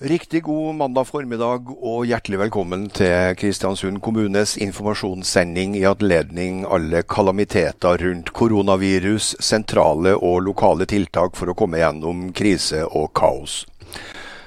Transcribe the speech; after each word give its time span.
Riktig 0.00 0.42
god 0.42 0.74
mandag 0.78 1.04
formiddag 1.10 1.72
og 1.74 2.04
hjertelig 2.06 2.38
velkommen 2.38 2.84
til 2.94 3.34
Kristiansund 3.34 3.98
kommunes 3.98 4.54
informasjonssending 4.62 5.74
i 5.74 5.82
anledning 5.90 6.62
alle 6.70 7.02
kalamiteter 7.02 7.98
rundt 8.04 8.30
koronavirus, 8.30 9.34
sentrale 9.42 10.14
og 10.14 10.46
lokale 10.46 10.86
tiltak 10.86 11.34
for 11.34 11.50
å 11.50 11.58
komme 11.58 11.82
gjennom 11.82 12.30
krise 12.30 12.86
og 12.86 13.10
kaos. 13.18 13.66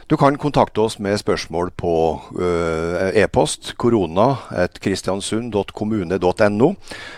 Du 0.08 0.16
kan 0.16 0.40
kontakte 0.40 0.88
oss 0.88 1.04
med 1.04 1.20
spørsmål 1.20 1.76
på 1.76 2.24
uh, 2.40 3.12
e-post 3.12 3.76
korona.kristiansund.kommune.no, 3.76 6.76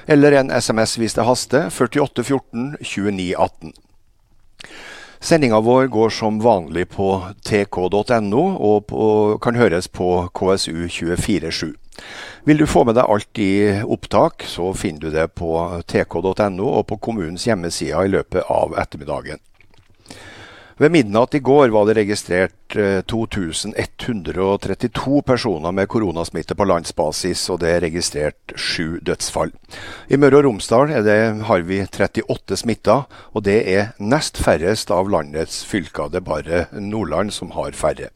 eller 0.09 0.31
en 0.41 0.49
SMS 0.49 0.97
hvis 0.97 1.13
det 1.21 1.29
haster 1.29 1.69
4814 1.69 2.81
2918. 2.81 3.77
Sendinga 5.23 5.59
vår 5.59 5.87
går 5.87 6.09
som 6.09 6.39
vanlig 6.39 6.89
på 6.89 7.21
tk.no, 7.47 8.41
og 8.59 8.89
kan 9.41 9.55
høres 9.55 9.87
på 9.87 10.27
KSU247. 10.35 11.69
Vil 12.43 12.59
du 12.59 12.65
få 12.67 12.83
med 12.83 12.97
deg 12.99 13.07
alt 13.07 13.39
i 13.39 13.53
opptak, 13.87 14.43
så 14.43 14.73
finner 14.75 15.05
du 15.05 15.15
det 15.15 15.29
på 15.39 15.53
tk.no 15.87 16.67
og 16.67 16.83
på 16.91 16.99
kommunens 17.07 17.47
hjemmesider 17.47 18.03
i 18.03 18.11
løpet 18.17 18.51
av 18.51 18.75
ettermiddagen. 18.83 19.39
Ved 20.77 20.91
midnatt 20.91 21.35
i 21.35 21.39
går 21.39 21.69
var 21.69 21.85
det 21.85 21.93
registrert 21.99 22.75
2132 23.05 25.17
eh, 25.17 25.21
personer 25.21 25.71
med 25.71 25.89
koronasmitte 25.91 26.57
på 26.57 26.65
landsbasis, 26.65 27.45
og 27.53 27.59
det 27.61 27.75
er 27.75 27.85
registrert 27.85 28.55
sju 28.57 28.97
dødsfall. 29.05 29.53
I 30.09 30.17
Møre 30.17 30.41
og 30.41 30.47
Romsdal 30.47 30.95
det, 31.05 31.19
har 31.45 31.65
vi 31.69 31.83
38 31.85 32.57
smitta, 32.63 33.03
og 33.33 33.45
det 33.45 33.59
er 33.69 33.93
nest 34.01 34.41
færrest 34.41 34.91
av 34.91 35.13
landets 35.13 35.61
fylker. 35.69 36.09
Det 36.09 36.23
er 36.23 36.29
bare 36.31 36.65
Nordland 36.73 37.35
som 37.37 37.53
har 37.53 37.77
færre. 37.77 38.09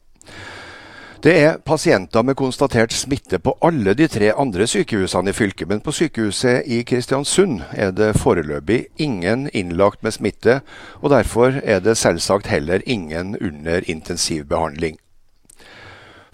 Det 1.18 1.32
er 1.34 1.56
pasienter 1.66 2.22
med 2.22 2.36
konstatert 2.38 2.92
smitte 2.94 3.40
på 3.42 3.56
alle 3.66 3.90
de 3.98 4.06
tre 4.06 4.28
andre 4.38 4.68
sykehusene 4.70 5.32
i 5.32 5.34
fylket, 5.34 5.66
men 5.66 5.80
på 5.82 5.90
sykehuset 5.90 6.68
i 6.70 6.84
Kristiansund 6.86 7.64
er 7.74 7.90
det 7.90 8.12
foreløpig 8.22 8.84
ingen 9.02 9.48
innlagt 9.50 10.04
med 10.06 10.14
smitte, 10.14 10.60
og 11.02 11.10
derfor 11.10 11.58
er 11.64 11.82
det 11.82 11.96
selvsagt 11.98 12.46
heller 12.46 12.86
ingen 12.86 13.34
under 13.34 13.82
intensivbehandling. 13.90 15.00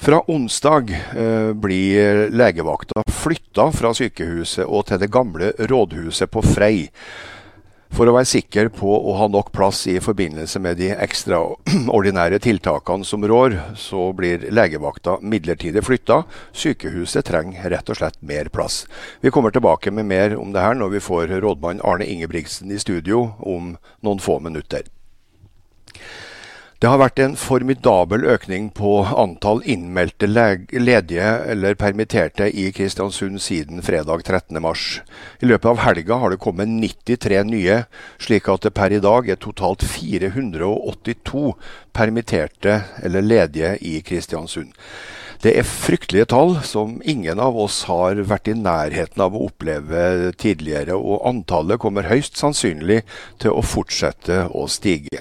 Fra 0.05 0.21
onsdag 0.29 0.93
eh, 0.93 1.53
blir 1.57 2.27
legevakta 2.29 3.07
flytta 3.09 3.71
fra 3.73 3.95
sykehuset 3.97 4.67
og 4.67 4.85
til 4.91 5.01
det 5.01 5.09
gamle 5.09 5.55
rådhuset 5.65 6.29
på 6.29 6.45
Frei. 6.45 6.91
For 7.95 8.11
å 8.11 8.15
være 8.17 8.27
sikker 8.27 8.73
på 8.75 8.91
å 8.91 9.13
ha 9.21 9.29
nok 9.31 9.53
plass 9.55 9.85
i 9.87 10.01
forbindelse 10.03 10.59
med 10.59 10.81
de 10.81 10.89
ekstraordinære 10.99 12.41
tiltakene 12.43 13.07
som 13.07 13.23
rår, 13.23 13.55
så 13.79 14.09
blir 14.19 14.49
legevakta 14.51 15.21
midlertidig 15.23 15.85
flytta. 15.87 16.25
Sykehuset 16.51 17.29
trenger 17.31 17.71
rett 17.71 17.95
og 17.95 18.01
slett 18.01 18.19
mer 18.19 18.51
plass. 18.51 18.81
Vi 19.23 19.31
kommer 19.31 19.55
tilbake 19.55 19.95
med 19.95 20.11
mer 20.11 20.35
om 20.35 20.51
det 20.51 20.67
her 20.67 20.75
når 20.75 20.97
vi 20.97 21.05
får 21.07 21.37
rådmann 21.47 21.85
Arne 21.87 22.11
Ingebrigtsen 22.11 22.75
i 22.75 22.83
studio 22.83 23.29
om 23.39 23.77
noen 24.03 24.27
få 24.27 24.41
minutter. 24.43 24.91
Det 26.83 26.91
har 26.91 26.99
vært 26.99 27.21
en 27.23 27.37
formidabel 27.39 28.25
økning 28.29 28.67
på 28.75 28.97
antall 29.07 29.63
innmeldte 29.71 30.27
ledige 30.27 31.29
eller 31.53 31.77
permitterte 31.79 32.49
i 32.51 32.67
Kristiansund 32.75 33.39
siden 33.43 33.83
fredag 33.87 34.25
13.3. 34.27 34.75
I 35.41 35.49
løpet 35.49 35.71
av 35.71 35.83
helga 35.85 36.19
har 36.21 36.35
det 36.35 36.43
kommet 36.43 36.69
93 36.69 37.43
nye, 37.47 37.79
slik 38.19 38.51
at 38.51 38.67
det 38.67 38.75
per 38.77 38.93
i 38.93 39.03
dag 39.05 39.31
er 39.31 39.39
totalt 39.41 39.87
482 39.87 41.53
permitterte 41.95 42.81
eller 43.07 43.23
ledige 43.23 43.77
i 43.79 44.01
Kristiansund. 44.05 44.75
Det 45.45 45.53
er 45.61 45.67
fryktelige 45.69 46.27
tall 46.33 46.57
som 46.65 46.97
ingen 47.05 47.39
av 47.43 47.57
oss 47.61 47.83
har 47.87 48.19
vært 48.27 48.49
i 48.49 48.57
nærheten 48.57 49.23
av 49.23 49.35
å 49.37 49.45
oppleve 49.47 50.33
tidligere, 50.41 50.97
og 50.97 51.23
antallet 51.29 51.81
kommer 51.83 52.09
høyst 52.09 52.41
sannsynlig 52.41 53.03
til 53.43 53.53
å 53.53 53.63
fortsette 53.63 54.47
å 54.51 54.65
stige. 54.73 55.21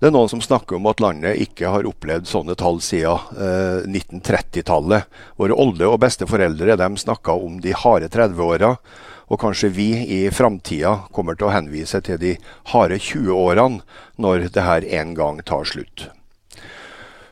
Det 0.00 0.08
er 0.08 0.14
noen 0.14 0.30
som 0.32 0.40
snakker 0.40 0.78
om 0.78 0.86
at 0.88 1.00
landet 1.04 1.42
ikke 1.44 1.68
har 1.68 1.84
opplevd 1.84 2.24
sånne 2.24 2.54
tall 2.56 2.78
siden 2.80 3.20
eh, 3.36 3.82
1930-tallet. 3.84 5.10
Våre 5.36 5.58
olde- 5.60 5.90
og 5.92 5.98
besteforeldre 6.00 6.78
de 6.80 6.86
snakka 7.02 7.34
om 7.36 7.58
de 7.60 7.74
harde 7.76 8.08
30-åra. 8.08 8.70
Og 9.28 9.40
kanskje 9.42 9.68
vi 9.76 9.90
i 10.16 10.22
framtida 10.32 10.94
kommer 11.12 11.36
til 11.36 11.50
å 11.50 11.52
henvise 11.52 12.00
til 12.06 12.16
de 12.22 12.32
harde 12.72 12.96
20-årene 12.96 13.84
når 14.16 14.48
det 14.56 14.64
her 14.64 14.88
en 15.02 15.12
gang 15.20 15.44
tar 15.44 15.68
slutt. 15.68 16.08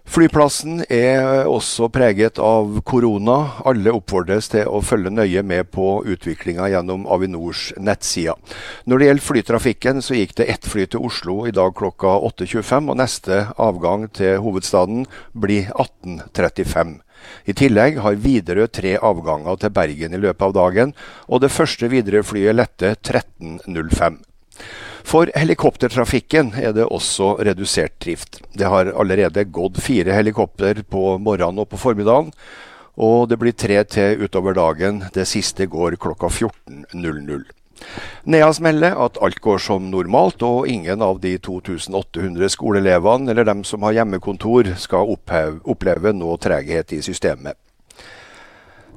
Flyplassen 0.09 0.79
er 0.89 1.45
også 1.45 1.91
preget 1.93 2.39
av 2.41 2.79
korona. 2.89 3.35
Alle 3.69 3.93
oppfordres 3.93 4.49
til 4.55 4.65
å 4.65 4.81
følge 4.81 5.13
nøye 5.13 5.43
med 5.45 5.69
på 5.75 5.99
utviklinga 6.09 6.71
gjennom 6.73 7.05
Avinors 7.13 7.67
nettsider. 7.77 8.39
Når 8.89 9.03
det 9.03 9.09
gjelder 9.11 9.27
flytrafikken, 9.27 10.01
så 10.01 10.17
gikk 10.17 10.33
det 10.41 10.49
ett 10.49 10.65
fly 10.65 10.87
til 10.89 11.05
Oslo 11.05 11.43
i 11.45 11.53
dag 11.53 11.77
klokka 11.77 12.15
8.25, 12.31 12.89
og 12.89 12.99
neste 13.03 13.43
avgang 13.61 14.09
til 14.17 14.41
hovedstaden 14.41 15.05
blir 15.37 15.69
18.35. 15.77 16.97
I 17.45 17.59
tillegg 17.61 18.01
har 18.01 18.17
Widerøe 18.25 18.73
tre 18.73 18.97
avganger 18.97 19.61
til 19.61 19.77
Bergen 19.77 20.17
i 20.17 20.23
løpet 20.25 20.49
av 20.49 20.57
dagen, 20.57 20.97
og 21.29 21.45
det 21.45 21.53
første 21.53 21.93
Widerøe-flyet 21.93 22.57
lette 22.57 22.97
13.05. 22.97 24.23
For 25.09 25.31
helikoptertrafikken 25.33 26.51
er 26.61 26.75
det 26.77 26.85
også 26.85 27.39
redusert 27.41 27.95
drift. 28.05 28.43
Det 28.53 28.69
har 28.69 28.91
allerede 28.93 29.47
gått 29.49 29.79
fire 29.81 30.13
helikopter 30.13 30.83
på 30.85 31.15
morgenen 31.17 31.63
og 31.63 31.71
på 31.71 31.81
formiddagen, 31.81 32.29
og 32.99 33.31
det 33.31 33.39
blir 33.41 33.57
tre 33.57 33.79
til 33.89 34.21
utover 34.27 34.59
dagen. 34.59 35.07
Det 35.15 35.25
siste 35.31 35.65
går 35.65 35.97
klokka 36.03 36.29
14.00. 36.29 37.47
Neas 38.29 38.61
melder 38.61 38.99
at 39.01 39.17
alt 39.23 39.41
går 39.41 39.63
som 39.65 39.87
normalt, 39.89 40.43
og 40.43 40.69
ingen 40.69 41.01
av 41.01 41.23
de 41.23 41.39
2800 41.39 42.53
skoleelevene 42.53 43.33
eller 43.33 43.49
dem 43.49 43.65
som 43.65 43.87
har 43.87 43.97
hjemmekontor, 44.01 44.75
skal 44.77 45.15
oppleve 45.15 46.13
noe 46.13 46.37
treghet 46.43 46.93
i 46.93 47.01
systemet. 47.07 47.57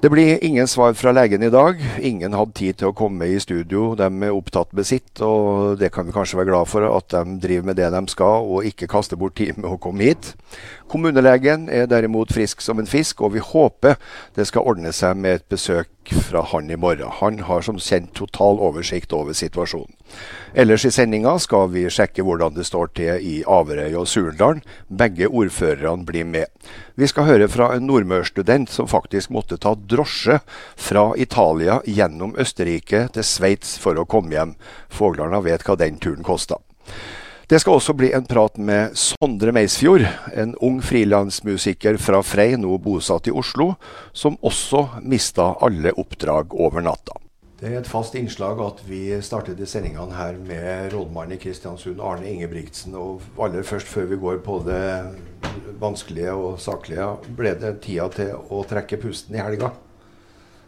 Det 0.01 0.09
blir 0.09 0.43
ingen 0.43 0.67
svar 0.67 0.93
fra 0.93 1.11
legen 1.11 1.43
i 1.43 1.49
dag. 1.49 1.77
Ingen 2.01 2.33
hadde 2.33 2.55
tid 2.57 2.79
til 2.79 2.89
å 2.89 2.95
komme 2.97 3.27
i 3.29 3.35
studio. 3.37 3.91
De 3.93 4.07
er 4.09 4.33
opptatt 4.33 4.71
med 4.73 4.87
sitt, 4.89 5.21
og 5.21 5.75
det 5.77 5.91
kan 5.93 6.07
vi 6.07 6.15
kanskje 6.15 6.39
være 6.39 6.49
glad 6.49 6.71
for, 6.71 6.87
at 6.89 7.13
de 7.13 7.35
driver 7.43 7.67
med 7.69 7.77
det 7.77 7.91
de 7.93 8.01
skal, 8.09 8.47
og 8.49 8.65
ikke 8.65 8.89
kaster 8.89 9.19
bort 9.21 9.35
tid 9.37 9.59
med 9.59 9.69
å 9.69 9.77
komme 9.77 10.07
hit. 10.09 10.31
Kommunelegen 10.89 11.69
er 11.69 11.85
derimot 11.85 12.33
frisk 12.33 12.65
som 12.65 12.81
en 12.81 12.89
fisk, 12.89 13.21
og 13.21 13.35
vi 13.35 13.45
håper 13.45 14.01
det 14.33 14.49
skal 14.49 14.65
ordne 14.73 14.89
seg 14.89 15.21
med 15.21 15.37
et 15.37 15.45
besøk 15.53 16.15
fra 16.31 16.47
han 16.49 16.73
i 16.73 16.81
morgen. 16.81 17.05
Han 17.21 17.37
har 17.45 17.61
som 17.61 17.77
kjent 17.77 18.15
total 18.17 18.57
oversikt 18.57 19.13
over 19.13 19.37
situasjonen. 19.37 19.93
Ellers 20.53 20.85
i 20.85 20.91
sendinga 20.91 21.37
skal 21.39 21.69
vi 21.71 21.85
sjekke 21.87 22.25
hvordan 22.27 22.57
det 22.57 22.65
står 22.67 22.89
til 22.97 23.23
i 23.23 23.35
Averøy 23.47 23.93
og 23.95 24.07
Surndalen. 24.11 24.59
Begge 24.87 25.29
ordførerne 25.29 26.03
blir 26.07 26.27
med. 26.27 26.51
Vi 26.99 27.07
skal 27.07 27.29
høre 27.29 27.47
fra 27.47 27.69
en 27.77 27.87
nordmørsstudent 27.87 28.69
som 28.73 28.89
faktisk 28.91 29.31
måtte 29.31 29.55
ta 29.63 29.71
drosje 29.75 30.41
fra 30.75 31.05
Italia 31.15 31.79
gjennom 31.87 32.35
Østerrike 32.35 33.05
til 33.15 33.23
Sveits 33.23 33.77
for 33.79 33.95
å 33.95 34.03
komme 34.03 34.35
hjem. 34.35 34.53
Foglarna 34.91 35.39
vet 35.39 35.63
hva 35.63 35.79
den 35.79 36.03
turen 36.03 36.27
kosta. 36.27 36.59
Det 37.47 37.59
skal 37.59 37.79
også 37.79 37.95
bli 37.95 38.11
en 38.15 38.27
prat 38.27 38.59
med 38.59 38.93
Sondre 38.99 39.51
Meisfjord, 39.55 40.05
en 40.35 40.53
ung 40.63 40.83
frilansmusiker 40.83 41.99
fra 41.99 42.21
Frei, 42.23 42.53
nå 42.59 42.77
bosatt 42.79 43.27
i 43.27 43.35
Oslo, 43.35 43.73
som 44.11 44.39
også 44.39 45.01
mista 45.03 45.53
alle 45.63 45.91
oppdrag 45.99 46.55
over 46.55 46.83
natta. 46.83 47.19
Det 47.61 47.69
er 47.69 47.77
et 47.77 47.85
fast 47.85 48.15
innslag 48.17 48.57
at 48.65 48.79
vi 48.87 49.03
startet 49.21 49.59
sendingene 49.69 50.15
her 50.17 50.33
med 50.41 50.95
rådmannen 50.95 51.35
i 51.35 51.41
Kristiansund, 51.43 51.99
Arne 52.01 52.25
Ingebrigtsen. 52.25 52.95
Og 52.97 53.21
aller 53.37 53.61
først, 53.61 53.85
før 53.85 54.07
vi 54.09 54.17
går 54.17 54.39
på 54.41 54.55
det 54.65 54.81
vanskelige 55.81 56.33
og 56.33 56.57
saklige, 56.63 57.05
ble 57.37 57.53
det 57.61 57.75
tida 57.85 58.07
til 58.15 58.33
å 58.33 58.63
trekke 58.65 58.97
pusten 59.03 59.37
i 59.37 59.43
helga? 59.45 59.69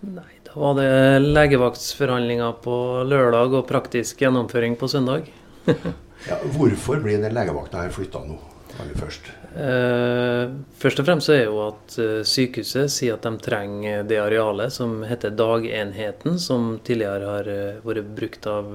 Nei, 0.05 0.37
da 0.45 0.53
var 0.53 0.77
det 0.77 0.91
legevaktsforhandlinger 1.23 2.61
på 2.61 2.77
lørdag 3.09 3.57
og 3.57 3.65
praktisk 3.73 4.21
gjennomføring 4.21 4.77
på 4.77 4.91
søndag. 4.93 5.33
Ja, 6.23 6.37
hvorfor 6.55 7.01
blir 7.03 7.17
den 7.19 7.33
legevakta 7.35 7.81
her 7.81 7.89
flytta 7.91 8.21
nå? 8.23 8.37
aller 8.79 8.95
først? 8.95 9.25
Eh, 9.53 10.53
først 10.81 11.01
og 11.01 11.05
fremst 11.07 11.29
er 11.29 11.43
jo 11.45 11.59
at 11.67 11.97
eh, 12.01 12.21
sykehuset 12.25 12.91
sier 12.91 13.17
at 13.17 13.25
de 13.27 13.37
trenger 13.43 14.07
det 14.09 14.17
arealet 14.21 14.73
som 14.73 15.03
heter 15.05 15.35
dagenheten, 15.37 16.39
som 16.41 16.79
tidligere 16.85 17.35
har 17.35 17.51
eh, 17.51 17.83
vært 17.85 18.09
brukt 18.17 18.47
av 18.49 18.73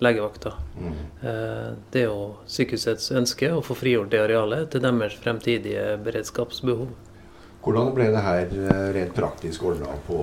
legevakta. 0.00 0.54
Mm. 0.80 0.98
Eh, 1.22 1.70
det 1.92 2.02
er 2.02 2.08
jo 2.08 2.32
sykehusets 2.50 3.12
ønske 3.20 3.52
å 3.54 3.62
få 3.64 3.76
frigjort 3.78 4.10
det 4.10 4.24
arealet 4.24 4.72
til 4.72 4.84
deres 4.84 5.16
fremtidige 5.20 5.94
beredskapsbehov. 6.04 6.90
Hvordan 7.60 7.90
ble 7.92 8.06
det 8.08 8.20
her 8.24 8.52
rent 8.96 9.12
praktisk 9.12 9.66
ordna 9.68 9.92
på 10.06 10.16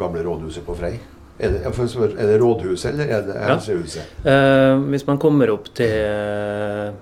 gamle 0.00 0.22
rådhuset 0.24 0.64
på 0.64 0.76
Frei? 0.78 0.94
Er 1.42 1.50
det, 1.50 1.60
er 1.64 2.26
det 2.26 2.40
rådhuset 2.40 2.92
eller 2.92 3.08
er 3.12 3.22
det 3.26 3.38
helsehuset? 3.40 4.02
Ja. 4.24 4.32
Eh, 4.32 4.82
hvis 4.92 5.06
man 5.08 5.18
kommer 5.18 5.50
opp 5.50 5.70
til 5.74 6.92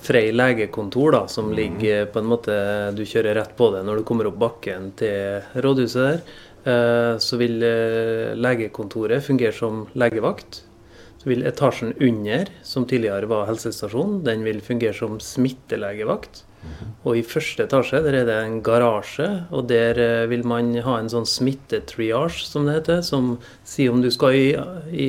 Frei 0.00 0.30
legekontor, 0.32 1.12
da, 1.12 1.22
som 1.28 1.52
ligger 1.52 2.06
på 2.12 2.22
en 2.22 2.28
måte 2.30 2.54
Du 2.96 3.02
kjører 3.04 3.36
rett 3.40 3.56
på 3.58 3.68
det 3.74 3.82
når 3.84 4.00
du 4.00 4.06
kommer 4.08 4.30
opp 4.30 4.38
bakken 4.40 4.92
til 4.98 5.42
rådhuset 5.60 6.04
der. 6.06 6.22
Eh, 6.64 7.18
så 7.20 7.36
vil 7.40 7.60
eh, 7.62 8.32
legekontoret 8.38 9.24
fungere 9.24 9.52
som 9.52 9.84
legevakt. 9.92 10.62
Så 11.20 11.28
vil 11.28 11.44
etasjen 11.48 11.92
under, 12.00 12.48
som 12.64 12.86
tidligere 12.88 13.28
var 13.28 13.46
helsestasjon, 13.48 14.22
den 14.24 14.44
vil 14.44 14.60
fungere 14.64 14.96
som 14.96 15.20
smittelegevakt. 15.20 16.44
Og 17.04 17.18
i 17.18 17.24
første 17.26 17.66
etasje 17.66 18.00
der 18.06 18.22
er 18.22 18.28
det 18.28 18.36
en 18.40 18.60
garasje, 18.64 19.28
og 19.52 19.68
der 19.68 20.00
eh, 20.00 20.26
vil 20.30 20.46
man 20.48 20.72
ha 20.86 20.98
en 21.00 21.10
sånn 21.12 21.28
smittetriage, 21.28 22.46
som 22.48 22.68
det 22.68 22.78
heter, 22.78 23.02
som 23.04 23.34
sier 23.68 23.92
om 23.92 24.00
du 24.04 24.10
skal 24.14 24.38
i, 24.38 24.46
i 24.88 25.08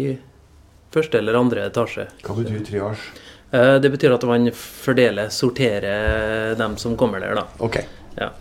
første 0.96 1.22
eller 1.22 1.40
andre 1.40 1.70
etasje. 1.70 2.10
Hva 2.26 2.36
betyr 2.42 2.68
triasje? 2.68 3.25
Det 3.52 3.90
betyr 3.94 4.12
at 4.16 4.24
man 4.28 4.50
fordeler, 4.58 5.30
sorterer 5.32 6.56
dem 6.60 6.74
som 6.82 6.96
kommer 7.00 7.22
der, 7.24 7.36
da. 7.38 7.44
Ok. 7.64 7.78
Ja. 8.18 8.32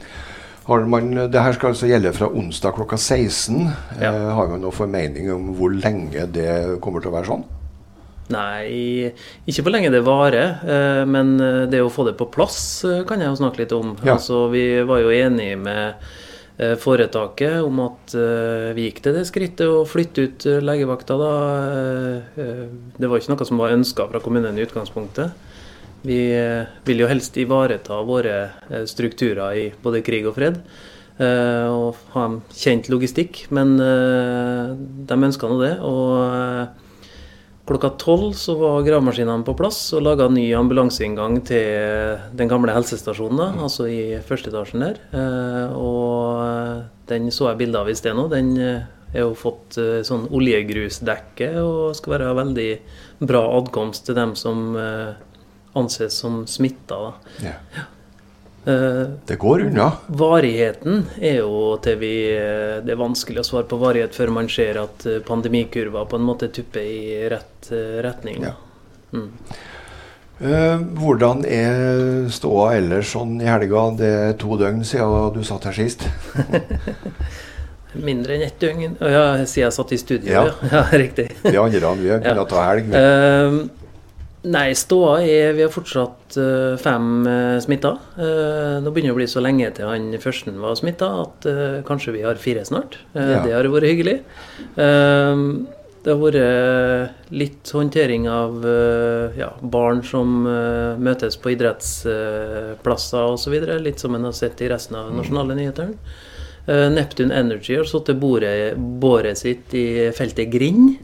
Har 0.64 0.86
man, 0.88 1.10
det 1.30 1.42
her 1.44 1.52
skal 1.52 1.74
altså 1.74 1.86
gjelde 1.90 2.10
fra 2.16 2.30
onsdag 2.32 2.72
klokka 2.78 2.96
16. 2.96 3.66
Ja. 4.00 4.08
Eh, 4.10 4.30
har 4.34 4.48
man 4.48 4.62
noen 4.64 4.72
formening 4.74 5.28
om 5.34 5.50
hvor 5.58 5.74
lenge 5.76 6.24
det 6.32 6.80
kommer 6.82 7.04
til 7.04 7.12
å 7.12 7.16
være 7.18 7.28
sånn? 7.28 7.44
Nei, 8.32 9.10
ikke 9.44 9.60
hvor 9.66 9.74
lenge 9.74 9.90
det 9.92 10.00
varer. 10.06 10.54
eh, 10.64 11.04
Men 11.04 11.36
det 11.68 11.82
å 11.84 11.90
få 11.92 12.06
det 12.08 12.16
på 12.16 12.30
plass 12.32 12.58
eh, 12.88 13.02
kan 13.04 13.20
jeg 13.20 13.28
jo 13.28 13.40
snakke 13.42 13.60
litt 13.60 13.74
om. 13.76 13.92
Ja. 14.02 14.14
Altså, 14.16 14.46
vi 14.54 14.64
var 14.88 15.02
jo 15.04 15.12
enige 15.12 15.58
med 15.60 15.82
eh, 15.90 16.14
foretaket 16.78 17.64
om 17.66 17.80
at 17.82 18.14
eh, 18.14 18.68
vi 18.76 18.84
gikk 18.86 19.00
til 19.02 19.16
det 19.16 19.24
skrittet 19.26 19.66
å 19.66 19.80
flytte 19.90 20.22
ut 20.28 20.46
eh, 20.46 20.60
legevakta 20.62 21.16
da. 21.18 21.30
Eh, 21.66 22.38
eh, 22.38 22.64
Det 22.98 23.10
var 23.10 23.18
ikke 23.18 23.34
noe 23.34 23.48
som 23.48 23.58
var 23.58 23.74
ønska 23.74 24.06
fra 24.12 24.20
kommunen 24.22 24.58
i 24.58 24.62
utgangspunktet. 24.62 25.34
Vi 26.06 26.20
eh, 26.36 26.68
vil 26.86 27.00
jo 27.02 27.08
helst 27.10 27.34
ivareta 27.40 27.98
våre 28.06 28.36
eh, 28.70 28.84
strukturer 28.86 29.58
i 29.58 29.66
både 29.82 30.04
krig 30.06 30.28
og 30.30 30.36
fred. 30.38 30.60
eh, 31.18 31.66
Og 31.66 31.96
ha 32.14 32.24
en 32.28 32.38
kjent 32.54 32.86
logistikk. 32.92 33.46
Men 33.50 33.74
eh, 33.80 34.74
de 35.10 35.20
ønska 35.26 35.50
nå 35.50 35.58
det. 35.64 35.74
og 35.80 36.14
eh, 36.22 36.66
Klokka 37.64 37.88
tolv 37.96 38.34
så 38.36 38.58
var 38.60 38.82
gravemaskinene 38.84 39.44
på 39.46 39.54
plass 39.56 39.78
og 39.96 40.02
laga 40.04 40.26
ny 40.28 40.50
ambulanseinngang 40.52 41.38
til 41.48 42.18
den 42.36 42.50
gamle 42.50 42.74
helsestasjonen, 42.76 43.56
altså 43.64 43.86
i 43.88 44.18
første 44.26 44.52
etasjen 44.52 44.84
der. 44.84 44.98
Eh, 45.16 45.72
og 45.72 46.84
den 47.08 47.30
så 47.32 47.48
jeg 47.48 47.62
bilde 47.62 47.80
av 47.80 47.88
i 47.88 47.96
sted 47.96 48.12
nå. 48.18 48.26
Den 48.28 48.52
eh, 48.60 48.84
er 49.14 49.24
jo 49.24 49.32
fått 49.38 49.78
eh, 49.80 50.02
sånn 50.04 50.26
oljegrusdekke 50.28 51.54
og 51.62 51.96
skal 51.96 52.18
være 52.18 52.36
veldig 52.42 52.68
bra 53.24 53.42
adkomst 53.56 54.10
til 54.10 54.20
dem 54.20 54.36
som 54.36 54.76
anses 55.74 56.20
som 56.20 56.42
smitta. 56.44 57.00
Ja. 57.40 57.56
Eh, 58.66 59.06
Det 59.26 59.36
går 59.38 59.60
unna. 59.66 59.90
Varigheten 60.08 61.02
er 61.20 61.38
jo 61.42 61.76
til 61.84 61.98
vi 62.00 62.12
Det 62.84 62.94
er 62.94 62.96
vanskelig 63.00 63.42
å 63.42 63.44
svare 63.44 63.68
på 63.68 63.76
varighet 63.78 64.14
før 64.16 64.30
man 64.32 64.48
ser 64.48 64.78
at 64.80 65.04
eh, 65.06 65.18
pandemikurva 65.26 66.06
på 66.08 66.16
en 66.16 66.24
måte 66.24 66.48
tupper 66.48 66.80
i 66.80 67.28
rett 67.28 67.70
eh, 67.72 68.00
retning. 68.06 68.42
Ja. 68.48 68.54
Mm. 69.12 69.28
Eh, 70.40 70.78
hvordan 70.98 71.44
er 71.46 72.24
ståa 72.34 72.72
ellers 72.80 73.12
sånn 73.14 73.36
i 73.40 73.46
helga? 73.46 73.84
Det 74.00 74.08
er 74.24 74.32
to 74.40 74.56
døgn 74.58 74.80
siden 74.84 75.30
du 75.36 75.44
satt 75.46 75.68
her 75.68 75.76
sist. 75.76 76.08
Mindre 77.94 78.34
enn 78.34 78.42
ett 78.48 78.58
døgn. 78.58 78.96
Å 78.98 79.10
Ja, 79.12 79.24
siden 79.46 79.68
jeg 79.68 79.72
satt 79.76 79.92
i 79.94 79.98
studio, 80.02 80.32
Ja. 80.32 80.44
ja. 80.48 80.54
ja 80.80 80.98
riktig. 80.98 81.28
Vi 81.44 81.56
andre 81.56 81.92
vi 82.00 82.08
kunnet 82.24 82.48
ta 82.50 82.64
helg. 82.70 82.88
men- 82.90 83.00
Eh, 83.04 83.83
nei, 84.44 84.74
ståa 84.76 85.18
er 85.24 85.52
Vi 85.56 85.62
har 85.64 85.70
fortsatt 85.72 86.36
eh, 86.40 86.74
fem 86.80 87.06
uh, 87.26 87.58
smitta. 87.64 87.94
Eh, 88.18 88.74
nå 88.84 88.90
begynner 88.92 89.12
det 89.12 89.16
å 89.16 89.20
bli 89.22 89.28
så 89.30 89.40
lenge 89.44 89.70
til 89.76 89.88
han 89.88 90.10
første 90.20 90.52
var 90.60 90.76
smitta 90.78 91.08
at 91.22 91.46
eh, 91.50 91.78
kanskje 91.88 92.12
vi 92.18 92.22
har 92.26 92.36
fire 92.40 92.64
snart. 92.68 92.98
Eh, 93.14 93.30
Ja. 93.34 93.40
Det 93.46 93.54
har 93.56 93.70
vært 93.72 93.88
hyggelig. 93.88 94.18
Eh, 94.76 95.46
det 96.04 96.12
har 96.12 96.20
vært 96.20 97.32
litt 97.32 97.70
håndtering 97.72 98.26
av 98.28 98.58
eh, 98.68 99.38
ja, 99.40 99.48
barn 99.62 100.02
som 100.04 100.42
eh, 100.44 100.98
møtes 101.00 101.38
på 101.40 101.54
idrettsplasser 101.54 103.24
osv. 103.32 103.54
Litt 103.80 104.02
som 104.04 104.14
en 104.18 104.28
har 104.28 104.36
sett 104.36 104.60
i 104.60 104.68
resten 104.68 104.98
av 105.00 105.08
nasjonale 105.16 105.56
nyheter. 105.56 105.94
Eh, 106.66 106.86
Neptune 106.92 107.32
Energy 107.34 107.76
har 107.80 107.88
satt 107.88 108.06
til 108.10 108.20
bordet- 108.20 108.76
båret 109.00 109.40
sitt 109.40 109.72
i 109.76 110.10
feltet 110.16 110.52
Grind. 110.52 110.98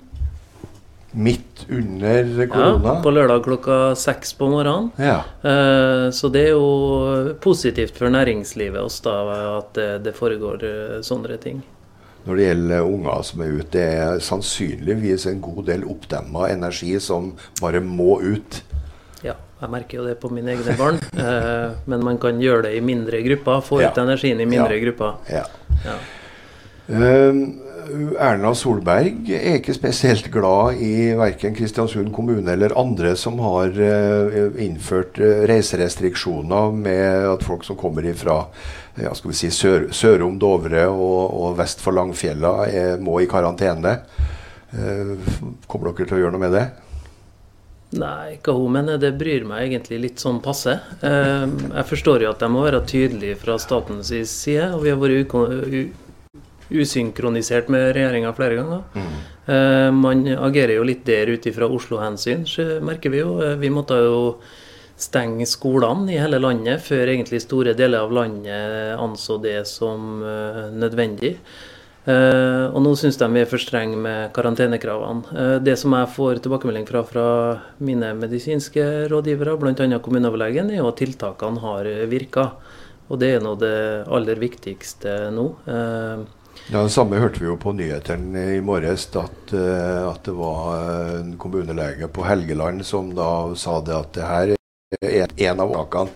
Midt 1.12 1.64
under 1.68 2.46
korona. 2.46 2.92
Ja, 2.94 3.00
på 3.02 3.10
lørdag 3.10 3.42
klokka 3.44 3.78
seks 3.98 4.32
på 4.38 4.46
morgenen. 4.52 4.90
Ja. 4.96 5.16
Eh, 5.42 6.10
Så 6.14 6.30
det 6.30 6.44
er 6.48 6.54
jo 6.54 7.34
positivt 7.42 7.96
for 7.98 8.08
næringslivet 8.14 8.78
oss 8.78 9.00
da 9.02 9.16
at 9.58 9.74
det, 10.04 10.14
foregår 10.14 10.62
eh, 10.62 11.00
sånne 11.02 11.36
ting. 11.42 11.62
Når 12.26 12.36
det 12.36 12.44
gjelder 12.46 12.84
unger 12.84 13.22
som 13.24 13.40
er 13.42 13.52
ute, 13.58 13.70
det 13.72 13.84
er 13.96 14.18
sannsynligvis 14.20 15.26
en 15.26 15.40
god 15.40 15.64
del 15.66 15.82
oppdemma 15.88 16.50
energi 16.52 16.98
som 17.00 17.32
bare 17.60 17.80
må 17.80 18.20
ut. 18.20 18.60
Ja, 19.24 19.34
jeg 19.62 19.70
merker 19.72 19.98
jo 19.98 20.04
det 20.06 20.18
på 20.20 20.30
mine 20.30 20.52
egne 20.54 20.76
barn. 20.78 21.00
Eh, 21.16 21.74
Men 21.86 22.04
man 22.04 22.18
kan 22.18 22.38
gjøre 22.40 22.62
det 22.68 22.76
i 22.76 22.80
mindre 22.84 23.22
grupper. 23.24 23.60
Få 23.66 23.80
ut 23.80 23.96
Ja. 23.96 24.02
energien 24.04 24.38
i 24.40 24.44
mindre 24.46 24.76
Ja. 24.78 24.84
grupper. 24.84 25.14
Ja. 25.32 25.44
Ja. 26.90 27.00
Eh, 27.06 27.42
Erna 28.20 28.52
Solberg 28.54 29.30
er 29.34 29.56
ikke 29.58 29.74
spesielt 29.74 30.28
glad 30.30 30.78
i 30.82 31.10
verken 31.18 31.56
Kristiansund 31.56 32.12
kommune 32.14 32.52
eller 32.52 32.74
andre 32.78 33.16
som 33.18 33.40
har 33.42 33.74
eh, 33.74 34.50
innført 34.62 35.18
eh, 35.18 35.42
reiserestriksjoner 35.50 36.76
med 36.76 37.26
at 37.32 37.46
folk 37.46 37.64
som 37.66 37.78
kommer 37.80 38.06
fra 38.14 38.44
ja, 39.00 39.14
skal 39.14 39.32
vi 39.32 39.38
si, 39.38 39.50
sør, 39.54 39.88
sørom 39.94 40.38
Dovre 40.38 40.86
og, 40.90 41.34
og 41.40 41.56
vest 41.58 41.82
for 41.82 41.96
Langfjella 41.96 42.52
er, 42.68 43.00
må 43.02 43.20
i 43.22 43.28
karantene. 43.30 43.96
Eh, 44.70 45.16
kommer 45.66 45.90
dere 45.90 46.06
til 46.06 46.18
å 46.18 46.22
gjøre 46.24 46.36
noe 46.36 46.44
med 46.44 46.54
det? 46.58 46.68
Nei, 47.98 48.36
hva 48.38 48.54
hun 48.54 48.70
mener, 48.76 49.00
det 49.02 49.16
bryr 49.18 49.42
meg 49.48 49.64
egentlig 49.66 49.98
litt 50.04 50.22
sånn 50.22 50.38
passe. 50.44 50.76
Eh, 51.02 51.46
Jeg 51.72 51.88
forstår 51.90 52.22
jo 52.22 52.30
at 52.30 52.44
de 52.44 52.50
må 52.54 52.62
være 52.68 52.84
tydelige 52.86 53.40
fra 53.40 53.58
statens 53.58 54.12
side, 54.30 54.68
og 54.76 54.84
vi 54.84 54.94
har 54.94 55.00
vært 55.00 55.98
usynkronisert 56.70 57.70
med 57.72 57.92
regjeringa 57.96 58.32
flere 58.36 58.58
ganger. 58.60 58.82
Eh, 59.46 59.90
Man 59.92 60.26
agerer 60.36 60.76
jo 60.78 60.86
litt 60.86 61.04
der 61.06 61.32
ut 61.32 61.46
ifra 61.46 61.68
Oslo-hensyn, 61.68 62.46
merker 62.82 63.10
vi 63.10 63.22
jo. 63.22 63.40
Eh, 63.42 63.56
Vi 63.56 63.70
måtte 63.70 63.98
jo 63.98 64.38
stenge 65.00 65.46
skolene 65.48 66.12
i 66.12 66.20
hele 66.20 66.38
landet 66.38 66.82
før 66.84 67.08
egentlig 67.08 67.40
store 67.40 67.74
deler 67.74 68.04
av 68.04 68.12
landet 68.12 68.98
anså 69.00 69.40
det 69.42 69.66
som 69.66 70.22
eh, 70.22 70.70
nødvendig. 70.72 71.38
Uh, 72.00 72.72
og 72.72 72.80
nå 72.80 72.94
syns 72.96 73.18
de 73.20 73.26
vi 73.28 73.42
er 73.42 73.48
for 73.48 73.60
strenge 73.60 73.98
med 74.00 74.30
karantenekravene. 74.32 75.34
Uh, 75.36 75.58
det 75.60 75.74
som 75.76 75.92
jeg 75.92 76.08
får 76.14 76.40
tilbakemelding 76.40 76.86
fra 76.88 77.02
fra 77.04 77.24
mine 77.76 78.14
medisinske 78.16 78.86
rådgivere, 79.12 79.58
bl.a. 79.60 79.98
kommuneoverlegen, 80.00 80.72
er 80.72 80.80
jo 80.80 80.88
at 80.88 80.96
tiltakene 80.96 81.60
har 81.60 81.90
virka. 82.08 82.46
Og 83.10 83.18
det 83.20 83.34
er 83.34 83.44
nå 83.44 83.56
det 83.58 83.76
aller 84.06 84.38
viktigste 84.38 85.14
nå. 85.34 85.46
Eh, 85.66 86.20
Ja, 86.70 86.84
Det 86.84 86.92
samme 86.94 87.18
hørte 87.18 87.40
vi 87.42 87.48
jo 87.48 87.56
på 87.58 87.72
nyhetene 87.74 88.44
i 88.54 88.60
morges, 88.62 89.08
at, 89.18 89.52
eh, 89.56 90.04
at 90.06 90.22
det 90.28 90.36
var 90.38 90.76
en 91.18 91.32
kommunelege 91.40 92.06
på 92.06 92.22
Helgeland 92.28 92.84
som 92.86 93.10
da 93.14 93.50
sa 93.58 93.80
det 93.82 93.96
at 93.96 94.12
det 94.14 94.28
her 94.28 94.54
er 95.00 95.34
en 95.50 95.62
av 95.62 95.72
årsakene 95.74 96.14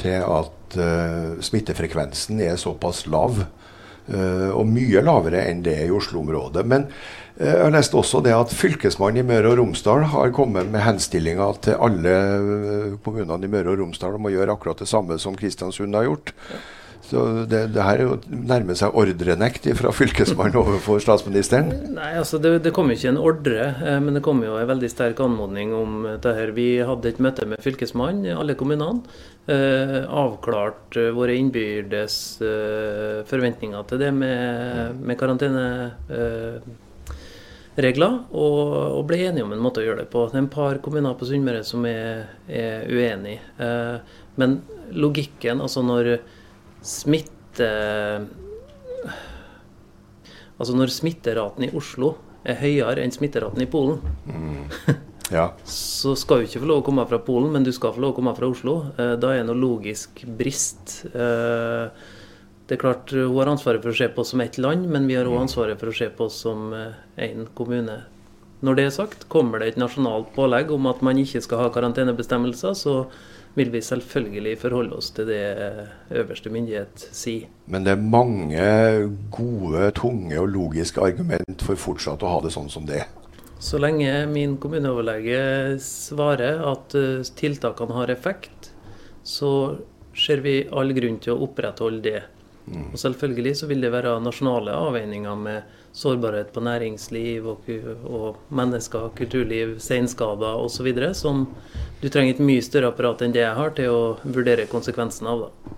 til 0.00 0.24
at 0.24 0.76
uh, 0.80 1.40
smittefrekvensen 1.44 2.40
er 2.44 2.60
såpass 2.60 3.06
lav. 3.10 3.42
Uh, 4.10 4.50
og 4.56 4.64
mye 4.66 5.02
lavere 5.04 5.44
enn 5.50 5.62
det 5.62 5.76
i 5.84 5.92
Oslo-området. 5.94 6.64
Men 6.66 6.88
uh, 6.88 7.44
jeg 7.44 7.60
har 7.62 7.74
lest 7.74 7.94
også 7.96 8.22
det 8.24 8.34
at 8.34 8.52
Fylkesmannen 8.56 9.22
i 9.22 9.28
Møre 9.28 9.52
og 9.52 9.60
Romsdal 9.60 10.08
har 10.14 10.34
kommet 10.36 10.72
med 10.72 10.84
henstillinger 10.84 11.60
til 11.66 11.76
alle 11.76 12.16
kommunene 13.04 13.46
i 13.46 13.52
Møre 13.52 13.74
og 13.74 13.84
Romsdal 13.84 14.16
om 14.18 14.28
å 14.28 14.34
gjøre 14.34 14.56
akkurat 14.56 14.82
det 14.82 14.90
samme 14.90 15.20
som 15.22 15.38
Kristiansund 15.38 15.96
har 15.96 16.08
gjort. 16.08 16.34
Så 17.10 17.22
det, 17.50 17.64
det 17.74 17.82
her 17.82 17.98
er 18.04 18.20
nærmer 18.30 18.76
seg 18.78 18.94
ordrenekt 18.94 19.66
fra 19.78 19.90
fylkesmannen 19.94 20.58
overfor 20.60 21.00
statsministeren. 21.02 21.72
Nei, 21.96 22.12
altså 22.20 22.38
det, 22.42 22.60
det 22.62 22.72
kom 22.76 22.90
ikke 22.94 23.10
en 23.10 23.18
ordre, 23.18 23.74
eh, 23.82 23.98
men 24.02 24.14
det 24.14 24.22
kom 24.22 24.44
jo 24.46 24.54
en 24.60 24.70
veldig 24.70 24.90
sterk 24.92 25.18
anmodning 25.24 25.74
om 25.74 26.06
det 26.22 26.34
her. 26.36 26.52
Vi 26.54 26.68
hadde 26.86 27.08
et 27.10 27.18
møte 27.22 27.46
med 27.50 27.62
fylkesmannen 27.64 28.26
i 28.28 28.36
alle 28.36 28.54
kommunene. 28.58 29.02
Eh, 29.50 30.06
avklart 30.06 30.96
eh, 31.00 31.10
våre 31.16 31.34
innbyrdes 31.34 32.14
forventninger 33.30 33.82
til 33.90 33.98
det 34.04 34.12
med, 34.14 34.94
med 35.02 35.18
karanteneregler. 35.18 38.14
og, 38.30 38.58
og 38.94 39.02
ble 39.10 39.18
enige 39.26 39.46
om 39.46 39.52
en 39.56 39.64
måte 39.64 39.80
å 39.82 39.86
gjøre 39.88 40.02
det 40.04 40.12
på. 40.12 40.28
Det 40.30 40.38
er 40.38 40.44
en 40.44 40.52
par 40.52 40.78
kommuner 40.84 41.18
på 41.18 41.26
Sunnmøre 41.26 41.64
som 41.66 41.80
er, 41.90 42.28
er 42.46 42.86
uenig. 42.86 43.40
Eh, 43.58 43.96
men 44.38 44.60
logikken, 44.94 45.60
altså 45.60 45.82
når 45.82 46.20
smitte 46.86 47.68
Altså 50.60 50.74
når 50.76 50.92
smitteraten 50.92 51.64
i 51.64 51.70
Oslo 51.76 52.14
er 52.44 52.58
høyere 52.60 53.00
enn 53.04 53.12
smitteraten 53.12 53.62
i 53.64 53.68
Polen, 53.68 54.00
ja. 55.32 55.46
så 55.64 56.12
skal 56.16 56.40
du 56.40 56.48
ikke 56.48 56.60
få 56.60 56.68
lov 56.68 56.82
å 56.82 56.84
komme 56.84 57.04
fra 57.08 57.20
Polen, 57.24 57.50
men 57.54 57.64
du 57.64 57.72
skal 57.72 57.94
få 57.96 58.02
lov 58.04 58.12
å 58.12 58.16
komme 58.18 58.34
fra 58.36 58.48
Oslo. 58.48 58.74
Eh, 58.96 59.14
da 59.20 59.32
er 59.32 59.40
det 59.40 59.48
noe 59.48 59.60
logisk 59.60 60.22
brist. 60.36 60.98
Eh, 61.12 62.04
det 62.68 62.76
er 62.76 62.80
klart 62.80 63.12
Hun 63.12 63.36
har 63.38 63.52
ansvaret 63.52 63.80
for 63.80 63.92
å 63.92 63.96
se 63.96 64.08
på 64.12 64.20
oss 64.20 64.32
som 64.32 64.44
ett 64.44 64.60
land, 64.60 64.88
men 64.88 65.08
vi 65.08 65.16
har 65.16 65.28
òg 65.28 65.40
ansvaret 65.42 65.80
for 65.80 65.92
å 65.92 65.96
se 65.96 66.08
på 66.12 66.28
oss 66.28 66.42
som 66.44 66.70
én 66.72 67.48
kommune. 67.56 67.96
Når 68.60 68.76
det 68.76 68.84
er 68.84 68.92
sagt, 68.92 69.28
kommer 69.32 69.60
det 69.60 69.72
et 69.72 69.80
nasjonalt 69.80 70.34
pålegg 70.36 70.72
om 70.72 70.88
at 70.90 71.00
man 71.04 71.18
ikke 71.20 71.40
skal 71.44 71.64
ha 71.64 71.72
karantenebestemmelser, 71.72 72.76
så 72.76 72.94
vil 73.60 73.70
vi 73.74 73.84
selvfølgelig 73.84 74.56
forholde 74.62 74.96
oss 74.96 75.12
til 75.14 75.28
det 75.28 75.44
øverste 76.16 76.52
myndighet 76.52 77.06
sier. 77.12 77.46
Men 77.70 77.86
det 77.86 77.94
er 77.94 78.10
mange 78.16 78.66
gode, 79.32 79.90
tunge 80.00 80.40
og 80.40 80.50
logiske 80.54 81.02
argument 81.04 81.64
for 81.66 81.78
fortsatt 81.78 82.24
å 82.24 82.34
ha 82.34 82.44
det 82.44 82.54
sånn 82.56 82.72
som 82.72 82.88
det 82.88 83.02
er. 83.04 83.08
Så 83.60 83.76
lenge 83.76 84.08
min 84.32 84.56
kommuneoverlege 84.56 85.76
svarer 85.84 86.62
at 86.64 86.94
eh, 86.96 87.26
tiltakene 87.36 87.92
har 87.98 88.12
effekt, 88.12 88.70
så 89.20 89.50
ser 90.16 90.40
vi 90.40 90.62
all 90.72 90.94
grunn 90.96 91.18
til 91.20 91.34
å 91.34 91.44
opprettholde 91.44 92.00
det. 92.06 92.22
Og 92.70 92.98
Selvfølgelig 92.98 93.56
så 93.58 93.66
vil 93.70 93.82
det 93.82 93.92
være 93.92 94.18
nasjonale 94.22 94.74
avveininger 94.74 95.38
med 95.38 95.78
sårbarhet 95.92 96.52
på 96.54 96.62
næringsliv 96.62 97.48
og, 97.50 97.70
og 98.06 98.36
mennesker, 98.54 99.08
kulturliv, 99.18 99.78
seinskader 99.82 100.60
osv. 100.62 100.92
som 101.14 101.48
du 102.02 102.08
trenger 102.08 102.36
et 102.36 102.44
mye 102.44 102.62
større 102.62 102.92
apparat 102.92 103.26
enn 103.26 103.34
det 103.34 103.42
jeg 103.42 103.58
har 103.58 103.74
til 103.74 103.90
å 103.90 104.04
vurdere 104.22 104.68
konsekvensen 104.70 105.26
av. 105.30 105.48
det. 105.48 105.74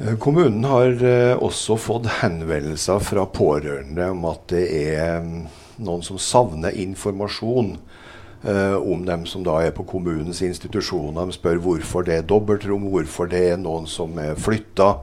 Eh, 0.00 0.16
kommunen 0.18 0.64
har 0.64 1.04
eh, 1.04 1.36
også 1.36 1.76
fått 1.76 2.06
henvendelser 2.22 3.02
fra 3.04 3.26
pårørende 3.28 4.06
om 4.14 4.24
at 4.30 4.46
det 4.54 4.64
er 4.94 5.18
mm, 5.20 5.42
noen 5.84 6.06
som 6.06 6.16
savner 6.16 6.72
informasjon 6.72 7.74
eh, 8.46 8.78
om 8.78 9.04
dem 9.04 9.26
som 9.28 9.44
da 9.44 9.58
er 9.60 9.74
på 9.76 9.84
kommunens 9.90 10.40
institusjoner. 10.46 11.28
De 11.28 11.36
spør 11.36 11.60
hvorfor 11.66 12.08
det 12.08 12.16
er 12.16 12.24
dobbeltrom, 12.24 12.88
hvorfor 12.88 13.28
det 13.28 13.42
er 13.50 13.60
noen 13.60 13.90
som 13.90 14.16
er 14.22 14.40
flytta. 14.40 14.94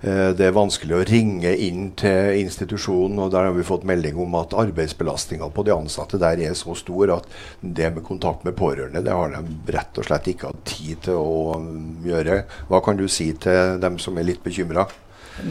Eh, 0.00 0.30
det 0.32 0.46
er 0.48 0.56
vanskelig 0.56 0.94
å 0.96 1.02
ringe 1.04 1.50
inn 1.60 1.90
til 1.98 2.38
institusjonen, 2.40 3.18
og 3.20 3.34
der 3.34 3.50
har 3.50 3.56
vi 3.56 3.66
fått 3.66 3.84
melding 3.88 4.16
om 4.22 4.36
at 4.38 4.56
arbeidsbelastninga 4.56 5.50
på 5.52 5.64
de 5.66 5.74
ansatte 5.74 6.20
der 6.20 6.40
er 6.46 6.56
så 6.56 6.72
stor 6.78 7.12
at 7.18 7.28
det 7.60 7.90
med 7.92 8.06
kontakt 8.06 8.46
med 8.48 8.56
pårørende 8.56 9.04
det 9.04 9.12
har 9.12 9.34
de 9.34 9.74
rett 9.76 10.00
og 10.00 10.08
slett 10.08 10.32
ikke 10.32 10.54
hatt 10.54 10.64
tid 10.72 11.04
til 11.04 11.20
å 11.20 11.60
um, 11.60 12.00
gjøre. 12.06 12.42
Hva 12.72 12.80
kan 12.84 12.96
du 12.96 13.06
si 13.12 13.28
til 13.36 13.76
dem 13.82 14.00
som 14.00 14.16
er 14.16 14.28
litt 14.30 14.40
bekymra? 14.44 14.88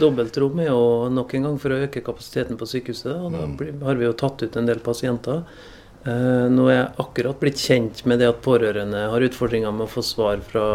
Dobbeltrom 0.00 0.58
er 0.62 0.72
jo 0.72 0.82
nok 1.14 1.34
en 1.34 1.46
gang 1.46 1.58
for 1.62 1.74
å 1.74 1.82
øke 1.86 2.02
kapasiteten 2.06 2.58
på 2.58 2.68
sykehuset. 2.68 3.14
og 3.14 3.30
Da 3.34 3.46
mm. 3.46 3.84
har 3.86 4.02
vi 4.02 4.08
jo 4.08 4.18
tatt 4.18 4.42
ut 4.42 4.58
en 4.58 4.66
del 4.66 4.82
pasienter. 4.82 5.44
Eh, 6.00 6.46
nå 6.50 6.66
er 6.66 6.74
jeg 6.74 6.92
akkurat 7.06 7.38
blitt 7.38 7.62
kjent 7.62 8.02
med 8.08 8.18
det 8.22 8.32
at 8.32 8.42
pårørende 8.42 9.06
har 9.14 9.26
utfordringer 9.30 9.74
med 9.74 9.86
å 9.86 9.94
få 9.94 10.02
svar 10.06 10.42
fra 10.42 10.66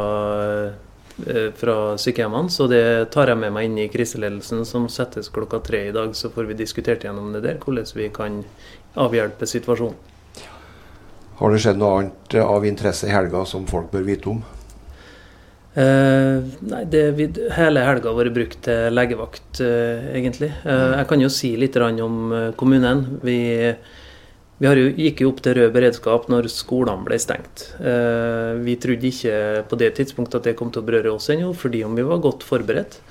Eh, 0.66 0.74
fra 1.56 1.96
sykehjemmene, 2.02 2.52
så 2.52 2.66
det 2.68 3.12
tar 3.14 3.30
jeg 3.32 3.40
med 3.40 3.54
meg 3.56 3.70
inn 3.70 3.78
i 3.80 3.86
kriseledelsen 3.88 4.66
som 4.68 4.90
settes 4.92 5.30
klokka 5.32 5.62
tre 5.64 5.86
i 5.88 5.94
dag. 5.96 6.12
Så 6.12 6.28
får 6.34 6.50
vi 6.50 6.58
diskutert 6.60 7.06
gjennom 7.08 7.30
det 7.32 7.46
der, 7.46 7.62
hvordan 7.64 7.88
vi 7.96 8.10
kan 8.12 8.42
avhjelpe 9.00 9.48
situasjonen. 9.48 9.96
Har 11.40 11.52
det 11.52 11.62
skjedd 11.64 11.80
noe 11.80 11.96
annet 12.00 12.36
av 12.44 12.68
interesse 12.68 13.08
i 13.08 13.16
helga 13.16 13.44
som 13.48 13.66
folk 13.68 13.90
bør 13.92 14.06
vite 14.08 14.32
om? 14.32 14.44
Eh, 15.76 16.46
nei, 16.72 16.84
det, 16.88 17.02
Hele 17.58 17.84
helga 17.84 18.08
har 18.08 18.20
vært 18.22 18.36
brukt 18.38 18.62
til 18.64 18.96
legevakt, 18.96 19.60
eh, 19.60 20.06
egentlig. 20.16 20.54
Eh, 20.64 20.92
jeg 21.02 21.08
kan 21.10 21.26
jo 21.26 21.30
si 21.30 21.52
litt 21.60 21.76
om 21.76 22.32
eh, 22.32 22.52
kommunen. 22.56 23.20
Vi 23.22 23.76
vi 24.56 24.72
gikk 25.10 25.20
jo 25.20 25.34
opp 25.34 25.42
til 25.44 25.58
rød 25.58 25.74
beredskap 25.76 26.30
når 26.32 26.48
skolene 26.48 27.04
ble 27.04 27.18
stengt. 27.20 27.74
Eh, 27.76 28.56
vi 28.64 28.78
trodde 28.80 29.10
ikke 29.10 29.66
på 29.68 29.80
det 29.82 29.90
tidspunktet 29.98 30.40
at 30.40 30.48
det 30.48 30.56
kom 30.56 30.72
til 30.72 30.80
å 30.80 30.88
berøre 30.88 31.12
oss 31.12 31.28
ennå, 31.30 31.52
fordi 31.54 31.84
om 31.84 31.96
vi 31.96 32.06
var 32.08 32.24
godt 32.24 32.46
forberedt. 32.48 33.02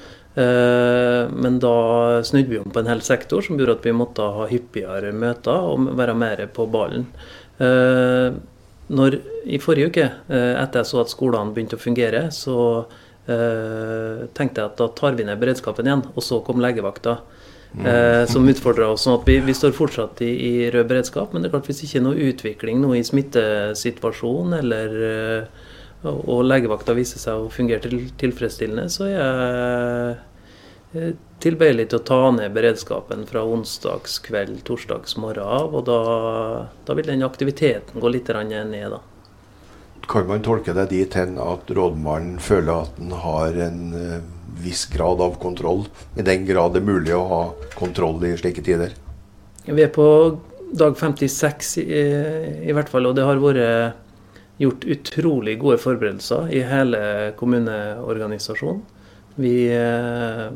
Eh, 0.41 1.29
men 1.29 1.61
da 1.61 2.23
snudde 2.25 2.49
vi 2.49 2.63
om 2.63 2.73
på 2.73 2.81
en 2.81 2.89
hel 2.89 3.05
sektor 3.05 3.45
som 3.45 3.61
gjorde 3.61 3.77
at 3.77 3.85
vi 3.85 3.93
måtte 3.93 4.25
ha 4.25 4.49
hyppigere 4.49 5.13
møter 5.13 5.69
og 5.69 5.93
være 5.99 6.17
mer 6.17 6.47
på 6.49 6.65
ballen. 6.65 7.11
Eh, 7.61 8.33
når, 8.95 9.21
I 9.45 9.61
forrige 9.61 9.93
uke, 9.93 10.09
etter 10.29 10.81
jeg 10.81 10.89
så 10.89 10.99
at 11.01 11.13
skolene 11.13 11.53
begynte 11.53 11.77
å 11.79 11.81
fungere, 11.81 12.27
så 12.33 12.85
tenkte 13.25 14.61
jeg 14.61 14.69
at 14.69 14.77
da 14.77 14.91
tar 14.93 15.17
vi 15.17 15.25
ned 15.25 15.41
beredskapen 15.41 15.89
igjen. 15.89 16.03
Og 16.13 16.21
så 16.21 16.43
kom 16.45 16.61
legevakta 16.61 17.15
eh, 17.83 18.25
som 18.31 18.49
utfordrer 18.49 18.93
oss. 18.93 19.05
sånn 19.07 19.19
at 19.19 19.29
vi, 19.29 19.39
vi, 19.45 19.55
står 19.57 19.75
fortsatt 19.77 20.23
i, 20.23 20.31
i, 20.31 20.53
rød 20.71 20.91
beredskap. 20.91 21.33
Men 21.33 21.43
det 21.43 21.51
er 21.51 21.57
klart 21.57 21.71
hvis 21.71 21.85
ikke 21.89 22.05
noe 22.05 22.29
utvikling 22.31 22.83
nå 22.83 22.95
i 22.95 23.05
smittesituasjonen 23.07 24.59
eller 24.61 24.99
eh, 25.11 25.71
og 26.05 26.45
legevakta 26.45 26.93
viser 26.97 27.23
seg 27.23 27.47
å 27.47 27.53
fungere 27.53 27.81
til, 27.87 28.11
tilfredsstillende, 28.21 28.91
så 28.93 29.07
er 29.09 29.15
jeg 29.15 30.11
eh, 31.01 31.15
tilbøyelig 31.45 31.89
til 31.91 32.01
å 32.01 32.05
ta 32.11 32.21
ned 32.37 32.53
beredskapen 32.57 33.25
fra 33.29 33.45
onsdagskveld, 33.49 34.61
torsdagsmorgen 34.69 35.45
av. 35.45 35.73
Og 35.73 35.87
da, 35.89 35.99
da, 36.85 36.97
vil 36.99 37.09
den 37.09 37.25
aktiviteten 37.27 38.01
gå 38.01 38.13
litt 38.13 38.29
ned. 38.29 38.99
da. 38.99 39.01
Kan 40.09 40.29
man 40.29 40.45
tolke 40.45 40.77
det 40.77 40.91
dit 40.93 41.17
hen 41.17 41.39
at 41.41 41.71
rådmannen 41.73 42.39
føler 42.39 42.85
at 42.85 43.01
han 43.01 43.17
har 43.25 43.61
en 43.69 43.83
eh, 43.97 44.21
viss 44.63 44.87
grad 44.93 45.21
av 45.25 45.39
kontroll, 45.43 45.85
i 46.17 46.23
den 46.27 46.47
grad 46.47 46.75
det 46.75 46.83
er 46.83 46.89
mulig 46.89 47.15
å 47.17 47.25
ha 47.31 47.43
kontroll 47.79 48.23
i 48.27 48.35
slike 48.39 48.63
tider? 48.65 48.95
Vi 49.65 49.83
er 49.83 49.93
på 49.93 50.07
dag 50.75 50.97
56 50.99 51.77
i, 51.83 52.01
i 52.69 52.75
hvert 52.75 52.91
fall, 52.93 53.09
og 53.09 53.17
det 53.17 53.27
har 53.27 53.43
vært 53.43 54.01
gjort 54.63 54.87
utrolig 54.87 55.57
gode 55.59 55.79
forberedelser 55.83 56.51
i 56.55 56.63
hele 56.67 56.99
kommuneorganisasjonen. 57.39 58.83
Vi 59.35 59.55
eh, 59.75 60.49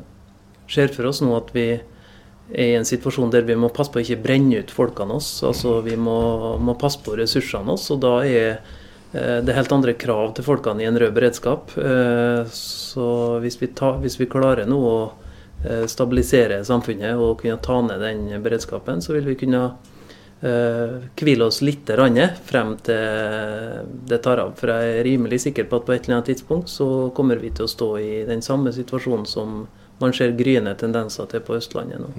ser 0.71 0.93
for 0.95 1.09
oss 1.11 1.23
nå 1.25 1.33
at 1.35 1.51
vi 1.55 1.69
er 1.75 2.69
i 2.73 2.77
en 2.79 2.87
situasjon 2.87 3.33
der 3.33 3.47
vi 3.49 3.57
må 3.59 3.71
passe 3.75 3.93
på 3.93 4.01
å 4.01 4.05
ikke 4.05 4.23
brenne 4.23 4.63
ut 4.63 4.73
folkene 4.73 5.19
oss. 5.19 5.33
Altså 5.45 5.81
Vi 5.85 5.97
må, 6.01 6.19
må 6.63 6.77
passe 6.81 7.03
på 7.05 7.17
ressursene 7.19 7.75
oss, 7.75 7.89
og 7.95 8.01
da 8.05 8.15
er 8.25 8.61
det 9.13 9.53
er 9.53 9.57
helt 9.57 9.73
andre 9.73 9.95
krav 9.97 10.35
til 10.37 10.45
folkene 10.45 10.85
i 10.85 10.89
en 10.89 10.99
rød 11.01 11.15
beredskap. 11.17 11.73
Eh, 11.81 12.43
så 12.53 13.09
hvis 13.43 13.57
vi, 13.63 13.71
ta, 13.73 13.95
hvis 14.03 14.19
vi 14.21 14.29
klarer 14.29 14.69
nå 14.69 14.79
å 14.85 14.99
eh, 15.65 15.87
stabilisere 15.89 16.61
samfunnet 16.69 17.17
og 17.17 17.41
kunne 17.41 17.61
ta 17.65 17.81
ned 17.87 18.05
den 18.05 18.43
beredskapen, 18.45 19.03
så 19.05 19.17
vil 19.17 19.31
vi 19.33 19.39
kunne 19.45 19.71
hvile 20.39 21.49
oss 21.51 21.57
litt 21.67 21.91
frem 22.47 22.77
til 22.87 23.81
det 24.07 24.21
tar 24.23 24.39
av. 24.39 24.53
For 24.55 24.71
jeg 24.71 24.93
er 25.01 25.03
rimelig 25.03 25.41
sikker 25.43 25.67
på 25.67 25.81
at 25.81 25.87
på 25.89 25.97
et 25.97 26.05
eller 26.05 26.21
annet 26.21 26.29
tidspunkt 26.31 26.71
så 26.71 27.11
kommer 27.11 27.43
vi 27.43 27.51
til 27.51 27.67
å 27.67 27.73
stå 27.73 27.89
i 27.99 28.13
den 28.29 28.39
samme 28.39 28.71
situasjonen 28.71 29.27
som 29.27 29.65
man 29.99 30.15
ser 30.15 30.37
gryende 30.39 30.77
tendenser 30.79 31.27
til 31.27 31.43
på 31.43 31.59
Østlandet 31.59 31.99
nå. 31.99 32.13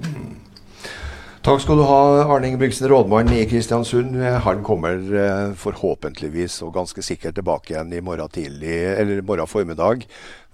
Takk 1.50 1.64
skal 1.64 1.80
du 1.80 1.82
ha, 1.82 2.02
Arne 2.30 2.46
Ingebrigtsen, 2.46 2.86
rådmann 2.86 3.32
i 3.34 3.40
Kristiansund. 3.50 4.14
Han 4.44 4.60
kommer 4.62 5.00
eh, 5.18 5.48
forhåpentligvis 5.58 6.60
og 6.62 6.76
ganske 6.76 7.02
sikkert 7.02 7.34
tilbake 7.40 7.72
igjen 7.72 7.90
i 7.90 8.02
morgen 8.06 8.30
tidlig, 8.30 8.76
eller 9.00 9.24
morgen 9.26 9.50
formiddag 9.50 10.04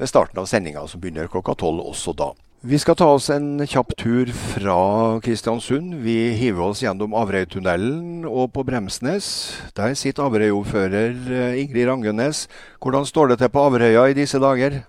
ved 0.01 0.09
starten 0.09 0.41
av 0.41 0.49
sendinga, 0.49 0.87
som 0.89 1.03
begynner 1.03 1.29
klokka 1.29 1.53
tolv 1.61 1.85
også 1.85 2.15
da. 2.17 2.31
Vi 2.65 2.81
skal 2.81 2.97
ta 2.97 3.11
oss 3.13 3.29
en 3.35 3.61
kjapp 3.69 3.93
tur 4.01 4.33
fra 4.55 4.79
Kristiansund. 5.21 5.99
Vi 6.01 6.17
hiver 6.41 6.71
oss 6.71 6.81
gjennom 6.81 7.13
Averøytunnelen 7.21 8.25
og 8.25 8.55
på 8.57 8.65
Bremsnes. 8.65 9.29
Der 9.77 9.93
sitter 10.01 10.31
Averøy-ordfører 10.31 11.13
eh, 11.13 11.61
Ingrid 11.61 11.91
Rangenes. 11.93 12.47
Hvordan 12.81 13.05
står 13.05 13.35
det 13.35 13.43
til 13.45 13.53
på 13.53 13.69
Averøya 13.69 14.09
i 14.09 14.17
disse 14.17 14.41
dager? 14.41 14.81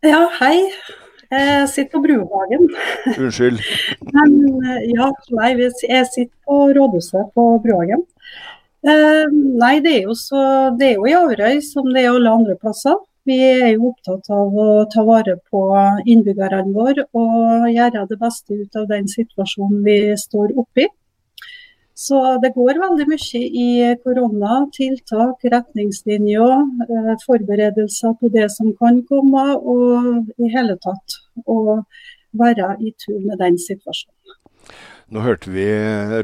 Ja, 0.00 0.24
hei. 0.40 0.56
Jeg 1.32 1.68
sitter 1.72 1.96
på 1.96 2.02
Bruhagen. 2.04 2.66
Unnskyld. 3.16 3.60
Men 4.16 4.34
eh, 4.68 4.82
ja, 4.92 5.08
nei, 5.38 5.52
jeg 5.56 6.08
sitter 6.10 6.34
på 6.48 6.58
rådhuset 6.76 7.30
på 7.36 7.46
Bruhagen. 7.64 8.04
Eh, 8.82 9.24
nei, 9.62 9.76
det 9.80 9.94
er 9.94 10.08
jo 10.10 10.16
så 10.18 10.42
Det 10.74 10.88
er 10.90 10.96
jo 10.98 11.06
i 11.06 11.14
Averøy 11.14 11.60
som 11.64 11.88
det 11.88 12.02
er 12.02 12.12
alle 12.12 12.36
andre 12.36 12.56
plasser. 12.60 12.98
Vi 13.24 13.36
er 13.38 13.68
jo 13.76 13.92
opptatt 13.92 14.26
av 14.34 14.56
å 14.58 14.68
ta 14.90 15.04
vare 15.06 15.36
på 15.48 15.60
innbyggerne 16.10 16.74
våre 16.74 17.06
og 17.14 17.68
gjøre 17.70 18.02
det 18.10 18.18
beste 18.18 18.58
ut 18.58 18.80
av 18.80 18.88
den 18.90 19.06
situasjonen 19.08 19.84
vi 19.86 19.98
står 20.18 20.56
oppi. 20.58 20.88
Så 21.94 22.18
det 22.40 22.54
går 22.54 22.80
veldig 22.80 23.06
mye 23.10 23.40
i 23.64 23.68
korona. 24.04 24.62
Tiltak, 24.72 25.44
retningslinjer, 25.44 26.54
eh, 26.88 27.12
forberedelser 27.26 28.16
på 28.20 28.30
det 28.32 28.48
som 28.50 28.72
kan 28.80 29.02
komme, 29.10 29.44
og 29.56 30.32
i 30.38 30.48
hele 30.48 30.78
tatt 30.80 31.18
å 31.46 31.84
være 32.32 32.76
i 32.80 32.94
tur 32.96 33.20
med 33.20 33.38
den 33.38 33.58
situasjonen. 33.58 34.16
Nå 35.12 35.20
hørte 35.20 35.50
vi 35.52 35.64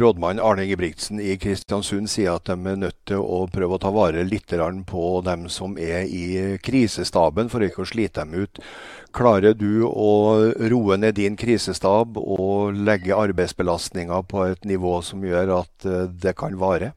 rådmann 0.00 0.38
Arne 0.40 0.62
Ingebrigtsen 0.64 1.18
i 1.20 1.34
Kristiansund 1.36 2.08
si 2.08 2.22
at 2.24 2.46
de 2.48 2.54
er 2.70 2.78
nødt 2.80 2.96
til 3.10 3.20
å 3.20 3.42
prøve 3.52 3.76
å 3.76 3.80
ta 3.82 3.90
vare 3.92 4.22
litt 4.24 4.54
på 4.88 5.02
dem 5.26 5.44
som 5.52 5.74
er 5.76 6.08
i 6.08 6.56
krisestaben, 6.64 7.50
for 7.52 7.60
ikke 7.60 7.84
å 7.84 7.90
slite 7.90 8.24
dem 8.24 8.46
ut. 8.46 8.62
Klarer 9.12 9.52
du 9.52 9.84
å 9.84 10.54
roe 10.72 10.96
ned 10.96 11.18
din 11.20 11.36
krisestab 11.36 12.16
og 12.16 12.80
legge 12.80 13.12
arbeidsbelastninga 13.12 14.22
på 14.24 14.46
et 14.54 14.64
nivå 14.64 15.02
som 15.04 15.20
gjør 15.20 15.58
at 15.58 15.84
eh, 15.84 16.08
det 16.08 16.32
kan 16.40 16.56
vare? 16.56 16.94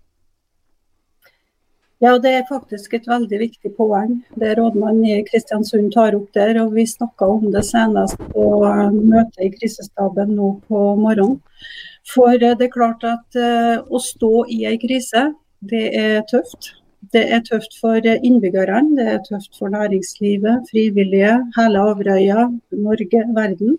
Ja, 2.01 2.15
det 2.17 2.31
er 2.33 2.47
faktisk 2.49 2.95
et 2.97 3.05
veldig 3.05 3.37
viktig 3.37 3.69
poeng. 3.77 4.15
Det 4.41 4.55
rådmannen 4.57 5.03
i 5.05 5.19
Kristiansund 5.27 5.91
tar 5.93 6.15
opp 6.17 6.31
der. 6.33 6.57
og 6.63 6.73
Vi 6.73 6.85
snakka 6.89 7.27
om 7.29 7.51
det 7.53 7.61
senest 7.67 8.17
på 8.31 8.45
eh, 8.65 8.87
møtet 8.89 9.43
i 9.45 9.49
krisestaben 9.53 10.31
nå 10.33 10.47
på 10.65 10.79
morgenen. 10.97 11.37
For 12.09 12.33
eh, 12.33 12.55
det 12.57 12.65
er 12.65 12.73
klart 12.73 13.05
at 13.05 13.37
uh, 13.37 13.85
å 13.85 14.01
stå 14.01 14.47
i 14.49 14.63
ei 14.65 14.79
krise, 14.81 15.27
det 15.61 15.83
er 15.99 16.25
tøft. 16.31 16.71
Det 17.13 17.21
er 17.35 17.43
tøft 17.45 17.77
for 17.77 18.01
innbyggerne, 18.01 18.95
det 18.97 19.05
er 19.11 19.21
tøft 19.27 19.59
for 19.59 19.69
næringslivet, 19.69 20.71
frivillige, 20.73 21.35
hele 21.57 21.85
Averøya, 21.91 22.47
Norge, 22.81 23.21
verden. 23.37 23.77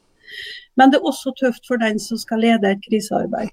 Men 0.78 0.94
det 0.94 1.02
er 1.02 1.10
også 1.10 1.34
tøft 1.42 1.66
for 1.66 1.82
den 1.82 1.98
som 1.98 2.22
skal 2.22 2.46
lede 2.46 2.70
et 2.70 2.86
krisearbeid. 2.86 3.50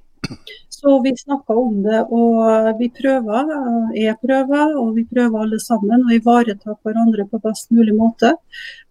Så 0.80 1.02
vi 1.04 1.12
snakker 1.18 1.58
om 1.60 1.82
det, 1.84 2.00
og 2.16 2.80
vi 2.80 2.88
prøver. 2.96 3.50
Jeg 3.98 4.16
prøver, 4.24 4.76
og 4.80 4.94
vi 4.96 5.04
prøver 5.10 5.44
alle 5.44 5.60
sammen 5.60 6.06
å 6.06 6.14
ivareta 6.16 6.76
hverandre 6.86 7.26
på 7.28 7.42
best 7.44 7.74
mulig 7.76 7.96
måte. 7.98 8.32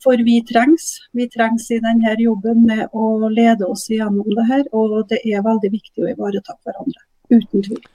For 0.05 0.21
vi 0.27 0.41
trengs. 0.51 0.91
Vi 1.17 1.29
trengs 1.33 1.71
i 1.73 1.81
denne 1.85 2.17
jobben 2.21 2.67
med 2.69 2.93
å 2.93 3.31
lede 3.33 3.69
oss 3.69 3.89
igjennom 3.89 4.29
det 4.37 4.49
her. 4.51 4.67
Og 4.77 5.01
det 5.09 5.23
er 5.25 5.47
veldig 5.47 5.73
viktig 5.79 6.05
å 6.05 6.11
ivareta 6.13 6.59
hverandre. 6.61 7.07
Uten 7.33 7.65
tvil. 7.65 7.87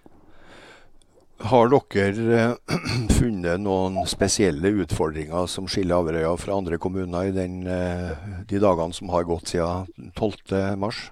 Har 1.44 1.68
dere 1.70 2.36
eh, 2.40 2.78
funnet 3.20 3.60
noen 3.62 3.98
spesielle 4.08 4.72
utfordringer 4.84 5.50
som 5.52 5.68
skiller 5.68 6.00
Averøya 6.00 6.38
fra 6.40 6.56
andre 6.56 6.80
kommuner 6.82 7.28
i 7.28 7.34
den, 7.36 7.66
eh, 7.68 8.14
de 8.48 8.62
dagene 8.64 8.96
som 8.96 9.12
har 9.14 9.28
gått 9.28 9.52
siden 9.52 10.14
12.3? 10.16 11.12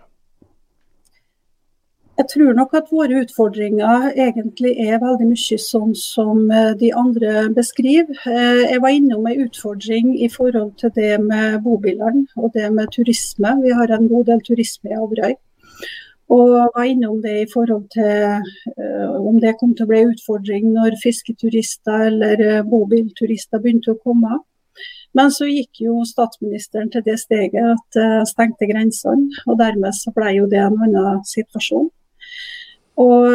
Jeg 2.22 2.30
tror 2.30 2.54
nok 2.54 2.74
at 2.78 2.90
våre 2.94 3.22
utfordringer 3.24 4.12
egentlig 4.12 4.72
er 4.84 5.00
veldig 5.02 5.26
mye 5.32 5.58
sånn 5.58 5.94
som 5.98 6.52
eh, 6.54 6.74
de 6.78 6.92
andre 6.94 7.48
beskriver. 7.56 8.14
Eh, 8.30 8.60
jeg 8.76 8.82
var 8.84 8.94
innom 8.94 9.26
en 9.26 9.40
utfordring 9.42 10.12
i 10.22 10.28
forhold 10.30 10.76
til 10.78 10.92
det 10.94 11.16
med 11.24 11.56
bobilene 11.66 12.28
og 12.38 12.52
det 12.54 12.68
med 12.76 12.92
turisme. 12.94 13.56
Vi 13.64 13.72
har 13.74 13.90
en 13.96 14.06
god 14.12 14.28
del 14.30 14.44
turisme 14.46 14.92
i 14.92 15.00
Averøy. 15.00 15.34
Og 16.36 16.54
var 16.76 16.86
innom 16.92 17.24
det 17.24 17.34
i 17.40 17.48
forhold 17.50 17.88
til 17.96 18.38
uh, 18.78 19.16
om 19.18 19.40
det 19.42 19.58
kom 19.60 19.74
til 19.76 19.84
å 19.84 19.90
bli 19.90 20.04
en 20.04 20.12
utfordring 20.14 20.70
når 20.76 21.00
fisketurister 21.02 22.06
eller 22.06 22.62
bobilturister 22.70 23.60
begynte 23.64 23.96
å 23.96 24.00
komme. 24.06 24.38
Men 25.18 25.34
så 25.34 25.50
gikk 25.50 25.82
jo 25.88 26.06
statsministeren 26.08 26.94
til 26.94 27.04
det 27.10 27.18
steget 27.20 27.74
at 27.74 28.30
stengte 28.30 28.70
grensene, 28.70 29.42
og 29.50 29.58
dermed 29.60 29.98
så 29.98 30.14
ble 30.16 30.38
jo 30.38 30.46
det 30.54 30.62
en 30.64 30.80
annen 30.86 31.26
situasjon. 31.28 31.90
Og 33.02 33.34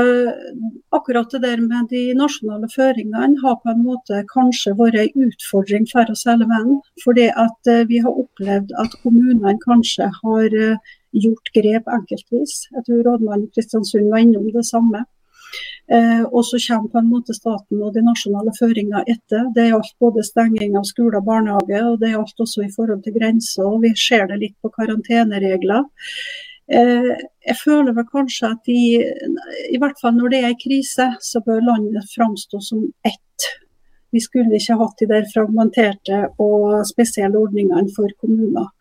akkurat 0.94 1.30
det 1.32 1.42
der 1.42 1.62
med 1.62 1.88
de 1.90 2.02
nasjonale 2.14 2.68
føringene 2.74 3.40
har 3.42 3.56
på 3.62 3.72
en 3.72 3.82
måte 3.86 4.20
kanskje 4.32 4.74
vært 4.78 5.00
en 5.00 5.26
utfordring 5.28 5.88
for 5.90 6.12
oss 6.12 6.26
hele 6.28 6.46
veien. 6.50 6.78
Fordi 7.04 7.26
at 7.46 7.72
eh, 7.72 7.86
vi 7.90 8.02
har 8.04 8.20
opplevd 8.22 8.74
at 8.82 8.94
kommunene 9.02 9.56
kanskje 9.64 10.10
har 10.20 10.56
eh, 10.68 10.94
gjort 11.24 11.52
grep 11.56 11.90
enkeltvis. 11.98 12.56
Jeg 12.76 12.86
tror 12.86 13.04
rådmannen 13.08 13.50
Kristiansund 13.54 14.10
var 14.12 14.24
innom 14.24 14.48
det 14.54 14.66
samme. 14.68 15.04
Eh, 15.86 16.22
og 16.26 16.42
så 16.44 16.58
kommer 16.66 16.90
på 16.92 16.98
en 16.98 17.10
måte 17.10 17.34
staten 17.34 17.82
og 17.82 17.94
de 17.94 18.02
nasjonale 18.06 18.54
føringene 18.58 19.04
etter. 19.06 19.46
Det 19.54 19.68
gjaldt 19.70 19.94
både 20.02 20.24
stenging 20.26 20.74
av 20.78 20.86
skoler 20.88 21.20
og 21.20 21.30
barnehage, 21.30 21.82
og 21.90 22.00
det 22.02 22.12
gjaldt 22.14 22.44
også 22.46 22.66
i 22.66 22.72
forhold 22.74 23.04
til 23.04 23.16
grenser. 23.18 23.64
og 23.66 23.82
Vi 23.86 23.94
ser 24.08 24.26
det 24.30 24.42
litt 24.42 24.56
på 24.62 24.72
karanteneregler. 24.74 25.86
Eh, 26.66 27.12
jeg 27.46 27.56
føler 27.60 27.94
vel 27.94 28.06
kanskje 28.10 28.50
at 28.50 28.66
de, 28.66 28.78
i 29.70 29.78
hvert 29.78 30.00
fall 30.02 30.16
når 30.16 30.32
det 30.34 30.40
er 30.48 30.56
krise, 30.58 31.12
så 31.22 31.42
bør 31.46 31.62
landet 31.62 32.08
framstå 32.14 32.60
som 32.64 32.82
ett. 33.06 33.50
Vi 34.14 34.22
skulle 34.22 34.58
ikke 34.58 34.78
hatt 34.80 35.02
de 35.02 35.10
der 35.10 35.28
fragmenterte 35.30 36.24
og 36.42 36.82
spesielle 36.88 37.38
ordningene 37.38 37.92
for 37.94 38.10
kommuner. 38.20 38.72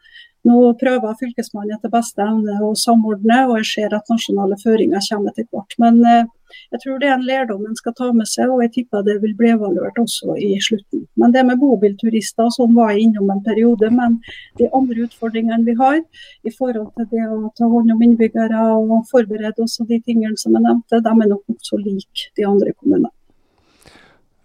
Nå 0.46 0.60
prøver 0.77 1.18
Fylkesmannen 1.18 1.74
etter 1.75 1.92
beste 1.94 2.22
evne 2.22 2.60
å 2.62 2.74
samordne, 2.77 3.39
og 3.50 3.58
jeg 3.62 3.69
ser 3.71 3.95
at 3.98 4.12
nasjonale 4.12 4.58
føringer 4.62 5.02
kommer 5.10 5.34
etter 5.34 5.48
hvert. 5.50 5.78
Men 5.82 6.02
eh, 6.06 6.44
jeg 6.71 6.81
tror 6.84 6.99
det 7.01 7.10
er 7.10 7.15
en 7.15 7.25
lærdom 7.25 7.65
en 7.65 7.77
skal 7.79 7.95
ta 7.97 8.12
med 8.15 8.29
seg, 8.29 8.51
og 8.51 8.62
jeg 8.65 8.73
tipper 8.77 9.05
det 9.08 9.17
vil 9.23 9.36
bli 9.38 9.51
evaluert 9.53 9.97
også 10.01 10.38
i 10.41 10.53
slutten. 10.67 11.05
Men 11.19 11.34
det 11.36 11.45
med 11.47 11.62
bobilturister 11.62 12.51
sånn 12.55 12.75
var 12.77 12.93
jeg 12.93 13.10
innom 13.10 13.31
en 13.34 13.43
periode. 13.45 13.91
Men 13.93 14.19
de 14.60 14.69
andre 14.75 15.08
utfordringene 15.08 15.65
vi 15.67 15.77
har 15.81 15.99
i 16.43 16.53
forhold 16.53 16.91
til 16.95 17.12
det 17.12 17.27
å 17.27 17.51
ta 17.58 17.69
hånd 17.71 17.93
om 17.95 18.08
innbyggere 18.08 18.63
og 18.77 18.97
forberede 19.12 19.65
oss 19.65 19.79
og 19.81 19.91
de 19.91 20.01
tingene 20.05 20.38
som 20.39 20.55
jeg 20.55 20.65
nevnte, 20.65 21.03
de 21.03 21.13
er 21.13 21.31
nok 21.31 21.45
nokså 21.51 21.81
like 21.84 22.31
de 22.38 22.47
andre 22.47 22.73
kommunene. 22.79 23.13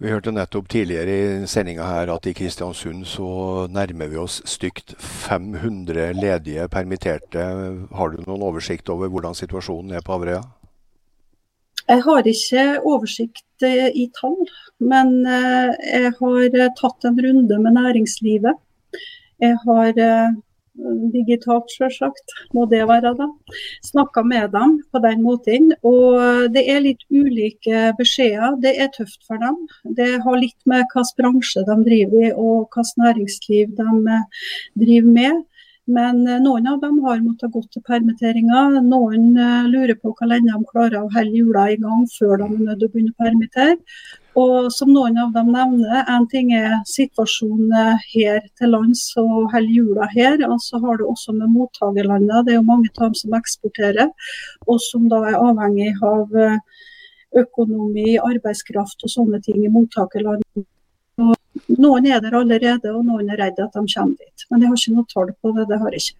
Vi 0.00 0.08
hørte 0.08 0.32
nettopp 0.32 0.70
tidligere 0.72 1.12
i 1.12 1.48
sendinga 1.50 1.84
her 1.84 2.08
at 2.14 2.24
i 2.24 2.32
Kristiansund 2.32 3.02
så 3.04 3.66
nærmer 3.68 4.08
vi 4.08 4.16
oss 4.16 4.38
stygt 4.48 4.94
500 4.96 6.14
ledige 6.16 6.64
permitterte. 6.72 7.44
Har 7.92 8.14
du 8.14 8.22
noen 8.24 8.46
oversikt 8.48 8.88
over 8.88 9.12
hvordan 9.12 9.36
situasjonen 9.36 9.98
er 9.98 10.06
på 10.06 10.16
Averøya? 10.16 10.40
Jeg 11.90 12.02
har 12.06 12.26
ikke 12.30 12.66
oversikt 12.86 13.64
eh, 13.66 13.88
i 13.98 14.06
tall, 14.14 14.38
men 14.92 15.16
eh, 15.26 15.72
jeg 15.90 16.12
har 16.20 16.60
tatt 16.78 17.08
en 17.08 17.18
runde 17.18 17.58
med 17.64 17.74
næringslivet. 17.74 18.60
Jeg 19.42 19.56
har 19.64 19.98
eh, 19.98 20.38
digitalt, 21.12 21.70
selvsagt, 21.74 22.34
må 22.54 22.66
det 22.70 22.82
være. 22.88 23.12
da. 23.18 23.26
Snakka 23.84 24.22
med 24.22 24.50
dem 24.54 24.78
på 24.92 25.02
den 25.02 25.22
måten. 25.22 25.72
Og 25.82 26.52
det 26.54 26.64
er 26.70 26.82
litt 26.84 27.04
ulike 27.10 27.90
beskjeder. 27.98 28.58
Det 28.62 28.74
er 28.78 28.92
tøft 28.96 29.24
for 29.26 29.40
dem. 29.42 29.58
Det 29.96 30.10
har 30.24 30.40
litt 30.40 30.58
med 30.70 30.86
hvilken 30.92 31.16
bransje 31.20 31.64
de 31.68 31.78
driver 31.88 32.26
i 32.28 32.32
og 32.32 32.68
hvilket 32.70 33.00
næringsliv 33.04 33.74
de 33.80 33.88
eh, 34.16 34.44
driver 34.84 35.14
med. 35.18 35.42
Men 35.90 36.26
eh, 36.28 36.38
noen 36.42 36.68
av 36.70 36.80
dem 36.84 36.98
har 37.04 37.20
måttet 37.24 37.52
gå 37.54 37.62
til 37.72 37.82
permitteringer. 37.86 38.78
Noen 38.86 39.30
eh, 39.34 39.68
lurer 39.72 39.96
på 39.98 40.12
hvor 40.14 40.30
lenge 40.30 40.52
de 40.52 40.68
klarer 40.70 41.00
å 41.00 41.12
holde 41.14 41.36
hjula 41.36 41.66
i 41.72 41.78
gang 41.82 42.06
før 42.14 42.36
de 42.42 42.48
er 42.48 42.66
nødt 42.68 42.84
å 42.86 42.90
begynne 42.92 43.14
å 43.14 43.22
permittere. 43.24 43.78
Og 44.38 44.68
som 44.70 44.92
noen 44.94 45.18
av 45.18 45.32
dem 45.34 45.50
nevner, 45.50 46.04
en 46.14 46.26
ting 46.30 46.52
er 46.54 46.76
situasjonen 46.86 47.98
her 48.12 48.44
til 48.58 48.70
lands 48.76 49.02
og 49.18 49.50
holder 49.54 49.72
hjula 49.74 50.06
her. 50.14 50.44
Og 50.46 50.60
så 50.62 50.78
har 50.84 51.00
du 51.00 51.08
også 51.08 51.34
med 51.34 51.50
mottakerlandene. 51.56 52.44
Det 52.46 52.54
er 52.54 52.60
jo 52.60 52.68
mange 52.68 52.92
av 52.94 53.08
dem 53.08 53.18
som 53.18 53.34
eksporterer, 53.40 54.12
og 54.68 54.78
som 54.86 55.08
da 55.10 55.24
er 55.32 55.40
avhengig 55.40 55.94
av 56.06 56.38
eh, 56.38 56.60
økonomi, 57.42 58.12
arbeidskraft 58.22 59.06
og 59.06 59.18
sånne 59.18 59.42
ting 59.46 59.64
i 59.64 59.72
mottakerlandene. 59.72 60.66
Noen 61.80 62.06
er 62.06 62.20
der 62.22 62.34
allerede, 62.38 62.92
og 62.94 63.04
noen 63.06 63.30
er 63.30 63.40
redd 63.40 63.60
at 63.62 63.74
de 63.74 63.84
kommer 63.94 64.16
dit. 64.18 64.44
Men 64.50 64.62
jeg 64.62 64.72
har 64.72 64.80
ikke 64.80 64.96
noe 64.96 65.10
tall 65.10 65.32
på 65.34 65.54
det. 65.56 65.68
Det 65.70 65.78
har 65.82 65.96
jeg 65.96 66.04
ikke. 66.04 66.18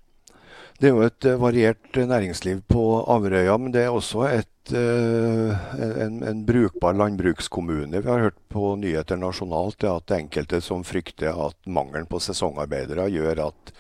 Det 0.81 0.89
er 0.89 0.95
jo 0.97 1.05
et 1.05 1.27
eh, 1.29 1.37
variert 1.37 1.97
eh, 2.01 2.07
næringsliv 2.09 2.63
på 2.73 2.83
Averøya, 3.13 3.59
men 3.61 3.73
det 3.75 3.83
er 3.85 3.93
også 3.93 4.23
et, 4.31 4.73
eh, 4.73 5.67
en, 6.07 6.23
en, 6.25 6.41
brukbar 6.49 6.97
landbrukskommune. 6.97 8.01
Vi 8.01 8.09
har 8.09 8.25
hørt 8.25 8.39
på 8.49 8.73
nyheter 8.81 9.21
nasjonalt 9.21 9.85
at 9.85 10.07
det 10.09 10.17
er 10.17 10.25
enkelte 10.25 10.63
som 10.65 10.87
frykter 10.89 11.37
at 11.37 11.59
mangelen 11.69 12.09
på 12.09 12.23
sesongarbeidere 12.25 13.11
gjør 13.13 13.45
at 13.51 13.75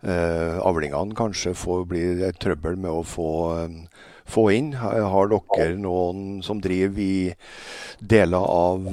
eh, 0.00 0.56
avlingene 0.64 1.16
kanskje 1.18 1.52
får 1.52 1.84
bli 1.92 2.06
et 2.24 2.40
trøbbel 2.40 2.80
med 2.80 3.02
å 3.02 3.04
få, 3.04 3.30
få 4.28 4.48
inn. 4.54 4.72
Har 4.78 5.30
dere 5.32 5.76
noen 5.80 6.42
som 6.46 6.60
driver 6.62 7.02
i 7.02 7.32
deler 8.00 8.42
av 8.42 8.90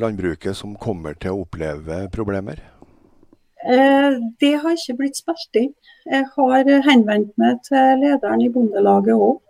landbruket 0.00 0.56
som 0.56 0.76
kommer 0.80 1.18
til 1.20 1.34
å 1.34 1.44
oppleve 1.44 2.06
problemer? 2.14 2.62
Det 4.40 4.52
har 4.62 4.76
ikke 4.76 4.94
blitt 5.00 5.18
spilt 5.18 5.58
inn. 5.58 5.72
Jeg 6.06 6.28
har 6.36 6.68
henvendt 6.86 7.32
meg 7.40 7.64
til 7.66 7.98
lederen 8.04 8.44
i 8.44 8.50
Bondelaget 8.54 9.16
òg, 9.16 9.40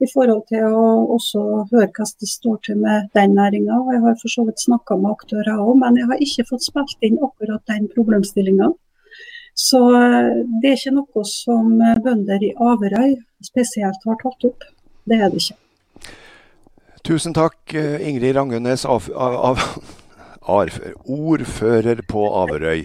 i 0.00 0.08
forhold 0.12 0.42
til 0.48 0.64
å 0.64 0.86
også 1.16 1.42
høre 1.72 1.88
hvordan 1.88 2.16
det 2.22 2.30
står 2.30 2.56
til 2.64 2.80
med 2.80 3.10
den 3.16 3.36
næringa. 3.36 3.78
Jeg 3.92 4.02
har 4.04 4.18
for 4.22 4.32
så 4.32 4.44
vidt 4.48 4.64
snakka 4.64 4.96
med 5.00 5.12
aktører 5.12 5.60
òg, 5.60 5.74
men 5.82 6.00
jeg 6.00 6.08
har 6.10 6.24
ikke 6.26 6.48
fått 6.50 6.66
spilt 6.68 7.08
inn 7.08 7.20
akkurat 7.28 7.64
den 7.72 7.88
problemstillinga. 7.92 8.70
Så 9.56 9.80
eh, 9.96 10.32
det 10.60 10.70
er 10.70 10.80
ikke 10.80 10.96
noe 10.98 11.24
som 11.28 11.76
bønder 12.04 12.42
i 12.44 12.52
Averøy 12.60 13.14
spesielt 13.44 14.04
har 14.08 14.18
tatt 14.20 14.48
opp. 14.50 14.66
Det 15.06 15.20
er 15.20 15.30
det 15.30 15.42
ikke. 15.42 15.60
Tusen 17.06 17.34
takk, 17.36 17.60
eh, 17.78 18.02
Ingrid 18.08 18.34
Rangenes, 18.34 18.84
av, 18.84 19.06
av, 19.14 19.60
av, 20.42 20.78
ordfører 21.06 22.02
på 22.10 22.24
Averøy. 22.42 22.82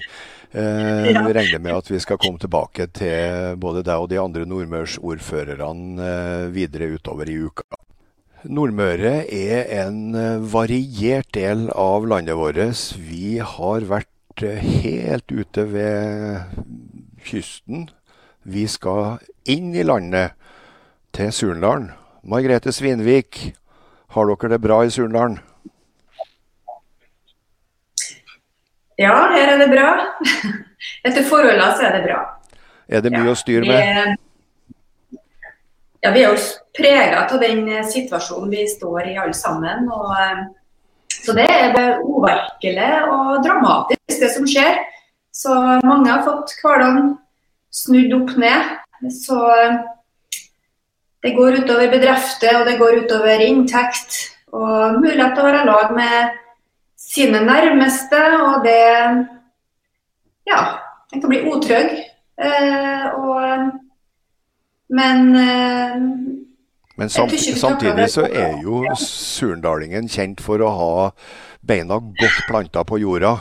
Eh, 0.51 1.07
ja. 1.09 1.23
Vi 1.25 1.33
regner 1.33 1.61
med 1.63 1.79
at 1.79 1.89
vi 1.89 1.99
skal 2.03 2.19
komme 2.21 2.41
tilbake 2.41 2.85
til 2.93 3.55
både 3.61 3.81
deg 3.87 4.03
og 4.03 4.11
de 4.11 4.19
andre 4.21 4.45
nordmørsordførerne 4.45 6.09
eh, 6.09 6.49
videre 6.53 6.91
utover 6.93 7.31
i 7.31 7.39
uka. 7.47 7.65
Nordmøre 8.51 9.13
er 9.25 9.71
en 9.85 10.13
eh, 10.17 10.43
variert 10.53 11.31
del 11.37 11.69
av 11.73 12.05
landet 12.09 12.37
vårt. 12.37 12.59
Vi 12.97 13.39
har 13.39 13.87
vært 13.89 14.43
helt 14.43 15.31
ute 15.31 15.65
ved 15.71 16.61
kysten. 17.25 17.89
Vi 18.43 18.67
skal 18.69 19.21
inn 19.49 19.73
i 19.73 19.87
landet, 19.87 20.37
til 21.11 21.31
Surndalen. 21.35 21.89
Margrethe 22.21 22.71
Svinvik, 22.71 23.55
har 24.13 24.27
dere 24.29 24.49
det 24.53 24.59
bra 24.61 24.83
i 24.85 24.91
Surndalen? 24.93 25.39
Ja, 29.01 29.15
her 29.33 29.55
er 29.55 29.57
det 29.57 29.69
bra. 29.71 29.87
Etter 31.07 31.25
forholdene 31.25 31.71
så 31.77 31.87
er 31.87 31.95
det 31.97 32.03
bra. 32.05 32.19
Er 32.91 33.01
det 33.01 33.11
mye 33.13 33.25
ja, 33.25 33.33
å 33.33 33.39
styre 33.39 33.65
med? 33.65 34.17
ja, 36.03 36.11
Vi 36.13 36.21
er 36.21 36.27
jo 36.27 36.35
prega 36.77 37.23
av 37.23 37.41
den 37.41 37.63
situasjonen 37.89 38.51
vi 38.53 38.67
står 38.69 39.09
i 39.09 39.15
alle 39.17 39.37
sammen. 39.37 39.89
og 39.89 40.11
eh, 40.13 40.43
så 41.21 41.33
det 41.37 41.47
er 41.49 42.03
uvirkelig 42.05 42.91
og 43.09 43.41
dramatisk 43.45 44.21
det 44.21 44.29
som 44.35 44.45
skjer. 44.49 44.77
Så 45.33 45.55
mange 45.87 46.11
har 46.11 46.21
fått 46.27 46.53
hverdagen 46.61 47.15
snudd 47.73 48.13
opp 48.19 48.37
ned. 48.37 48.77
Så 49.09 49.41
det 51.23 51.33
går 51.37 51.61
utover 51.61 51.91
bedrifter, 51.91 52.59
og 52.59 52.65
det 52.65 52.77
går 52.79 53.03
utover 53.03 53.43
inntekt. 53.45 54.17
Og 54.51 54.99
mulighet 54.99 55.35
til 55.35 55.43
å 55.43 55.47
være 55.47 55.61
i 55.61 55.69
lag 55.69 55.93
med 55.95 56.39
sine 56.97 57.43
nærmeste. 57.45 58.21
Og 58.47 58.65
det 58.65 58.81
Ja, 60.49 60.61
en 61.13 61.21
kan 61.21 61.29
bli 61.29 61.43
utrygg. 61.45 61.91
Eh, 62.41 63.05
og, 63.13 63.71
men 64.89 65.35
eh, 65.37 65.95
men 67.01 67.09
samtidig, 67.09 67.57
samtidig 67.57 68.09
så 68.09 68.25
er 68.25 68.59
jo 68.61 68.83
surndalingen 68.99 70.09
kjent 70.11 70.41
for 70.43 70.61
å 70.61 70.73
ha 70.75 70.91
beina 71.65 71.97
godt 71.97 72.41
planta 72.49 72.83
på 72.85 72.99
jorda. 73.01 73.31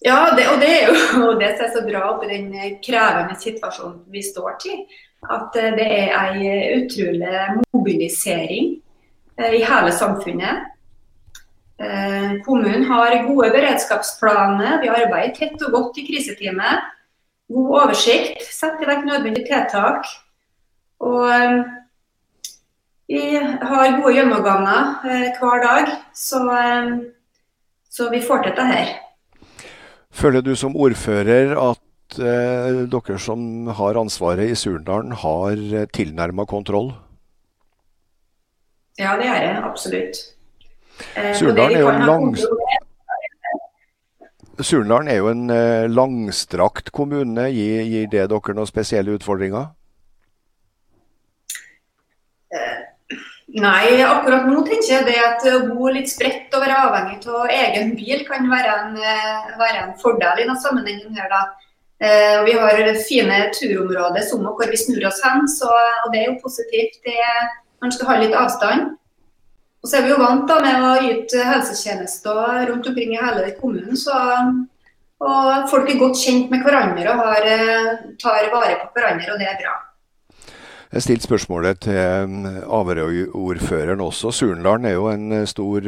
Ja, 0.00 0.32
det, 0.36 0.46
og 0.48 0.60
det 0.62 0.70
er 0.72 0.88
jo 0.88 1.32
det 1.40 1.54
som 1.56 1.66
er 1.66 1.72
så 1.74 1.84
bra 1.86 2.04
oppi 2.14 2.30
den 2.30 2.50
krevende 2.84 3.36
situasjonen 3.40 4.02
vi 4.12 4.24
står 4.24 4.58
til. 4.62 4.84
At 5.30 5.56
eh, 5.60 5.74
det 5.76 5.88
er 6.08 6.36
en 6.36 6.84
utrolig 6.84 7.42
mobilisering 7.74 8.78
eh, 9.36 9.58
i 9.58 9.64
hele 9.64 9.92
samfunnet. 9.92 10.70
Eh, 11.80 12.40
kommunen 12.46 12.86
har 12.88 13.18
gode 13.26 13.52
beredskapsplaner. 13.52 14.80
Vi 14.80 14.88
arbeider 14.92 15.36
tett 15.36 15.68
og 15.68 15.76
godt 15.76 16.00
i 16.00 16.08
kriseteamet 16.08 16.88
god 17.50 17.76
oversikt, 17.82 18.42
Setter 18.46 18.84
i 18.84 18.88
verk 18.90 19.06
nødvendige 19.06 19.46
tiltak. 19.48 20.06
Og 21.00 21.28
eh, 21.34 21.60
vi 23.10 23.22
har 23.36 23.96
gode 23.98 24.14
gjennomganger 24.14 25.06
eh, 25.10 25.28
hver 25.38 25.62
dag, 25.64 25.94
så, 26.14 26.44
eh, 26.54 26.90
så, 27.90 28.10
vi 28.10 28.22
får 28.26 28.42
til 28.42 28.52
dette 28.52 28.66
her. 28.70 28.92
Føler 30.10 30.42
du 30.42 30.54
som 30.58 30.74
ordfører 30.76 31.54
at 31.54 32.18
eh, 32.18 32.82
dere 32.90 33.18
som 33.22 33.70
har 33.78 33.98
ansvaret 34.00 34.50
i 34.50 34.58
Surndalen 34.58 35.14
har 35.22 35.62
tilnærma 35.94 36.44
kontroll? 36.50 36.92
Ja, 38.98 39.14
det 39.16 39.30
er 39.30 39.42
jeg 39.46 39.62
absolutt. 39.64 40.22
Surndalen 41.38 41.76
er 41.76 41.80
jo 41.80 41.92
langs... 42.04 42.44
Surndalen 44.60 45.08
er 45.08 45.20
jo 45.22 45.28
en 45.30 45.50
eh, 45.50 45.88
langstrakt 45.88 46.90
kommune. 46.92 47.46
Gir, 47.54 47.84
gir, 47.88 48.08
det 48.12 48.26
dere 48.28 48.56
noen 48.56 48.68
spesielle 48.68 49.14
utfordringer? 49.16 49.70
Nei, 53.58 54.02
akkurat 54.04 54.46
nå 54.46 54.60
tenker 54.66 54.92
jeg 54.92 55.06
det 55.08 55.16
at 55.18 55.46
å 55.50 55.62
bo 55.72 55.90
litt 55.90 56.10
spredt 56.10 56.54
og 56.54 56.62
være 56.62 56.76
avhengig 56.86 57.26
av 57.26 57.50
egen 57.50 57.94
bil 57.98 58.22
kan 58.28 58.46
være 58.50 58.76
en, 58.82 58.96
eh, 58.96 59.50
være 59.58 59.82
en 59.86 59.96
fordel 59.98 60.38
i 60.38 60.44
denne 60.44 60.60
sammenhengen. 60.60 61.16
her 61.16 61.28
da. 61.28 61.42
Eh, 62.00 62.44
vi 62.44 62.52
har 62.52 62.94
fine 63.08 63.50
turområder 63.52 64.22
som 64.22 64.44
hvor 64.44 64.70
vi 64.70 64.76
snur 64.76 65.06
oss 65.06 65.20
hen, 65.24 65.48
så, 65.48 65.68
og 66.04 66.12
det 66.12 66.22
er 66.22 66.30
jo 66.30 66.40
positivt. 66.42 67.02
Det, 67.04 67.18
man 67.82 67.92
skal 67.92 68.06
ha 68.06 68.16
litt 68.20 68.34
avstand. 68.34 68.96
Og 69.82 69.88
så 69.88 69.98
er 69.98 70.02
vi 70.04 70.12
jo 70.12 70.20
vant 70.20 70.48
da, 70.48 70.60
med 70.60 70.82
å 70.84 71.10
yte 71.10 71.44
helsetjenester 71.44 72.66
rundt 72.68 72.88
omkring 72.88 73.14
i 73.16 73.20
hele 73.20 73.52
kommunen. 73.56 73.96
Så, 73.96 74.16
og 75.20 75.68
folk 75.72 75.88
er 75.88 76.00
godt 76.00 76.20
kjent 76.20 76.52
med 76.52 76.64
hverandre 76.64 77.12
og 77.12 77.22
har, 77.24 77.46
eh, 77.48 77.94
tar 78.20 78.50
vare 78.52 78.76
på 78.80 78.90
hverandre, 78.94 79.32
og 79.32 79.40
det 79.40 79.48
er 79.48 79.60
bra. 79.60 79.76
Jeg 80.90 81.04
stilte 81.04 81.28
spørsmålet 81.28 81.84
til 81.86 81.94
eh, 81.94 82.64
Averøy-ordføreren 82.66 84.00
også. 84.02 84.32
Surndalen 84.34 84.88
er 84.90 84.96
jo 84.96 85.06
en 85.12 85.32
eh, 85.32 85.46
stor 85.46 85.86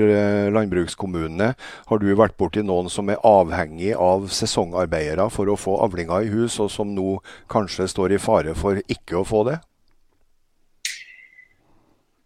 landbrukskommune. 0.55 1.49
Har 1.89 1.99
du 1.99 2.07
vært 2.15 2.39
borti 2.39 2.63
noen 2.63 2.91
som 2.93 3.11
er 3.11 3.19
avhengig 3.27 3.97
av 3.99 4.31
sesongarbeidere 4.31 5.27
for 5.35 5.51
å 5.51 5.59
få 5.59 5.81
avlinger 5.83 6.29
i 6.29 6.33
hus, 6.33 6.61
og 6.63 6.71
som 6.71 6.95
nå 6.95 7.19
kanskje 7.51 7.91
står 7.91 8.15
i 8.15 8.23
fare 8.23 8.55
for 8.55 8.79
ikke 8.87 9.19
å 9.19 9.27
få 9.27 9.43
det? 9.51 9.59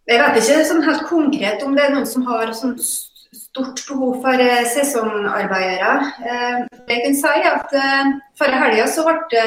Jeg 0.07 0.21
vet 0.23 0.37
ikke 0.39 0.65
sånn 0.69 0.85
helt 0.87 1.09
konkret 1.09 1.63
om 1.67 1.73
det 1.75 1.83
er 1.83 1.97
noen 1.97 2.07
som 2.07 2.29
har 2.29 2.53
sånn 2.55 2.77
stort 2.79 3.81
behov 3.89 4.21
for 4.23 4.43
eh, 4.43 4.63
sesongarbeidere. 4.71 5.95
Eh, 6.23 6.61
jeg 6.93 7.01
kan 7.03 7.17
si 7.23 7.49
at 7.51 7.75
eh, 7.75 8.13
Forrige 8.39 8.61
helga 8.63 8.87
så 8.93 9.03
ble 9.07 9.43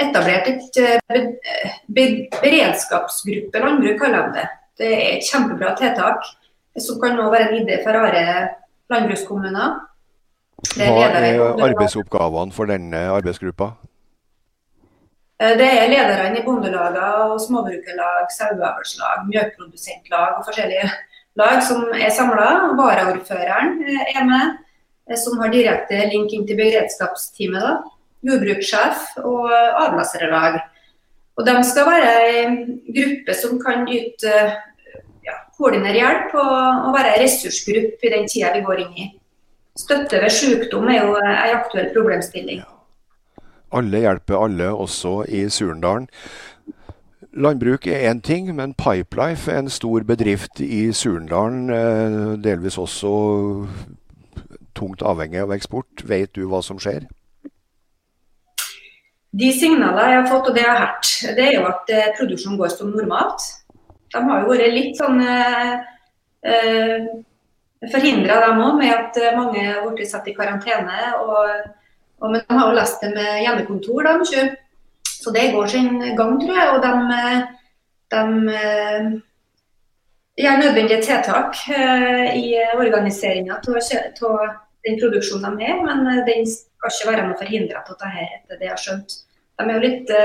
etablert 0.00 0.48
et 0.50 0.78
beredskapsgruppe 2.42 3.62
landbruk, 3.64 3.98
kaller 4.00 4.32
det. 4.36 4.46
Det 4.78 4.88
er 4.94 5.16
et 5.16 5.26
kjempebra 5.26 5.74
tiltak 5.78 6.24
som 6.78 7.00
kan 7.02 7.16
nå 7.18 7.26
være 7.32 7.50
en 7.50 7.60
idé 7.64 7.80
for 7.82 7.98
andre 7.98 8.24
landbrukskommuner. 8.92 9.76
Hva 10.74 11.08
er 11.18 11.42
arbeidsoppgavene 11.66 12.54
for 12.54 12.70
denne 12.70 13.04
arbeidsgruppa? 13.14 13.72
Eh, 15.38 15.54
det 15.58 15.66
er 15.66 15.90
lederne 15.90 16.40
i 16.40 16.44
bondelagene 16.46 17.10
og 17.28 17.36
småbrukerlag, 17.44 18.26
saueavlslag, 18.34 19.26
mjølkeprodusentlag 19.28 20.40
og 20.40 20.48
forskjellige 20.48 20.88
lag 21.38 21.60
som 21.62 21.84
er 21.94 22.10
samla. 22.14 22.48
Varaordføreren 22.78 23.78
eh, 23.86 24.16
er 24.16 24.26
med, 24.26 24.56
eh, 25.06 25.18
som 25.18 25.38
har 25.38 25.54
direkte 25.54 26.00
link 26.10 26.34
inn 26.34 26.46
til 26.48 26.58
beredskapsteamet. 26.58 27.62
da. 27.62 27.76
Jordbrukssjef 28.26 29.18
og 29.22 29.52
avlaserlag. 29.52 30.58
Og 31.38 31.46
De 31.46 31.54
skal 31.64 31.86
være 31.86 32.14
en 32.42 32.56
gruppe 32.96 33.34
som 33.38 33.60
kan 33.62 33.86
yte 33.86 34.32
ja, 35.26 35.36
koordinere 35.58 36.00
hjelp 36.00 36.34
og, 36.34 36.88
og 36.88 36.96
være 36.96 37.20
ressursgruppe 37.22 38.08
i 38.08 38.12
den 38.16 38.26
tida 38.30 38.50
vi 38.56 38.64
går 38.66 38.82
inn 38.86 38.98
i. 39.04 39.08
Støtte 39.78 40.18
ved 40.18 40.34
sykdom 40.34 40.88
er 40.90 41.04
jo 41.04 41.14
en 41.20 41.30
aktuell 41.54 41.92
problemstilling. 41.94 42.64
Alle 43.72 44.00
hjelper 44.02 44.44
alle, 44.44 44.72
også 44.72 45.22
i 45.28 45.48
Surendalen. 45.48 46.08
Landbruk 47.32 47.86
er 47.86 48.10
én 48.10 48.20
ting, 48.20 48.54
men 48.56 48.74
Pipelife 48.74 49.52
er 49.52 49.58
en 49.58 49.70
stor 49.70 50.00
bedrift 50.00 50.60
i 50.60 50.92
Surndalen. 50.92 51.70
Eh, 51.70 52.44
delvis 52.44 52.78
også 52.78 53.12
tungt 54.74 55.02
avhengig 55.02 55.40
av 55.40 55.52
eksport. 55.52 56.02
Vet 56.08 56.34
du 56.34 56.48
hva 56.48 56.62
som 56.64 56.80
skjer? 56.82 57.06
De 59.30 59.48
signalene 59.52 60.12
jeg 60.12 60.20
har 60.22 60.28
fått, 60.30 60.50
og 60.50 60.56
det 60.56 60.64
jeg 60.64 60.72
har 60.72 60.84
hørt, 60.86 61.14
det 61.36 61.46
er 61.46 61.56
jo 61.58 61.64
at 61.68 61.90
eh, 61.92 62.12
produksjonen 62.16 62.60
går 62.60 62.70
som 62.72 62.92
normalt. 62.94 63.44
De 64.08 64.22
har 64.24 64.44
jo 64.44 64.52
vært 64.52 64.74
litt 64.74 65.00
sånn 65.00 65.20
eh, 65.24 65.74
eh 66.48 67.08
forhindra, 67.92 68.40
dem 68.42 68.58
òg, 68.58 68.80
med 68.80 68.90
at 68.90 69.18
mange 69.36 69.60
har 69.62 69.84
blitt 69.94 70.10
satt 70.10 70.26
i 70.26 70.32
karantene. 70.34 71.12
og 71.22 71.68
og, 72.20 72.32
men 72.32 72.42
de 72.42 72.56
har 72.58 72.70
jo 72.70 72.78
lest 72.78 73.02
det 73.02 73.12
med 73.14 73.42
hjemmekontor, 73.44 74.02
de. 74.06 74.14
mye. 74.22 74.44
Så 75.08 75.30
det 75.34 75.52
går 75.54 75.66
sin 75.66 75.98
gang, 76.18 76.36
tror 76.40 76.58
jeg. 76.58 76.68
Og 76.74 76.82
de, 76.82 76.92
de 78.14 78.22
eh, 78.58 79.10
gjør 80.42 80.62
nødvendige 80.62 81.02
tiltak 81.02 81.60
eh, 81.74 82.38
i 82.38 82.46
organiseringa 82.78 83.58
av 83.58 84.40
den 84.86 85.00
produksjonen 85.00 85.58
de 85.58 85.66
har, 85.66 85.82
men 85.86 86.06
eh, 86.12 86.22
den 86.28 86.46
skal 86.48 86.94
ikke 86.94 87.10
være 87.10 87.26
noe 87.26 87.40
forhindra 87.40 87.82
av 87.82 87.90
dette, 87.90 88.12
etter 88.28 88.60
det 88.60 88.68
jeg 88.68 88.74
har 88.74 88.84
skjønt. 88.84 89.18
De 89.58 89.66
er 89.66 89.74
jo 89.74 89.84
litt 89.84 90.16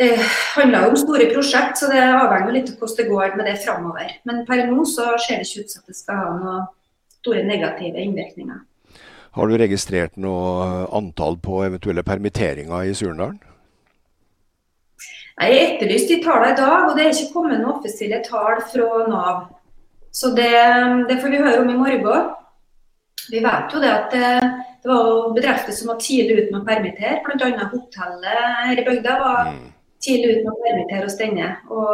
det 0.00 0.16
handler 0.56 0.88
om 0.88 0.96
store 0.96 1.28
prosjekt, 1.34 1.78
så 1.78 1.86
det 1.92 2.00
avhenger 2.00 2.54
litt 2.54 2.70
av 2.72 2.80
hvordan 2.80 2.96
det 2.98 3.08
går 3.10 3.36
med 3.38 3.46
det 3.46 3.58
framover. 3.62 4.14
Men 4.26 4.40
per 4.48 4.64
nå 4.66 4.86
så 4.88 5.12
ser 5.20 5.42
det 5.42 5.46
ikke 5.46 5.66
ut 5.66 5.74
som 5.74 5.82
at 5.84 5.92
det 5.92 5.98
skal 5.98 6.18
ha 6.18 6.30
noen 6.38 6.64
store 7.20 7.44
negative 7.46 8.00
innvirkninger. 8.02 8.62
Har 9.32 9.48
du 9.48 9.56
registrert 9.56 10.18
noe 10.20 10.88
antall 10.92 11.38
på 11.40 11.62
eventuelle 11.64 12.04
permitteringer 12.04 12.88
i 12.88 12.96
Surndalen? 12.96 13.38
Jeg 15.40 15.60
etterlyste 15.62 16.12
de 16.12 16.24
tallene 16.24 16.52
i 16.52 16.58
dag, 16.58 16.88
og 16.88 16.96
det 16.96 17.04
er 17.04 17.14
ikke 17.14 17.32
kommet 17.32 17.60
noen 17.60 17.78
offisielle 17.78 18.20
tall 18.26 18.60
fra 18.68 19.06
Nav. 19.08 19.38
Så 20.12 20.34
det, 20.36 20.52
det, 21.08 21.16
får 21.22 21.32
vi 21.32 21.40
høre 21.40 21.62
om 21.62 21.70
i 21.72 21.78
morgen. 21.78 22.28
Vi 23.32 23.40
vet 23.40 23.72
jo 23.72 23.80
det 23.80 23.92
at 23.92 24.12
det, 24.12 24.88
var 24.88 25.30
bedrifter 25.32 25.72
som 25.72 25.92
var 25.92 26.00
tidlig 26.02 26.34
ute 26.36 26.50
med 26.52 26.60
å 26.60 26.66
permittere. 26.66 27.22
Bl.a. 27.24 27.68
hotellet 27.70 28.42
her 28.66 28.82
i 28.82 28.84
bygda 28.84 29.14
var 29.22 29.52
mm. 29.54 29.62
tidlig 30.04 30.34
ute 30.34 30.42
med 30.42 30.52
å 30.52 30.64
permittere 30.66 31.06
og 31.06 31.14
stenge. 31.14 31.48
Og 31.72 31.92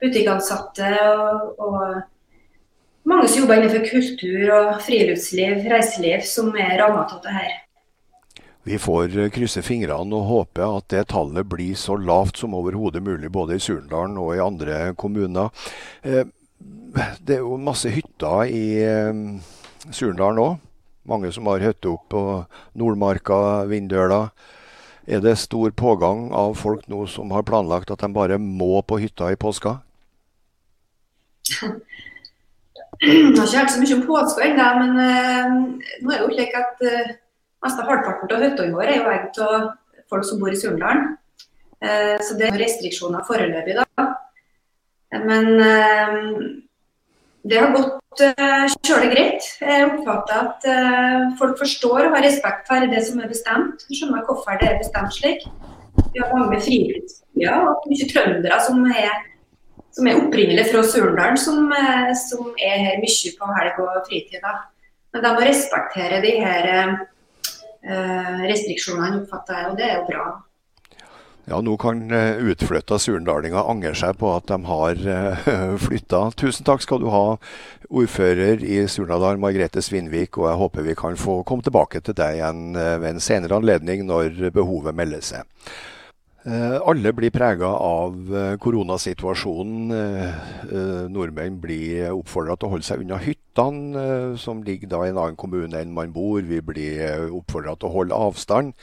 butikkansatte 0.00 0.90
og, 1.10 1.60
og 1.60 3.04
mange 3.04 3.28
som 3.28 3.42
jobber 3.42 3.60
innenfor 3.60 3.84
kultur 3.90 4.54
og 4.56 4.70
friluftsliv, 4.86 5.66
reiseliv, 5.68 6.24
som 6.24 6.48
er 6.56 6.78
rammet 6.80 7.12
av 7.12 7.20
det 7.26 7.34
her. 7.34 7.52
Vi 8.64 8.78
får 8.80 9.18
krysse 9.34 9.60
fingrene 9.60 10.16
og 10.16 10.30
håpe 10.30 10.64
at 10.64 10.86
det 10.94 11.02
tallet 11.12 11.44
blir 11.50 11.76
så 11.76 11.98
lavt 12.00 12.40
som 12.40 12.56
overhodet 12.56 13.02
mulig, 13.04 13.28
både 13.28 13.58
i 13.58 13.60
Surndalen 13.60 14.16
og 14.16 14.32
i 14.32 14.40
andre 14.40 14.78
kommuner. 14.96 15.52
Eh, 16.00 16.24
det 17.20 17.36
er 17.36 17.44
jo 17.44 17.58
masse 17.60 17.92
hytter 17.92 18.48
i 18.48 18.64
eh, 18.80 19.12
Surndalen 19.92 20.40
òg. 20.40 20.60
Mange 21.04 21.28
som 21.32 21.48
har 21.50 21.60
hytte 21.60 21.90
opp 21.90 22.06
på 22.14 22.20
Nordmarka, 22.80 23.64
Vindøla. 23.68 24.30
Er 25.04 25.20
det 25.20 25.36
stor 25.36 25.72
pågang 25.76 26.30
av 26.32 26.54
folk 26.56 26.86
nå 26.88 27.02
som 27.12 27.32
har 27.36 27.44
planlagt 27.44 27.90
at 27.92 28.00
de 28.00 28.08
bare 28.12 28.38
må 28.40 28.80
på 28.88 28.96
hytta 29.02 29.28
i 29.32 29.36
påska? 29.36 29.76
Jeg 33.04 33.34
har 33.36 33.44
ikke 33.44 33.58
hørt 33.58 33.74
så 33.74 33.82
mye 33.82 33.96
om 33.98 34.06
påska 34.06 34.46
ennå, 34.46 34.68
men 34.80 34.92
uh, 34.96 35.48
nå 36.00 36.14
er 36.14 36.16
det 36.16 36.22
jo 36.22 36.30
slik 36.32 36.56
at 36.56 36.80
uh, 36.88 37.12
halvparten 37.60 38.32
av 38.32 38.44
hyttene 38.46 38.72
våre 38.72 38.94
er 38.94 39.02
jo 39.02 39.12
eid 39.12 39.42
av 39.44 39.66
folk 40.08 40.24
som 40.24 40.40
bor 40.40 40.54
i 40.54 40.60
Surndalen. 40.60 41.18
Uh, 41.84 42.16
så 42.24 42.38
det 42.40 42.48
er 42.48 42.56
restriksjoner 42.62 43.26
foreløpig, 43.28 43.76
da. 43.76 44.08
Men 45.24 45.46
det 47.44 47.60
har 47.60 47.70
gått 47.70 48.00
kjølig 48.20 49.10
greit. 49.12 49.46
Jeg 49.60 49.86
oppfatter 49.88 50.40
at 50.40 50.66
uh, 50.68 51.34
folk 51.38 51.58
forstår 51.60 52.06
og 52.06 52.16
har 52.16 52.24
respekt 52.26 52.68
for 52.68 52.86
det 52.90 53.02
som 53.06 53.20
er 53.20 53.30
bestemt. 53.30 53.84
Jeg 53.90 54.00
skjønner 54.00 54.24
hvorfor 54.26 54.58
det 54.60 54.70
er 54.70 54.80
bestemt 54.80 55.14
slik. 55.16 55.46
Vi 56.14 56.22
har 56.22 56.32
mange 56.34 56.60
fritidsbyer 56.62 57.68
og 57.70 57.88
mye 57.90 58.08
trøndere 58.10 58.60
som 58.66 58.84
er, 58.90 59.24
som 59.94 60.08
er 60.10 60.20
opprinnelig 60.20 60.68
fra 60.70 60.84
Surndalen, 60.86 61.40
som, 61.40 61.66
uh, 61.70 62.12
som, 62.26 62.52
er 62.58 62.78
her 62.86 63.02
mye 63.02 63.34
på 63.40 63.50
helg 63.58 63.82
og 63.84 64.00
fritid. 64.08 64.40
Da. 64.44 64.56
Men 65.14 65.26
de 65.26 65.34
må 65.34 65.44
respektere 65.46 66.22
de 66.24 66.38
her 66.42 66.96
restriksjonene, 67.84 69.18
oppfatter 69.20 69.58
jeg, 69.58 69.70
og 69.70 69.74
det 69.76 69.84
er 69.84 69.98
jo 69.98 70.04
bra. 70.08 70.22
Ja, 71.44 71.58
nå 71.60 71.74
kan 71.76 72.06
eh, 72.08 72.38
utflytta 72.40 72.96
surndalinger 72.98 73.68
angre 73.68 73.92
seg 73.98 74.16
på 74.16 74.30
at 74.32 74.48
de 74.48 74.56
har 74.64 74.96
eh, 74.96 75.74
flytta. 75.86 76.30
Tusen 76.40 76.64
takk 76.64 76.80
skal 76.84 77.02
du 77.02 77.10
ha, 77.12 77.36
ordfører 77.92 78.64
i 78.64 78.78
Surnadal, 78.88 79.36
Margrethe 79.42 79.84
Svinvik. 79.84 80.38
Og 80.40 80.48
jeg 80.48 80.60
håper 80.62 80.86
vi 80.88 80.96
kan 80.96 81.20
få 81.20 81.42
komme 81.44 81.66
tilbake 81.66 82.00
til 82.00 82.16
deg 82.16 82.38
igjen 82.38 82.78
eh, 82.80 82.94
ved 83.02 83.10
en 83.12 83.24
senere 83.26 83.60
anledning 83.60 84.06
når 84.08 84.48
behovet 84.56 84.96
melder 84.96 85.24
seg. 85.34 85.44
Alle 86.44 87.08
blir 87.16 87.32
prega 87.32 87.70
av 87.80 88.12
koronasituasjonen. 88.60 89.94
Nordmenn 91.08 91.56
blir 91.62 92.10
oppfordra 92.10 92.58
til 92.58 92.68
å 92.68 92.72
holde 92.74 92.84
seg 92.84 93.00
unna 93.00 93.16
hyttene, 93.16 94.02
som 94.36 94.60
ligger 94.60 94.90
da 94.92 95.00
i 95.06 95.14
en 95.14 95.22
annen 95.22 95.40
kommune 95.40 95.80
enn 95.80 95.96
man 95.96 96.12
bor. 96.12 96.44
Vi 96.44 96.60
blir 96.60 97.32
oppfordra 97.32 97.78
til 97.78 97.88
å 97.88 97.94
holde 97.94 98.20
avstand. 98.28 98.76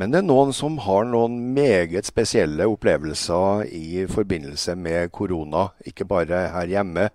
Men 0.00 0.12
det 0.12 0.22
er 0.22 0.24
noen 0.24 0.54
som 0.56 0.78
har 0.86 1.04
noen 1.04 1.34
meget 1.52 2.08
spesielle 2.08 2.64
opplevelser 2.70 3.66
i 3.76 4.06
forbindelse 4.08 4.74
med 4.80 5.12
korona. 5.12 5.66
Ikke 5.84 6.06
bare 6.08 6.46
her 6.54 6.70
hjemme, 6.70 7.10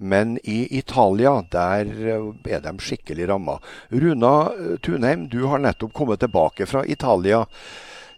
men 0.00 0.38
i 0.48 0.64
Italia. 0.78 1.34
Der 1.52 1.90
er 1.92 2.62
de 2.64 2.72
skikkelig 2.80 3.28
ramma. 3.28 3.58
Runa 3.92 4.32
Tunheim, 4.80 5.26
du 5.28 5.44
har 5.52 5.60
nettopp 5.60 5.92
kommet 5.92 6.24
tilbake 6.24 6.66
fra 6.66 6.86
Italia. 6.88 7.44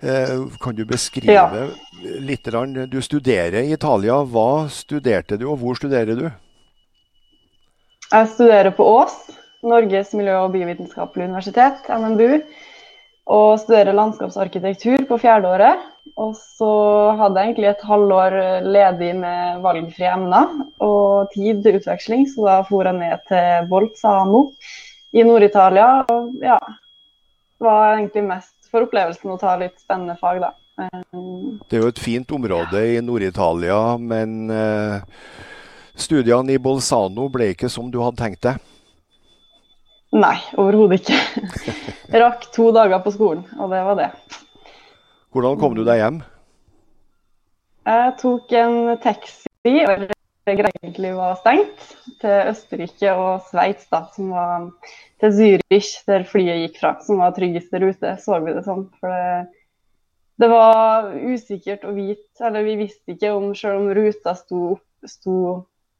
Eh, 0.01 0.47
kan 0.63 0.79
du 0.79 0.85
beskrive 0.87 1.35
ja. 1.35 1.49
litt? 2.23 2.47
Du 2.93 3.01
studerer 3.03 3.65
i 3.65 3.73
Italia. 3.75 4.21
Hva 4.23 4.69
studerte 4.71 5.41
du, 5.41 5.49
og 5.51 5.59
hvor 5.59 5.75
studerer 5.81 6.15
du? 6.15 6.29
Jeg 8.13 8.31
studerer 8.31 8.71
på 8.77 8.87
Ås, 8.87 9.17
Norges 9.67 10.13
miljø- 10.15 10.45
og 10.45 10.53
biovitenskapelige 10.55 11.33
universitet, 11.33 11.89
NMBU 11.89 12.45
og 13.31 13.59
studerer 13.63 13.97
landskapsarkitektur 13.97 15.07
på 15.09 15.19
fjerdeåret. 15.23 15.91
Og 16.21 16.35
så 16.37 16.71
hadde 17.19 17.41
jeg 17.41 17.51
egentlig 17.51 17.71
et 17.71 17.85
halvår 17.89 18.37
ledig 18.69 19.13
med 19.19 19.63
valgfrie 19.65 20.11
emner 20.13 20.51
og 20.85 21.31
tid 21.33 21.63
til 21.65 21.81
utveksling, 21.81 22.27
så 22.31 22.45
da 22.47 22.59
for 22.69 22.87
jeg 22.87 22.99
ned 23.01 23.25
til 23.31 23.71
Bolzano 23.71 24.45
i 25.17 25.25
Nord-Italia. 25.25 26.05
Og 26.13 26.45
ja, 26.45 26.59
var 27.65 27.97
egentlig 27.97 28.27
mest 28.29 28.69
for 28.71 28.87
opplevelsen 28.87 29.33
å 29.33 29.41
ta 29.41 29.57
litt 29.59 29.81
spennende 29.81 30.19
fag, 30.21 30.45
da. 30.45 30.53
Det 30.75 31.79
er 31.79 31.85
jo 31.85 31.91
et 31.93 32.03
fint 32.03 32.31
område 32.35 32.81
i 32.97 33.01
Nord-Italia, 33.03 33.97
men 33.99 34.51
uh, 34.51 35.01
studiene 35.95 36.57
i 36.57 36.63
Bolzano 36.63 37.29
ble 37.33 37.53
ikke 37.55 37.71
som 37.71 37.93
du 37.95 38.01
hadde 38.03 38.21
tenkt 38.21 38.43
deg? 38.47 38.74
Nei, 40.15 40.37
overhodet 40.61 41.01
ikke. 41.03 41.17
Rakk 42.23 42.47
to 42.55 42.69
dager 42.75 43.01
på 43.03 43.13
skolen, 43.15 43.43
og 43.59 43.73
det 43.73 43.81
var 43.83 43.99
det. 43.99 44.11
Hvordan 45.35 45.59
kom 45.59 45.75
du 45.75 45.83
deg 45.83 45.99
hjem? 45.99 46.21
Jeg 47.85 48.13
tok 48.21 48.53
en 48.57 48.77
taxi, 49.03 49.51
det 49.65 50.55
egentlig 50.71 51.11
var 51.17 51.35
stengt, 51.41 51.83
til 52.23 52.53
Østerrike 52.53 53.17
og 53.19 53.43
Sveits, 53.49 53.89
da, 53.91 54.05
som 54.15 54.31
var 54.37 54.71
til 55.21 55.35
Zürich, 55.35 55.91
der 56.07 56.25
flyet 56.29 56.63
gikk 56.63 56.81
fra, 56.85 56.95
som 57.03 57.21
var 57.21 57.35
tryggeste 57.37 57.83
rute, 57.83 58.15
så 58.23 58.39
vi 58.45 58.55
det 58.55 58.65
sånn. 58.69 58.87
For 59.01 59.11
det, 59.11 59.65
det 60.41 60.51
var 60.53 61.11
usikkert 61.27 61.85
å 61.89 61.95
vite, 61.97 62.39
eller 62.47 62.67
vi 62.71 62.79
visste 62.85 63.17
ikke 63.17 63.35
om 63.35 63.51
selv 63.59 63.83
om 63.83 63.93
ruta 63.99 64.39
sto, 64.39 64.77
sto 65.03 65.39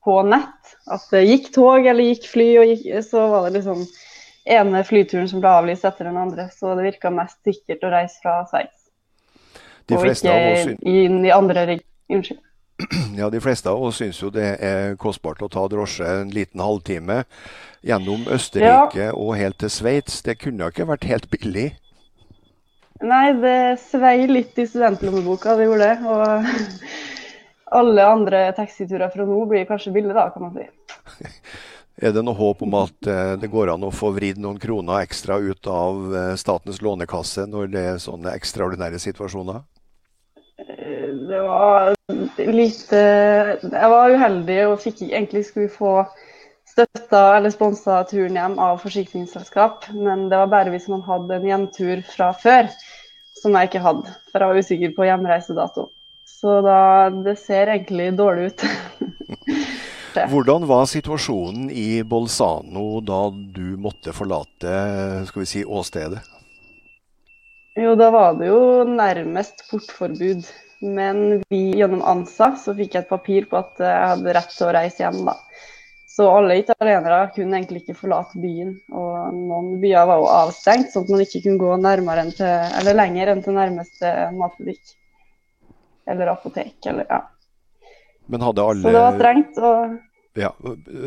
på 0.05 0.21
nett, 0.29 0.75
at 0.93 1.05
det 1.13 1.25
gikk 1.25 1.51
tog 1.55 1.87
eller 1.87 2.11
gikk 2.13 2.29
fly, 2.29 2.49
og 2.61 2.71
gikk, 2.73 2.89
så 3.07 3.27
var 3.33 3.47
det 3.47 3.59
liksom 3.59 3.85
ene 4.45 4.83
flyturen 4.85 5.29
som 5.29 5.41
ble 5.41 5.53
avlyst 5.61 5.87
etter 5.89 6.11
den 6.11 6.19
andre. 6.21 6.49
Så 6.53 6.75
det 6.77 6.89
virka 6.91 7.13
mest 7.15 7.41
sikkert 7.47 7.85
å 7.87 7.93
reise 7.95 8.21
fra 8.23 8.41
Sveits. 8.51 8.81
Og 9.93 10.07
ikke 10.09 10.77
inn 10.89 11.25
i 11.25 11.33
andre 11.33 11.79
Unnskyld. 12.13 12.41
Ja, 13.19 13.31
De 13.31 13.41
fleste 13.41 13.71
av 13.71 13.83
oss 13.83 14.01
syns 14.01 14.19
jo 14.23 14.31
det 14.35 14.57
er 14.65 14.97
kostbart 15.01 15.43
å 15.45 15.49
ta 15.53 15.63
drosje 15.71 16.09
en 16.23 16.33
liten 16.35 16.61
halvtime 16.61 17.23
gjennom 17.87 18.27
Østerrike 18.33 19.11
ja. 19.11 19.15
og 19.15 19.37
helt 19.39 19.61
til 19.63 19.71
Sveits. 19.71 20.23
Det 20.27 20.39
kunne 20.43 20.69
ikke 20.73 20.89
vært 20.89 21.07
helt 21.09 21.29
billig? 21.33 21.69
Nei, 23.05 23.35
det 23.37 23.81
svei 23.83 24.25
litt 24.31 24.59
i 24.59 24.67
studentlommeboka, 24.69 25.57
det 25.59 25.69
gjorde 25.69 25.89
det. 25.91 25.97
Og 26.09 26.85
alle 27.75 28.07
andre 28.07 28.47
taxiturer 28.57 29.13
fra 29.13 29.27
nå 29.29 29.39
blir 29.51 29.67
kanskje 29.69 29.93
billig, 29.95 30.15
da, 30.17 30.29
kan 30.35 30.49
man 30.49 30.59
si. 30.59 30.69
Er 32.03 32.11
det 32.11 32.25
noe 32.27 32.35
håp 32.35 32.65
om 32.67 32.75
at 32.75 33.07
eh, 33.07 33.37
det 33.39 33.53
går 33.53 33.71
an 33.71 33.87
å 33.87 33.93
få 33.95 34.11
vridd 34.17 34.41
noen 34.43 34.59
kroner 34.59 35.05
ekstra 35.05 35.37
ut 35.39 35.69
av 35.71 36.11
eh, 36.11 36.33
statens 36.41 36.81
lånekasse 36.83 37.47
når 37.47 37.71
det 37.71 37.85
er 37.93 38.01
sånne 38.03 38.33
ekstraordinære 38.35 38.99
situasjoner? 38.99 39.61
Eh, 40.59 41.07
det 41.31 41.43
var 41.47 41.95
litt 42.51 42.91
Jeg 42.91 43.91
var 43.95 44.11
uheldig 44.11 44.59
og 44.67 44.81
fikk 44.83 45.05
egentlig 45.07 45.45
skulle 45.47 45.71
få 45.71 45.95
støtta 46.75 47.23
eller 47.37 47.55
sponsa 47.55 48.03
turen 48.11 48.41
hjem 48.41 48.59
av 48.59 48.81
forsikringsselskap, 48.83 49.87
men 49.95 50.27
det 50.33 50.41
var 50.41 50.51
bare 50.51 50.75
hvis 50.75 50.91
man 50.91 51.05
hadde 51.07 51.39
en 51.39 51.47
hjemtur 51.47 52.03
fra 52.11 52.33
før, 52.35 52.67
som 53.39 53.55
jeg 53.55 53.71
ikke 53.71 53.85
hadde. 53.85 54.19
For 54.33 54.43
jeg 54.43 54.51
var 54.51 54.65
usikker 54.67 54.97
på 54.97 55.07
hjemreisedato. 55.07 55.93
Så 56.25 56.61
da, 56.65 57.11
det 57.25 57.37
ser 57.41 57.73
egentlig 57.73 58.13
dårlig 58.19 58.53
ut. 58.53 58.67
Hvordan 60.31 60.67
var 60.71 60.87
situasjonen 60.87 61.71
i 61.75 62.03
Bolzano 62.07 63.01
da 63.03 63.27
du 63.31 63.75
måtte 63.81 64.15
forlate 64.15 64.75
skal 65.29 65.43
vi 65.43 65.49
si, 65.51 65.65
åstedet? 65.65 66.23
Jo, 67.75 67.97
da 67.99 68.11
var 68.15 68.37
det 68.39 68.53
jo 68.53 68.85
nærmest 68.87 69.65
portforbud. 69.71 70.47
Men 70.85 71.41
vi, 71.49 71.63
gjennom 71.79 72.05
ANSA 72.07 72.53
så 72.61 72.75
fikk 72.77 72.95
jeg 72.95 73.07
et 73.07 73.11
papir 73.11 73.47
på 73.51 73.59
at 73.59 73.81
jeg 73.81 74.11
hadde 74.13 74.35
rett 74.37 74.53
til 74.53 74.69
å 74.69 74.75
reise 74.77 75.03
hjem. 75.03 75.23
da. 75.27 75.35
Så 76.15 76.27
alle 76.31 76.61
italienere 76.61 77.23
kunne 77.35 77.59
egentlig 77.59 77.83
ikke 77.83 77.97
forlate 77.99 78.39
byen. 78.39 78.77
Og 78.95 79.35
noen 79.35 79.73
byer 79.83 80.07
var 80.07 80.21
jo 80.21 80.29
avstengt, 80.31 80.93
sånn 80.93 81.09
at 81.09 81.15
man 81.15 81.25
ikke 81.25 81.41
kunne 81.47 81.63
gå 81.63 81.79
nærmere 81.83 82.27
enn 82.27 82.37
til, 82.37 82.77
eller 82.79 83.01
lenger 83.01 83.33
enn 83.33 83.43
til 83.43 83.59
nærmeste 83.59 84.13
matbutikk. 84.37 84.95
Eller 86.11 86.33
apotek, 86.33 86.77
eller 86.87 87.07
ja. 87.09 87.23
Men 88.27 88.45
hadde 88.45 88.65
alle 88.65 88.83
Så 88.83 88.93
det 88.93 89.05
var 89.05 89.17
strengt. 89.19 89.59
Og... 89.59 89.97
Ja, 90.35 90.51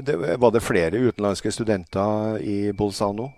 det, 0.08 0.18
var 0.40 0.52
det 0.56 0.64
flere 0.64 0.98
utenlandske 0.98 1.52
studenter 1.52 2.38
i 2.42 2.58
Bolzano? 2.74 3.32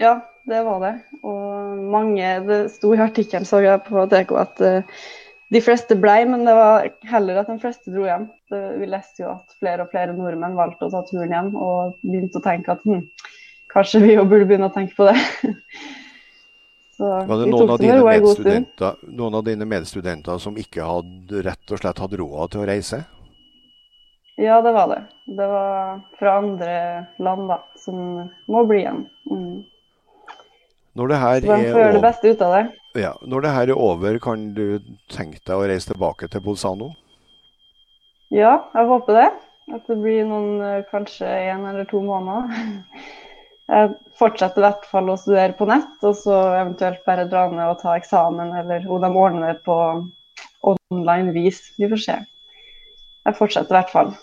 Ja, 0.00 0.16
det 0.48 0.62
var 0.66 0.80
det. 0.82 0.94
Og 1.22 1.82
mange 1.92 2.38
Det 2.48 2.62
sto 2.74 2.94
i 2.94 3.02
artikkelen 3.02 3.46
så 3.46 3.60
jeg 3.62 3.84
på 3.86 4.06
TK 4.10 4.32
at 4.40 4.64
uh, 4.64 5.02
de 5.52 5.60
fleste 5.60 5.96
ble, 6.00 6.16
men 6.30 6.46
det 6.48 6.54
var 6.56 6.88
heller 7.10 7.42
at 7.42 7.50
de 7.50 7.58
fleste 7.60 7.92
dro 7.92 8.06
hjem. 8.08 8.26
Vi 8.50 8.88
leste 8.88 9.24
jo 9.24 9.34
at 9.34 9.56
flere 9.60 9.84
og 9.84 9.92
flere 9.92 10.16
nordmenn 10.16 10.56
valgte 10.56 10.88
å 10.88 10.92
ta 10.94 11.02
turen 11.08 11.34
hjem 11.34 11.50
og 11.52 11.98
begynte 12.00 12.40
å 12.40 12.44
tenke 12.44 12.72
at 12.72 12.86
hm, 12.88 13.04
kanskje 13.72 14.00
vi 14.06 14.14
jo 14.16 14.24
burde 14.24 14.48
begynne 14.48 14.70
å 14.70 14.74
tenke 14.74 14.96
på 14.96 15.10
det. 15.10 15.18
Så 17.02 17.08
var 17.26 17.40
det 17.40 17.46
noen 17.50 17.70
av, 17.70 17.80
dine 17.82 18.90
noen 19.02 19.34
av, 19.34 19.42
dine 19.42 19.66
medstudenter 19.66 20.36
som 20.38 20.54
ikke 20.54 20.84
hadde 20.86 21.40
rett 21.42 21.72
og 21.74 21.80
slett 21.80 21.98
hatt 21.98 22.12
råd 22.20 22.52
til 22.52 22.60
å 22.62 22.66
reise? 22.68 23.00
Ja, 24.38 24.60
det 24.62 24.70
var 24.76 24.92
det. 24.92 25.00
Det 25.26 25.48
var 25.50 25.98
fra 26.20 26.36
andre 26.38 26.76
land 27.18 27.50
da, 27.50 27.56
som 27.82 27.96
må 28.46 28.62
bli 28.70 28.84
igjen. 28.84 29.00
Mm. 29.26 29.64
Når 30.94 31.10
det 31.10 31.18
her 31.24 31.40
de 31.40 31.50
får 31.50 31.64
gjøre 31.72 31.96
det 31.96 32.04
beste 32.04 32.30
ut 32.30 32.46
av 32.46 32.54
det. 32.54 32.62
Ja, 33.02 33.12
når 33.34 33.48
det 33.48 33.56
her 33.56 33.74
er 33.74 33.82
over, 33.88 34.20
kan 34.22 34.46
du 34.54 34.66
tenke 35.10 35.42
deg 35.42 35.56
å 35.56 35.66
reise 35.72 35.90
tilbake 35.90 36.30
til 36.30 36.44
Bolzano? 36.46 36.92
Ja, 38.30 38.60
jeg 38.78 38.92
håper 38.94 39.18
det. 39.24 39.26
At 39.74 39.90
det 39.90 39.98
blir 39.98 40.22
noen 40.30 40.62
eh, 40.62 40.86
kanskje 40.94 41.26
én 41.26 41.66
eller 41.66 41.90
to 41.90 41.98
måneder. 42.06 42.46
Jeg 43.70 43.92
fortsetter 44.18 44.60
i 44.60 44.66
hvert 44.66 44.88
fall 44.90 45.12
å 45.12 45.18
studere 45.20 45.54
på 45.56 45.68
nett, 45.70 45.94
og 46.02 46.16
så 46.18 46.34
eventuelt 46.58 47.04
bare 47.06 47.28
dra 47.30 47.46
ned 47.52 47.62
og 47.70 47.80
ta 47.82 47.94
eksamen, 47.96 48.50
eller 48.62 48.88
om 48.90 49.00
de 49.02 49.10
ordner 49.10 49.54
det 49.54 49.62
på 49.66 49.76
online 50.66 51.32
vis. 51.36 51.62
Vi 51.78 51.88
får 51.90 52.02
se. 52.02 52.18
Jeg 53.22 53.38
fortsetter 53.38 53.74
i 53.74 53.78
hvert 53.78 53.92
fall. 53.94 54.14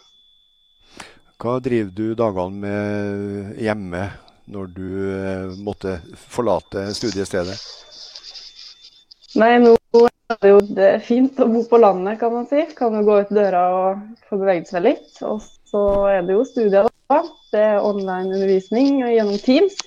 Hva 1.39 1.55
driver 1.63 1.91
du 1.95 2.15
dagene 2.19 2.63
med 2.65 3.59
hjemme 3.63 4.09
når 4.51 4.71
du 4.75 4.87
eh, 5.13 5.51
måtte 5.63 5.99
forlate 6.27 6.89
studiestedet? 6.97 7.55
Nei, 9.39 9.53
nå 9.61 9.75
er 10.03 10.39
det 10.41 10.51
jo 10.51 10.89
fint 11.05 11.39
å 11.39 11.47
bo 11.47 11.61
på 11.69 11.79
landet, 11.79 12.19
kan 12.19 12.33
man 12.33 12.49
si. 12.49 12.65
Kan 12.75 12.97
jo 12.97 13.05
gå 13.07 13.21
ut 13.23 13.31
døra 13.33 13.63
og 13.77 14.25
få 14.27 14.41
beveget 14.41 14.73
seg 14.73 14.83
litt. 14.89 15.13
Og 15.23 15.39
så 15.69 15.83
er 16.09 16.23
det 16.25 16.37
jo 16.37 16.45
studier, 16.47 16.89
da. 17.09 17.19
Det 17.49 17.61
er 17.61 17.85
online 17.85 18.35
undervisning 18.35 18.99
gjennom 19.01 19.37
Teams. 19.41 19.77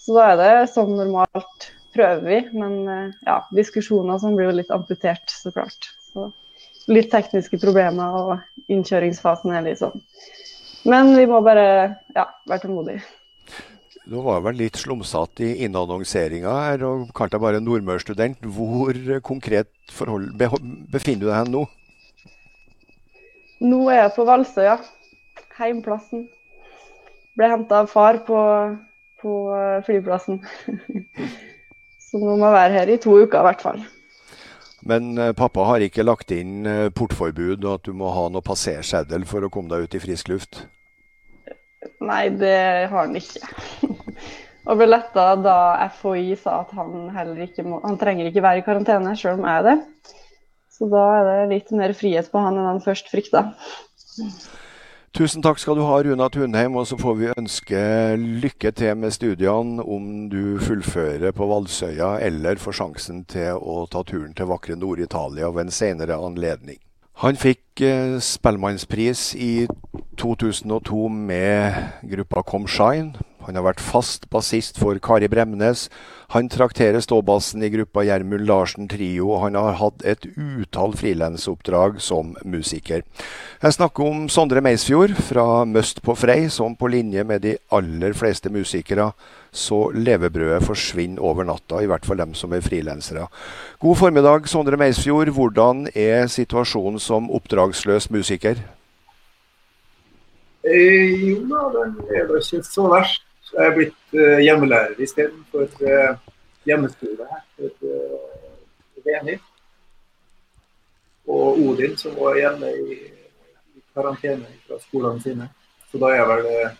Så 0.00 0.16
da 0.16 0.30
er 0.30 0.40
det 0.40 0.70
som 0.72 0.92
normalt 0.94 1.70
prøver 1.96 2.22
vi, 2.24 2.40
men 2.56 2.76
eh, 2.92 3.14
ja, 3.26 3.40
diskusjoner 3.56 4.20
som 4.22 4.36
blir 4.36 4.50
jo 4.50 4.58
litt 4.60 4.72
amputert, 4.74 5.32
så 5.32 5.52
klart. 5.54 5.88
Så 6.12 6.28
litt 6.92 7.10
tekniske 7.12 7.58
problemer, 7.62 8.16
og 8.20 8.72
innkjøringsfasen 8.72 9.54
er 9.56 9.64
litt 9.66 9.80
sånn. 9.82 9.96
Men 10.86 11.16
vi 11.16 11.26
må 11.28 11.40
bare 11.42 11.68
ja, 12.14 12.28
være 12.46 12.66
tålmodige. 12.66 13.02
Du 14.06 14.20
var 14.22 14.44
vel 14.44 14.60
litt 14.60 14.78
slumsete 14.78 15.42
i 15.42 15.64
innannonseringa 15.66 16.52
her, 16.68 16.84
og 16.86 17.08
kalte 17.16 17.34
deg 17.34 17.42
bare 17.42 17.62
nordmørsstudent. 17.64 18.44
Hvor 18.54 18.94
konkret 19.26 19.72
forhold, 19.90 20.30
befinner 20.92 21.24
du 21.24 21.32
deg 21.32 21.50
nå? 21.50 21.64
Nå 23.66 23.80
er 23.90 24.04
jeg 24.04 24.14
på 24.14 24.26
Valsøya, 24.28 24.76
heimplassen. 25.58 26.26
Ble 27.36 27.50
henta 27.52 27.82
av 27.82 27.90
far 27.92 28.22
på, 28.26 28.38
på 29.22 29.34
flyplassen. 29.86 30.40
Så 32.06 32.22
nå 32.22 32.36
må 32.38 32.46
jeg 32.46 32.56
være 32.56 32.78
her 32.78 32.94
i 32.94 33.02
to 33.02 33.18
uker 33.18 33.42
i 33.42 33.46
hvert 33.48 33.64
fall. 33.64 33.84
Men 34.86 35.16
eh, 35.18 35.34
pappa 35.36 35.64
har 35.66 35.82
ikke 35.82 36.04
lagt 36.06 36.32
inn 36.34 36.66
eh, 36.68 36.88
portforbud 36.94 37.64
og 37.64 37.72
at 37.72 37.88
du 37.88 37.94
må 37.96 38.12
ha 38.14 38.28
noe 38.30 38.44
passerseddel 38.46 39.26
for 39.26 39.46
å 39.46 39.50
komme 39.52 39.72
deg 39.72 39.86
ut 39.86 39.96
i 39.98 40.02
frisk 40.02 40.30
luft? 40.30 40.62
Nei, 42.06 42.28
det 42.38 42.56
har 42.90 43.00
han 43.00 43.16
ikke. 43.18 43.42
og 44.68 44.78
ble 44.78 44.88
letta 44.90 45.26
da 45.42 45.56
FHI 45.98 46.36
sa 46.38 46.60
at 46.64 46.74
han 46.78 47.08
heller 47.14 47.42
ikke 47.48 47.66
må, 47.66 47.80
han 47.82 47.98
trenger 47.98 48.30
ikke 48.30 48.44
være 48.44 48.62
i 48.62 48.66
karantene, 48.66 49.16
sjøl 49.18 49.40
om 49.40 49.48
jeg 49.48 49.62
er 49.62 49.66
det. 49.66 50.14
Så 50.76 50.90
da 50.92 51.02
er 51.16 51.26
det 51.30 51.50
litt 51.54 51.74
mer 51.74 51.96
frihet 51.96 52.30
på 52.30 52.42
han 52.42 52.58
enn 52.58 52.68
han 52.68 52.84
først 52.84 53.10
frykta. 53.10 53.48
Tusen 55.16 55.40
takk 55.40 55.56
skal 55.56 55.78
du 55.78 55.80
ha, 55.80 55.94
Runa 56.04 56.26
Tunheim. 56.28 56.74
Og 56.76 56.90
så 56.90 56.96
får 57.00 57.14
vi 57.16 57.30
ønske 57.32 57.78
lykke 58.20 58.68
til 58.76 58.98
med 59.00 59.14
studiene 59.16 59.80
om 59.80 60.26
du 60.28 60.58
fullfører 60.60 61.32
på 61.32 61.46
Valsøya 61.48 62.18
eller 62.26 62.60
får 62.60 62.76
sjansen 62.82 63.22
til 63.24 63.56
å 63.56 63.86
ta 63.88 64.02
turen 64.04 64.34
til 64.36 64.50
vakre 64.50 64.76
Nord-Italia 64.76 65.48
ved 65.56 65.70
en 65.70 65.72
senere 65.72 66.18
anledning. 66.20 66.76
Han 67.24 67.40
fikk 67.40 67.80
eh, 67.80 68.18
Spellemannspris 68.20 69.30
i 69.40 69.64
2002 70.20 71.08
med 71.08 71.80
gruppa 72.12 72.44
Come 72.44 72.68
Shine. 72.68 73.16
Han 73.46 73.58
har 73.58 73.64
vært 73.66 73.82
fast 73.82 74.28
bassist 74.32 74.78
for 74.82 74.98
Kari 75.02 75.28
Bremnes. 75.30 75.86
Han 76.34 76.48
trakterer 76.50 76.98
ståbassen 77.04 77.62
i 77.62 77.70
gruppa 77.70 78.02
Gjermund 78.02 78.48
Larsen 78.48 78.88
Trio, 78.90 79.28
og 79.30 79.44
han 79.44 79.58
har 79.58 79.78
hatt 79.78 80.02
et 80.02 80.26
utall 80.34 80.96
frilansoppdrag 80.98 82.00
som 82.02 82.34
musiker. 82.42 83.04
Jeg 83.62 83.76
snakker 83.76 84.10
om 84.10 84.24
Sondre 84.32 84.62
Meisfjord 84.64 85.14
fra 85.28 85.64
Møst 85.64 86.02
på 86.02 86.16
Frei, 86.18 86.48
som 86.50 86.74
på 86.74 86.90
linje 86.90 87.22
med 87.24 87.46
de 87.46 87.54
aller 87.70 88.16
fleste 88.18 88.50
musikere 88.50 89.12
så 89.56 89.86
levebrødet 89.94 90.64
forsvinner 90.66 91.22
over 91.22 91.46
natta, 91.48 91.80
i 91.80 91.88
hvert 91.88 92.04
fall 92.04 92.20
dem 92.20 92.34
som 92.36 92.52
er 92.52 92.64
frilansere. 92.64 93.28
God 93.80 93.96
formiddag, 94.02 94.48
Sondre 94.50 94.76
Meisfjord. 94.76 95.30
Hvordan 95.32 95.86
er 95.94 96.26
situasjonen 96.26 97.00
som 97.00 97.30
oppdragsløs 97.30 98.10
musiker? 98.10 98.60
Eh, 100.66 101.14
jo 101.22 101.46
da, 101.46 101.68
den 101.78 101.94
er 102.10 102.26
da 102.26 102.40
ikke 102.42 102.62
så 102.66 102.88
verst. 102.90 103.25
Jeg 103.52 103.66
er 103.66 103.74
blitt 103.76 104.16
uh, 104.16 104.38
hjemmelærer 104.42 105.02
istedenfor 105.02 105.68
uh, 105.86 106.16
hjemmeskole 106.66 107.28
her 107.30 107.44
for 107.54 107.86
uh, 107.86 109.04
Veni. 109.06 109.36
Og 111.30 111.60
Odin, 111.68 111.94
som 111.98 112.16
var 112.18 112.38
hjemme 112.38 112.72
i, 112.72 112.98
i 113.76 113.84
karantene 113.94 114.50
fra 114.66 114.80
skolene 114.82 115.22
sine. 115.22 115.48
Så 115.90 116.02
da 116.02 116.10
er 116.10 116.20
jeg 116.20 116.28
vel 116.32 116.50
uh, 116.50 116.76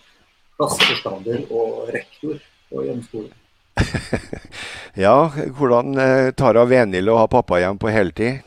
klasseforstander 0.58 1.46
og 1.54 1.94
rektor 1.94 2.36
på 2.70 2.84
hjemmeskole. 2.88 3.30
ja, 5.06 5.16
hvordan 5.58 5.98
tar 6.34 6.58
av 6.58 6.70
Venhild 6.72 7.12
å 7.12 7.18
ha 7.20 7.26
pappa 7.30 7.60
hjem 7.60 7.78
på 7.78 7.92
heltid? 7.92 8.40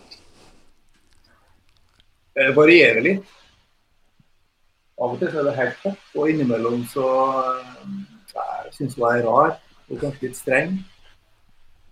Det 2.36 2.52
varierer 2.56 3.04
litt. 3.06 3.39
Av 5.00 5.14
og 5.14 5.20
til 5.22 5.32
er 5.32 5.46
det 5.48 5.56
helt 5.56 5.78
topp, 5.84 6.00
og 6.20 6.32
innimellom 6.32 6.82
så 6.92 7.06
jeg 8.34 8.74
syns 8.76 8.98
hun 8.98 9.06
er 9.08 9.22
rar 9.24 9.54
og 9.90 10.02
kanskje 10.02 10.28
litt 10.28 10.38
streng. 10.38 10.74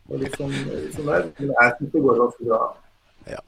Og 0.07 0.19
liksom, 0.23 0.51
sånn 0.95 1.07
der. 1.07 1.29
Men 1.39 1.53
jeg 1.53 1.77
syns 1.77 1.93
det 1.93 2.03
går 2.03 2.19
ganske 2.21 2.49
bra. 2.49 2.59
Ja, 3.27 3.41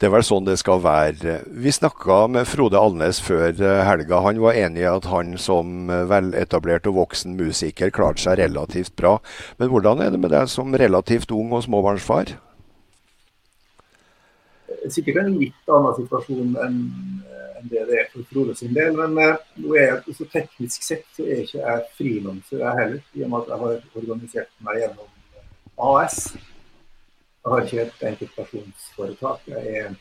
Det 0.00 0.08
er 0.08 0.12
vel 0.14 0.24
sånn 0.26 0.46
det 0.46 0.56
skal 0.58 0.80
være. 0.82 1.36
Vi 1.46 1.70
snakka 1.74 2.24
med 2.34 2.48
Frode 2.50 2.78
Alnes 2.80 3.20
før 3.22 3.50
eh, 3.52 3.82
helga. 3.86 4.22
Han 4.24 4.40
var 4.42 4.58
enig 4.58 4.82
i 4.82 4.88
at 4.90 5.06
han 5.10 5.36
som 5.38 5.90
veletablert 6.10 6.88
og 6.90 6.96
voksen 6.98 7.36
musiker 7.38 7.92
klarte 7.94 8.24
seg 8.24 8.40
relativt 8.40 8.96
bra. 8.98 9.18
Men 9.60 9.70
hvordan 9.70 10.02
er 10.02 10.14
det 10.14 10.22
med 10.22 10.34
deg 10.34 10.50
som 10.50 10.74
relativt 10.74 11.34
ung 11.36 11.52
og 11.54 11.62
småbarnsfar? 11.66 12.34
Sikkert 14.90 15.20
en 15.22 15.36
litt 15.38 15.70
annen 15.70 15.98
situasjon 16.00 16.56
enn 16.64 16.80
enn 17.60 17.70
det 17.70 17.86
det 17.88 17.98
er 18.00 18.10
for 18.12 18.26
Frode 18.30 18.54
sin 18.58 18.74
del. 18.74 18.94
Men 18.96 19.16
uh, 19.18 19.40
nå 19.60 19.74
er 19.76 19.86
jeg, 19.86 20.16
så 20.18 20.28
teknisk 20.32 20.86
sett 20.86 21.06
så 21.16 21.26
er 21.26 21.44
ikke 21.44 21.62
jeg 21.62 21.88
frilanser 21.96 22.64
jeg 22.64 22.78
heller, 22.80 23.02
i 23.14 23.24
og 23.24 23.32
med 23.32 23.40
at 23.40 23.50
jeg 23.52 23.62
har 23.64 24.02
organisert 24.02 24.54
meg 24.66 24.80
gjennom 24.82 25.10
eh, 25.10 25.90
AS. 25.90 26.20
Jeg 27.40 27.52
har 27.54 27.66
ikke 27.66 27.82
et 27.86 28.06
enkeltpersonsforetak. 28.12 29.50
Jeg 29.54 29.76
er 29.84 29.98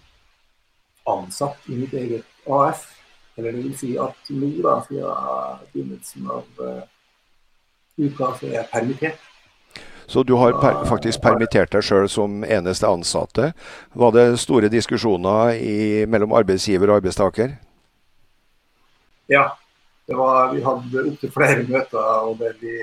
ansatt 1.09 1.69
i 1.69 1.79
mitt 1.79 1.93
eget 1.93 2.47
AS. 2.59 2.87
Eller 3.37 3.55
det 3.55 3.63
vil 3.63 3.77
si 3.79 3.93
at 3.95 4.31
nå, 4.35 4.49
da, 4.65 4.79
siden 4.87 5.67
begynnelsen 5.71 6.31
av 6.33 6.63
uh, 6.63 6.81
uka, 7.99 8.33
så 8.35 8.49
er 8.49 8.57
jeg 8.57 8.71
permittert. 8.73 9.28
Så 10.09 10.23
du 10.23 10.33
har 10.33 10.55
per 10.57 10.79
faktisk 10.89 11.21
permittert 11.21 11.69
deg 11.69 11.85
sjøl 11.85 12.07
som 12.09 12.39
eneste 12.41 12.89
ansatte. 12.89 13.51
Var 13.93 14.13
det 14.15 14.23
store 14.41 14.71
diskusjoner 14.73 15.53
i, 15.61 16.05
mellom 16.09 16.33
arbeidsgiver 16.33 16.89
og 16.89 16.97
arbeidstaker? 16.97 17.51
Ja. 19.29 19.51
Var, 20.09 20.55
vi 20.55 20.63
hadde 20.65 21.03
opptil 21.11 21.29
flere 21.29 21.67
møter 21.69 22.25
og 22.25 22.39
der 22.39 22.55
vi 22.57 22.73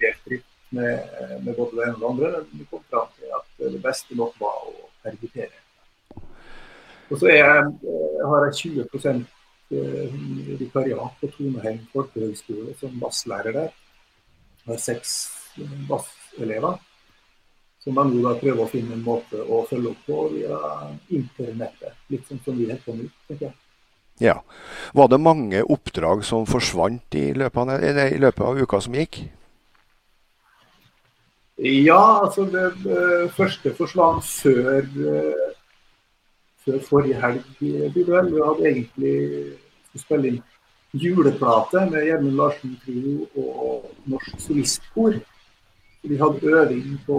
delte 0.00 0.38
med, 0.72 1.04
med, 1.44 1.52
både 1.52 1.76
det 1.76 1.84
ene 1.84 1.98
og 1.98 2.00
det 2.00 2.08
andre. 2.08 2.30
Men 2.38 2.62
vi 2.62 2.68
kom 2.70 2.84
fram 2.88 3.10
til 3.18 3.34
at 3.36 3.66
det 3.76 3.82
beste 3.84 4.16
nok 4.16 4.40
var 4.40 4.70
å 4.70 4.72
permittere. 5.04 5.52
Og 7.08 7.20
så 7.20 7.28
jeg, 7.28 7.66
har 8.30 8.46
jeg 8.46 8.56
20% 8.88 9.20
eh, 9.76 10.16
vikariat 10.62 11.20
på 11.20 11.30
Toneheim 11.36 11.84
folkehøgskole 11.92 12.72
som 12.80 12.96
basslærer 13.04 13.52
der. 13.52 13.76
Jeg 14.64 14.72
har 14.72 14.80
seks 14.88 15.18
bass 15.88 16.08
elever. 16.44 16.78
Som 17.82 17.94
man 17.94 18.10
jo 18.12 18.24
da 18.24 18.34
prøver 18.38 18.64
å 18.64 18.68
finne 18.70 18.96
en 18.96 19.04
måte 19.06 19.38
å 19.38 19.62
følge 19.68 19.92
opp 19.92 20.04
på 20.06 20.26
via 20.34 20.58
internettet. 21.14 21.96
Litt 22.12 22.26
sånn 22.28 22.42
som 22.44 22.58
vi 22.58 22.66
holder 22.66 22.82
på 22.84 22.96
nå, 22.96 23.08
tenker 23.28 23.48
jeg. 23.48 23.58
Ja. 24.18 24.40
Var 24.98 25.08
det 25.08 25.20
mange 25.22 25.62
oppdrag 25.62 26.24
som 26.26 26.46
forsvant 26.50 27.14
i 27.14 27.30
løpet 27.38 27.60
av, 27.62 27.84
i 27.84 28.18
løpet 28.18 28.44
av 28.44 28.58
uka 28.58 28.80
som 28.82 28.96
gikk? 28.98 29.20
Ja, 31.58 32.22
altså 32.22 32.44
det, 32.50 32.66
det 32.84 33.30
første 33.34 33.72
forsvant 33.74 34.26
før, 34.26 34.84
uh, 34.84 35.48
før 36.62 36.84
forrige 36.86 37.22
helg. 37.22 37.48
Vi 37.58 38.04
hadde 38.06 38.68
egentlig 38.70 39.16
spille 39.98 40.32
inn 40.32 40.38
juleplate 40.94 41.82
med 41.90 42.06
Gjermund 42.06 42.38
Larsen 42.38 42.76
Trio 42.84 43.26
og 43.34 43.90
Norsk 44.08 44.38
Solistkor. 44.40 45.18
Vi 46.08 46.16
hadde 46.16 46.52
øving 46.60 47.00
på 47.06 47.18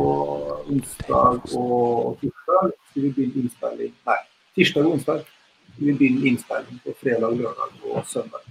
onsdag 0.70 1.42
og 1.56 2.18
tirsdag. 2.22 2.72
Så 2.94 3.02
vi 3.02 3.12
begynte 3.14 3.44
innspilling 3.44 3.92
Nei, 4.08 4.16
tirsdag 4.58 4.86
og 4.86 4.96
onsdag. 4.96 5.26
Vi 5.78 5.94
begynte 5.94 6.28
innspilling 6.32 6.80
på 6.86 6.96
fredag, 7.02 7.36
lørdag 7.38 7.84
og 7.92 8.08
søndag. 8.10 8.48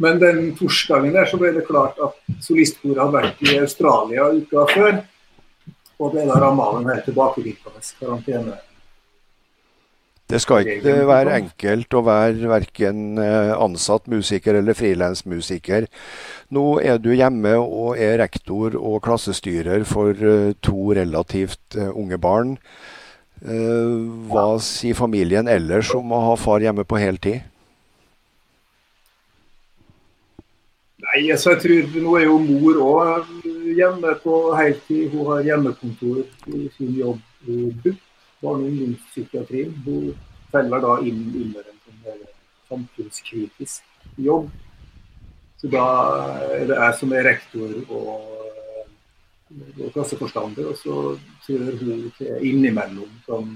Men 0.00 0.20
den 0.20 0.56
torsdagen 0.56 1.12
der 1.14 1.28
så 1.30 1.38
ble 1.38 1.52
det 1.54 1.66
klart 1.68 2.00
at 2.02 2.16
solistkoret 2.42 3.02
hadde 3.02 3.18
vært 3.18 3.44
i 3.44 3.58
Australia 3.60 4.30
uka 4.32 4.64
før. 4.72 5.02
Og 6.00 6.14
ble 6.14 6.24
da 6.26 6.40
ramma 6.40 6.70
av 6.70 6.80
en 6.80 6.88
helt 6.90 7.04
tilbakevirkende 7.06 7.84
karantene. 8.00 8.56
Det 10.30 10.40
skal 10.40 10.64
ikke 10.64 10.94
være 11.04 11.34
enkelt 11.36 11.94
å 11.94 12.00
være 12.06 12.48
verken 12.48 13.18
eh, 13.20 13.50
ansatt 13.60 14.06
musiker 14.08 14.56
eller 14.56 14.76
frilansmusiker. 14.76 15.84
Nå 16.56 16.64
er 16.80 16.96
du 17.02 17.10
hjemme 17.12 17.52
og 17.60 18.00
er 18.00 18.16
rektor 18.22 18.72
og 18.78 19.02
klassestyrer 19.04 19.84
for 19.88 20.16
eh, 20.16 20.54
to 20.64 20.94
relativt 20.96 21.76
eh, 21.76 21.90
unge 21.92 22.18
barn. 22.18 22.56
Hva 23.44 24.44
sier 24.64 24.96
familien 24.96 25.50
ellers 25.50 25.90
om 25.92 26.14
å 26.16 26.20
ha 26.30 26.36
far 26.40 26.62
hjemme 26.64 26.86
på 26.88 26.96
heltid? 26.96 27.42
Nei, 31.04 31.26
altså 31.34 31.52
jeg 31.52 31.60
tror 31.60 31.98
Nå 32.06 32.14
er 32.16 32.24
jo 32.24 32.38
mor 32.40 32.80
òg 32.86 33.34
hjemme 33.76 34.14
på 34.22 34.38
heltid. 34.56 35.12
Hun 35.12 35.28
har 35.34 35.44
hjemmekontor 35.50 36.22
i 36.56 36.64
sin 36.78 36.96
jobb 37.02 37.20
i 37.52 37.68
BUP 37.84 38.03
barne- 38.44 38.68
og 38.68 38.70
ungdomspsykiatrien. 38.70 39.74
Hun 39.86 40.12
feller 40.52 40.84
da 40.84 40.94
inn 41.02 41.24
under 41.42 41.64
en 41.70 41.80
sånn 41.86 42.22
samfunnskritisk 42.68 43.82
jobb. 44.16 44.48
Så 45.60 45.70
da 45.72 45.84
er 46.52 46.66
det 46.68 46.76
jeg 46.76 46.96
som 47.00 47.12
er 47.16 47.26
rektor 47.28 47.70
og, 47.88 48.08
og 49.80 49.92
klasseforstander, 49.94 50.68
og 50.70 50.76
så 50.76 50.96
trør 51.46 51.78
hun 51.80 52.02
til 52.18 52.48
innimellom 52.50 53.12
som, 53.26 53.54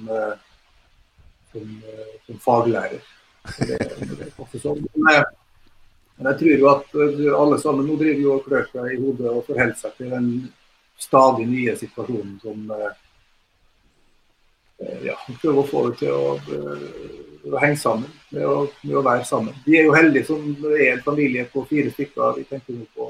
som, 1.53 1.74
som 2.26 2.41
faglærer. 2.47 3.05
Det, 3.59 3.76
det 3.80 4.62
sånn. 4.62 4.80
Men, 4.97 5.26
men 6.16 6.30
jeg 6.32 6.41
tror 6.41 6.62
jo 6.62 6.70
at 6.72 6.97
alle 7.43 7.59
sammen 7.61 7.86
nå 7.89 7.99
driver 8.01 8.24
jo 8.24 8.39
og 8.39 8.49
klør 8.49 8.70
seg 8.72 8.95
i 8.95 9.03
hodet 9.03 9.28
og 9.32 9.45
forholder 9.47 9.76
seg 9.82 10.01
til 10.01 10.16
den 10.16 10.32
stadig 10.99 11.47
nye 11.47 11.76
situasjonen 11.78 12.41
som 12.43 12.64
Eh, 12.74 13.08
ja, 14.79 15.16
prøve 15.43 15.62
å 15.62 15.66
få 15.66 15.85
det 15.89 15.99
til 16.03 16.14
å, 16.14 16.35
eh, 16.55 17.51
å 17.51 17.62
henge 17.62 17.79
sammen, 17.81 18.11
med 18.31 18.47
å, 18.47 18.59
med 18.83 18.99
å, 19.01 19.05
være 19.07 19.24
sammen. 19.26 19.57
Vi 19.66 19.79
er 19.79 19.89
jo 19.89 19.97
heldige 19.97 20.29
som 20.29 20.45
er 20.70 20.93
en 20.93 21.05
familie 21.07 21.47
på 21.53 21.64
fire 21.70 21.91
stykker. 21.95 22.39
Vi 22.39 22.47
tenker 22.51 22.85
på 22.95 23.09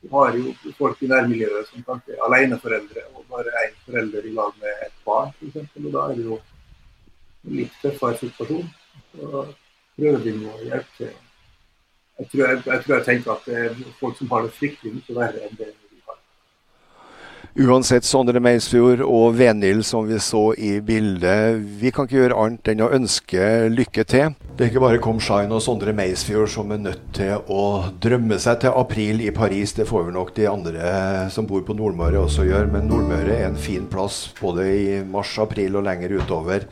vi 0.00 0.08
har 0.12 0.36
jo 0.36 0.52
folk 0.78 1.00
i 1.02 1.08
nærmiljøet 1.10 1.72
som 1.72 1.82
kanskje 1.82 2.14
er 2.14 2.20
aleneforeldre 2.22 3.02
og 3.16 3.24
bare 3.32 3.50
én 3.64 3.72
forelder 3.82 4.28
i 4.28 4.34
lag 4.36 4.52
med 4.62 4.84
et 4.84 5.00
barn, 5.04 5.32
f.eks. 5.40 5.72
Og 5.80 5.88
da 5.90 6.04
er 6.04 6.14
det 6.14 6.26
jo 6.28 6.38
en 6.38 7.56
litt 7.56 7.80
tøffere 7.82 8.20
situasjon. 8.20 8.68
Så 9.16 9.42
prøver 9.96 10.22
vi 10.22 10.36
å 10.46 10.54
hjelpe 10.68 10.94
til. 11.00 11.16
Jeg 12.18 12.30
tror 12.30 12.44
jeg, 12.44 12.62
jeg 12.66 12.84
tror 12.84 12.94
jeg, 12.94 13.06
tenker 13.08 13.34
at 13.34 13.50
det 13.50 13.58
er 13.64 13.82
folk 13.98 14.16
som 14.18 14.30
har 14.30 14.46
det 14.46 14.54
fryktelig 14.54 14.94
mye 14.94 15.18
verre 15.18 15.42
enn 15.48 15.58
det 15.58 15.72
Uansett 17.58 18.06
Sondre 18.06 18.38
Meisfjord 18.38 19.00
og 19.02 19.32
Venhild 19.34 19.80
som 19.82 20.04
vi 20.06 20.20
så 20.22 20.52
i 20.54 20.76
bildet, 20.78 21.56
vi 21.80 21.90
kan 21.90 22.06
ikke 22.06 22.20
gjøre 22.20 22.36
annet 22.38 22.70
enn 22.70 22.84
å 22.86 22.90
ønske 22.94 23.48
lykke 23.74 24.04
til. 24.06 24.36
Det 24.54 24.62
er 24.62 24.70
ikke 24.70 24.82
bare 24.84 25.00
Kom 25.02 25.18
Shine 25.18 25.56
og 25.56 25.64
Sondre 25.64 25.90
Meisfjord 25.90 26.52
som 26.52 26.70
er 26.70 26.84
nødt 26.84 27.08
til 27.18 27.50
å 27.50 27.64
drømme 27.98 28.38
seg 28.38 28.60
til 28.62 28.78
april 28.78 29.24
i 29.26 29.34
Paris. 29.34 29.74
Det 29.74 29.88
får 29.90 30.06
vel 30.06 30.14
nok 30.14 30.30
de 30.38 30.46
andre 30.46 30.94
som 31.34 31.50
bor 31.50 31.66
på 31.66 31.74
Nordmøre 31.74 32.22
også 32.22 32.46
gjøre, 32.46 32.70
men 32.76 32.86
Nordmøre 32.92 33.40
er 33.40 33.48
en 33.48 33.58
fin 33.58 33.90
plass 33.90 34.28
både 34.38 34.70
i 34.70 34.86
mars, 35.02 35.34
april 35.42 35.82
og 35.82 35.88
lenger 35.90 36.14
utover. 36.22 36.70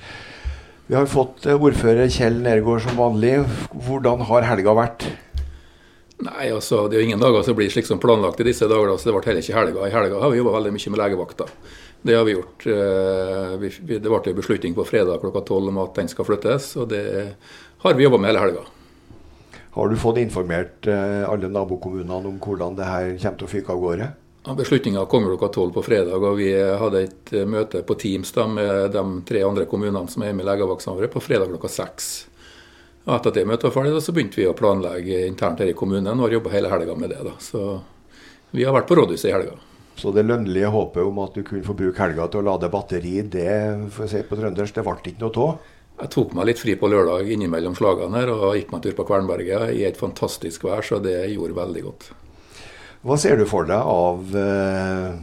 Vi 0.87 0.95
har 0.95 1.11
fått 1.11 1.51
ordfører 1.51 2.07
Kjell 2.15 2.39
Nergård 2.47 2.87
som 2.87 2.95
vanlig. 3.03 3.41
Hvordan 3.75 4.23
har 4.31 4.53
helga 4.55 4.79
vært? 4.87 5.11
Nei, 6.25 6.49
altså, 6.49 6.87
Det 6.89 6.97
er 6.97 7.03
jo 7.03 7.09
ingen 7.11 7.21
dager 7.21 7.43
som 7.45 7.57
blir 7.59 7.69
slik 7.73 7.89
som 7.89 8.01
planlagt 8.01 8.41
i 8.41 8.47
disse 8.49 8.69
dager, 8.69 8.95
så 8.97 9.11
det 9.11 9.17
ble 9.17 9.27
heller 9.27 9.45
ikke 9.45 9.59
helga. 9.59 9.85
I 9.85 9.93
helga 9.93 10.21
har 10.23 10.33
vi 10.33 10.39
jobba 10.41 10.55
veldig 10.57 10.73
mye 10.73 10.93
med 10.95 11.03
legevakta. 11.03 11.49
Det 12.07 12.15
har 12.17 12.25
vi 12.25 12.37
gjort. 12.37 12.67
Eh, 12.67 13.67
det 13.85 14.01
ble 14.07 14.21
en 14.23 14.39
beslutning 14.39 14.77
på 14.77 14.87
fredag 14.89 15.21
klokka 15.21 15.45
tolv 15.45 15.69
om 15.73 15.83
at 15.85 15.95
den 15.99 16.09
skal 16.09 16.29
flyttes, 16.29 16.73
og 16.81 16.89
det 16.93 17.05
har 17.85 17.95
vi 17.95 18.07
jobba 18.07 18.21
med 18.23 18.33
hele 18.33 18.45
helga. 18.47 18.65
Har 19.77 19.91
du 19.93 19.97
fått 20.01 20.23
informert 20.23 20.87
eh, 20.89 21.25
alle 21.29 21.51
nabokommunene 21.53 22.31
om 22.31 22.39
hvordan 22.41 22.79
det 22.79 22.89
her 22.89 23.11
kommer 23.21 23.43
til 23.43 23.49
å 23.49 23.53
fyke 23.53 23.75
av 23.75 23.83
gårde? 23.83 24.09
Beslutninga 24.57 25.03
kom 25.11 25.27
klokka 25.27 25.51
tolv 25.53 25.75
på 25.75 25.83
fredag, 25.83 26.23
og 26.23 26.39
vi 26.39 26.53
hadde 26.55 27.03
et 27.03 27.35
eh, 27.35 27.45
møte 27.51 27.83
på 27.85 27.99
Teams 28.01 28.33
da, 28.33 28.47
med 28.49 28.95
de 28.95 29.05
tre 29.29 29.43
andre 29.45 29.67
kommunene 29.69 30.07
som 30.09 30.25
er 30.25 30.33
med 30.33 30.47
i 30.47 30.49
legevaktsamarbeidet, 30.49 31.13
på 31.13 31.25
fredag 31.27 31.53
klokka 31.53 31.73
seks. 31.77 32.09
Og 33.07 33.15
etter 33.15 33.31
at 33.31 33.39
det 33.39 33.47
møtet 33.47 33.69
var 33.69 33.75
ferdig, 33.77 34.01
så 34.03 34.13
begynte 34.15 34.41
vi 34.41 34.49
å 34.51 34.57
planlegge 34.57 35.23
internt 35.29 35.63
her 35.63 35.71
i 35.71 35.77
kommunen 35.79 36.19
og 36.19 36.27
har 36.27 36.41
jobba 36.41 36.53
hele 36.57 36.73
helga 36.73 36.97
med 36.99 37.15
det. 37.15 37.23
da. 37.23 37.37
Så 37.39 37.63
vi 38.51 38.67
har 38.67 38.75
vært 38.75 38.89
på 38.91 38.99
rådhuset 38.99 39.31
i 39.31 39.35
helga. 39.35 39.55
Så 39.97 40.11
det 40.13 40.27
lønnlige 40.27 40.69
håpet 40.75 41.07
om 41.07 41.23
at 41.23 41.39
du 41.39 41.45
kunne 41.47 41.65
få 41.65 41.77
bruke 41.79 42.03
helga 42.03 42.27
til 42.29 42.43
å 42.43 42.49
lade 42.51 42.69
batteri, 42.73 43.15
det 43.23 43.55
for 43.95 44.05
å 44.05 44.11
si 44.11 44.21
på 44.27 44.37
trøndersk, 44.37 44.75
det 44.77 44.85
ble 44.85 44.97
ikke 45.13 45.23
noe 45.23 45.47
av? 45.47 45.73
Jeg 45.97 46.13
tok 46.13 46.35
meg 46.37 46.51
litt 46.51 46.61
fri 46.61 46.75
på 46.77 46.91
lørdag 46.93 47.31
innimellom 47.33 47.77
slagene 47.79 48.21
her 48.21 48.29
og 48.35 48.59
gikk 48.59 48.69
meg 48.69 48.83
en 48.83 48.85
tur 48.85 48.97
på 48.99 49.07
Kvernberget 49.09 49.71
i 49.73 49.87
et 49.89 49.97
fantastisk 49.97 50.67
vær, 50.67 50.85
så 50.85 50.99
det 51.01 51.17
gjorde 51.33 51.57
veldig 51.57 51.85
godt. 51.87 52.11
Hva 53.07 53.17
ser 53.23 53.41
du 53.41 53.47
for 53.49 53.65
deg 53.71 53.81
av 53.81 54.37
eh, 54.37 55.15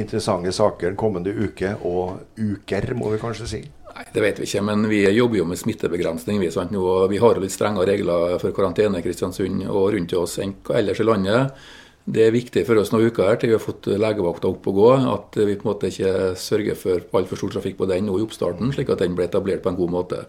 interessante 0.00 0.50
saker 0.56 0.98
kommende 0.98 1.30
uke, 1.36 1.76
og 1.86 2.40
uker, 2.40 2.90
må 2.98 3.12
vi 3.12 3.20
kanskje 3.22 3.50
si? 3.52 3.62
Nei, 3.98 4.06
Det 4.14 4.22
vet 4.22 4.38
vi 4.38 4.46
ikke, 4.46 4.62
men 4.62 4.86
vi 4.86 5.00
jobber 5.10 5.40
jo 5.40 5.44
med 5.50 5.58
smittebegrensning. 5.58 6.38
Vi, 6.38 6.52
sant, 6.54 6.70
vi 6.70 7.18
har 7.18 7.34
jo 7.34 7.42
litt 7.42 7.54
strengere 7.54 7.88
regler 7.90 8.36
for 8.38 8.54
karantene 8.54 9.00
i 9.00 9.02
Kristiansund 9.02 9.64
og 9.66 9.90
rundt 9.96 10.14
oss 10.14 10.36
enn 10.44 10.54
ellers 10.70 11.00
i 11.02 11.06
landet. 11.08 11.58
Det 12.08 12.22
er 12.24 12.32
viktig 12.32 12.62
for 12.64 12.78
oss 12.80 12.92
noen 12.92 13.10
uker 13.10 13.26
her 13.26 13.40
til 13.40 13.50
vi 13.50 13.56
har 13.56 13.60
fått 13.60 13.90
legevakta 13.90 14.48
opp 14.48 14.70
og 14.70 14.78
gå, 14.78 14.86
at 15.10 15.34
vi 15.42 15.56
på 15.58 15.66
en 15.66 15.72
måte 15.72 15.90
ikke 15.90 16.12
sørger 16.40 16.78
for 16.78 17.18
altfor 17.18 17.42
stor 17.42 17.56
trafikk 17.56 17.76
på 17.82 17.90
den 17.90 18.06
nå 18.08 18.16
i 18.16 18.24
oppstarten, 18.24 18.70
slik 18.72 18.94
at 18.94 19.02
den 19.02 19.18
blir 19.18 19.26
etablert 19.26 19.66
på 19.66 19.74
en 19.74 19.80
god 19.82 19.92
måte. 19.92 20.22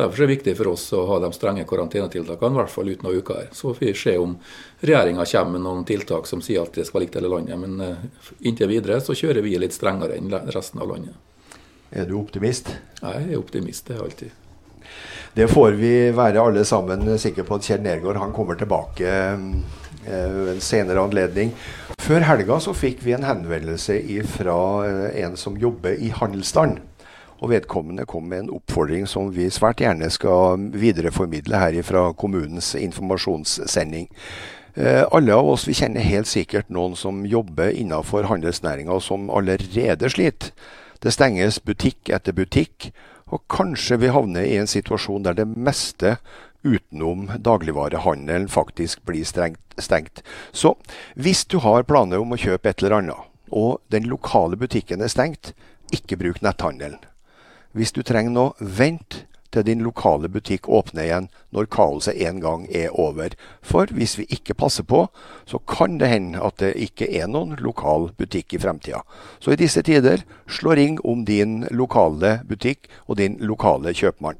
Derfor 0.00 0.16
er 0.16 0.26
det 0.26 0.32
viktig 0.38 0.56
for 0.56 0.72
oss 0.72 0.88
å 0.96 1.04
ha 1.12 1.20
de 1.20 1.30
strenge 1.36 1.68
karantenetiltakene, 1.68 2.56
i 2.56 2.62
hvert 2.62 2.72
fall 2.72 2.88
ut 2.88 3.04
noen 3.04 3.20
uker 3.20 3.42
her. 3.44 3.54
Så 3.54 3.74
får 3.76 3.84
vi 3.84 3.96
se 4.00 4.16
om 4.18 4.38
regjeringa 4.80 5.28
kommer 5.36 5.58
med 5.58 5.68
noen 5.68 5.86
tiltak 5.86 6.26
som 6.26 6.42
sier 6.42 6.64
at 6.64 6.74
det 6.80 6.88
skal 6.88 7.04
like 7.04 7.20
hele 7.20 7.30
landet. 7.36 7.60
Men 7.60 7.84
eh, 7.84 8.06
inntil 8.48 8.72
videre 8.72 9.02
så 9.04 9.14
kjører 9.14 9.44
vi 9.44 9.58
litt 9.60 9.76
strengere 9.76 10.16
enn 10.16 10.32
resten 10.50 10.80
av 10.80 10.96
landet. 10.96 11.29
Er 11.90 12.06
du 12.06 12.18
optimist? 12.20 12.70
Jeg 13.00 13.32
er 13.32 13.38
optimist, 13.38 13.88
det 13.88 13.96
er 13.96 14.02
alltid. 14.04 14.30
Det 15.34 15.46
får 15.50 15.76
vi 15.78 15.94
være 16.14 16.42
alle 16.42 16.64
sammen 16.64 17.06
sikre 17.18 17.44
på 17.46 17.58
at 17.58 17.66
Kjell 17.66 17.82
Nergård 17.82 18.18
han 18.18 18.34
kommer 18.34 18.58
tilbake 18.58 19.06
eh, 19.06 19.40
ved 20.06 20.52
en 20.54 20.62
senere 20.62 21.02
anledning. 21.02 21.52
Før 22.00 22.24
helga 22.26 22.58
så 22.62 22.74
fikk 22.74 23.02
vi 23.04 23.14
en 23.14 23.26
henvendelse 23.26 23.98
fra 24.36 24.56
eh, 24.86 25.24
en 25.24 25.36
som 25.38 25.58
jobber 25.58 25.98
i 25.98 26.12
handelsstanden. 26.14 26.80
Og 27.40 27.50
vedkommende 27.50 28.04
kom 28.04 28.26
med 28.28 28.44
en 28.44 28.54
oppfordring 28.58 29.06
som 29.08 29.30
vi 29.32 29.46
svært 29.50 29.80
gjerne 29.80 30.10
skal 30.12 30.60
videreformidle 30.76 31.56
her 31.56 31.78
fra 31.82 32.10
kommunens 32.12 32.74
informasjonssending. 32.76 34.10
Eh, 34.74 35.02
alle 35.10 35.34
av 35.34 35.48
oss 35.48 35.66
vi 35.66 35.74
kjenner 35.74 36.04
helt 36.04 36.28
sikkert 36.28 36.68
noen 36.70 36.94
som 36.98 37.24
jobber 37.26 37.72
innenfor 37.72 38.28
handelsnæringa 38.30 39.00
som 39.02 39.30
allerede 39.30 40.10
sliter. 40.12 40.52
Det 41.00 41.12
stenges 41.14 41.60
butikk 41.64 42.10
etter 42.12 42.36
butikk, 42.36 42.90
og 43.30 43.44
kanskje 43.52 44.00
vi 44.02 44.10
havner 44.12 44.44
i 44.44 44.58
en 44.60 44.68
situasjon 44.68 45.24
der 45.24 45.38
det 45.38 45.46
meste 45.48 46.16
utenom 46.66 47.30
dagligvarehandelen 47.40 48.48
faktisk 48.52 49.04
blir 49.08 49.24
stengt. 49.24 50.22
Så 50.52 50.74
hvis 51.14 51.46
du 51.48 51.60
har 51.64 51.86
planer 51.88 52.20
om 52.20 52.34
å 52.34 52.40
kjøpe 52.40 52.68
et 52.68 52.82
eller 52.82 52.98
annet, 52.98 53.28
og 53.50 53.80
den 53.88 54.10
lokale 54.10 54.58
butikken 54.60 55.00
er 55.00 55.10
stengt, 55.10 55.54
ikke 55.94 56.18
bruk 56.20 56.42
netthandelen. 56.44 57.00
Hvis 57.72 57.94
du 57.94 58.02
trenger 58.02 58.34
noe, 58.34 58.52
vent 58.60 59.24
til 59.50 59.66
din 59.66 59.82
lokale 59.84 60.30
butikk 60.30 60.68
åpner 60.68 61.06
igjen 61.06 61.28
når 61.54 61.68
kaoset 61.74 62.18
en 62.22 62.40
gang 62.42 62.66
er 62.74 62.92
over. 62.94 63.34
For 63.62 63.90
hvis 63.94 64.16
vi 64.18 64.28
ikke 64.30 64.54
passer 64.54 64.86
på, 64.86 65.06
så 65.46 65.58
kan 65.58 65.98
det 66.00 66.10
hende 66.12 66.42
at 66.42 66.60
det 66.62 66.76
ikke 66.78 67.08
er 67.10 67.30
noen 67.30 67.56
lokal 67.60 68.10
butikk 68.18 68.54
i 68.54 68.62
fremtida. 68.62 69.02
Så 69.40 69.54
i 69.54 69.60
disse 69.60 69.82
tider, 69.86 70.24
slå 70.46 70.76
ring 70.78 71.00
om 71.04 71.24
din 71.24 71.64
lokale 71.70 72.40
butikk 72.48 72.90
og 73.06 73.18
din 73.22 73.38
lokale 73.40 73.94
kjøpmann. 73.96 74.38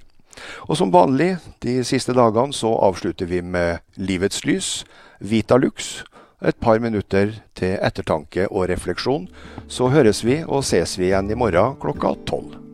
Og 0.68 0.78
som 0.78 0.92
vanlig 0.94 1.34
de 1.64 1.80
siste 1.84 2.14
dagene 2.16 2.54
så 2.56 2.70
avslutter 2.86 3.28
vi 3.28 3.42
med 3.42 3.82
Livets 3.98 4.44
lys, 4.46 4.80
Vitalux. 5.20 6.04
Et 6.40 6.56
par 6.56 6.78
minutter 6.80 7.34
til 7.58 7.76
ettertanke 7.84 8.46
og 8.48 8.70
refleksjon. 8.70 9.28
Så 9.68 9.90
høres 9.92 10.24
vi 10.24 10.40
og 10.46 10.64
ses 10.64 10.96
vi 10.96 11.10
igjen 11.10 11.28
i 11.28 11.36
morgen 11.36 11.76
klokka 11.82 12.14
tolv. 12.24 12.69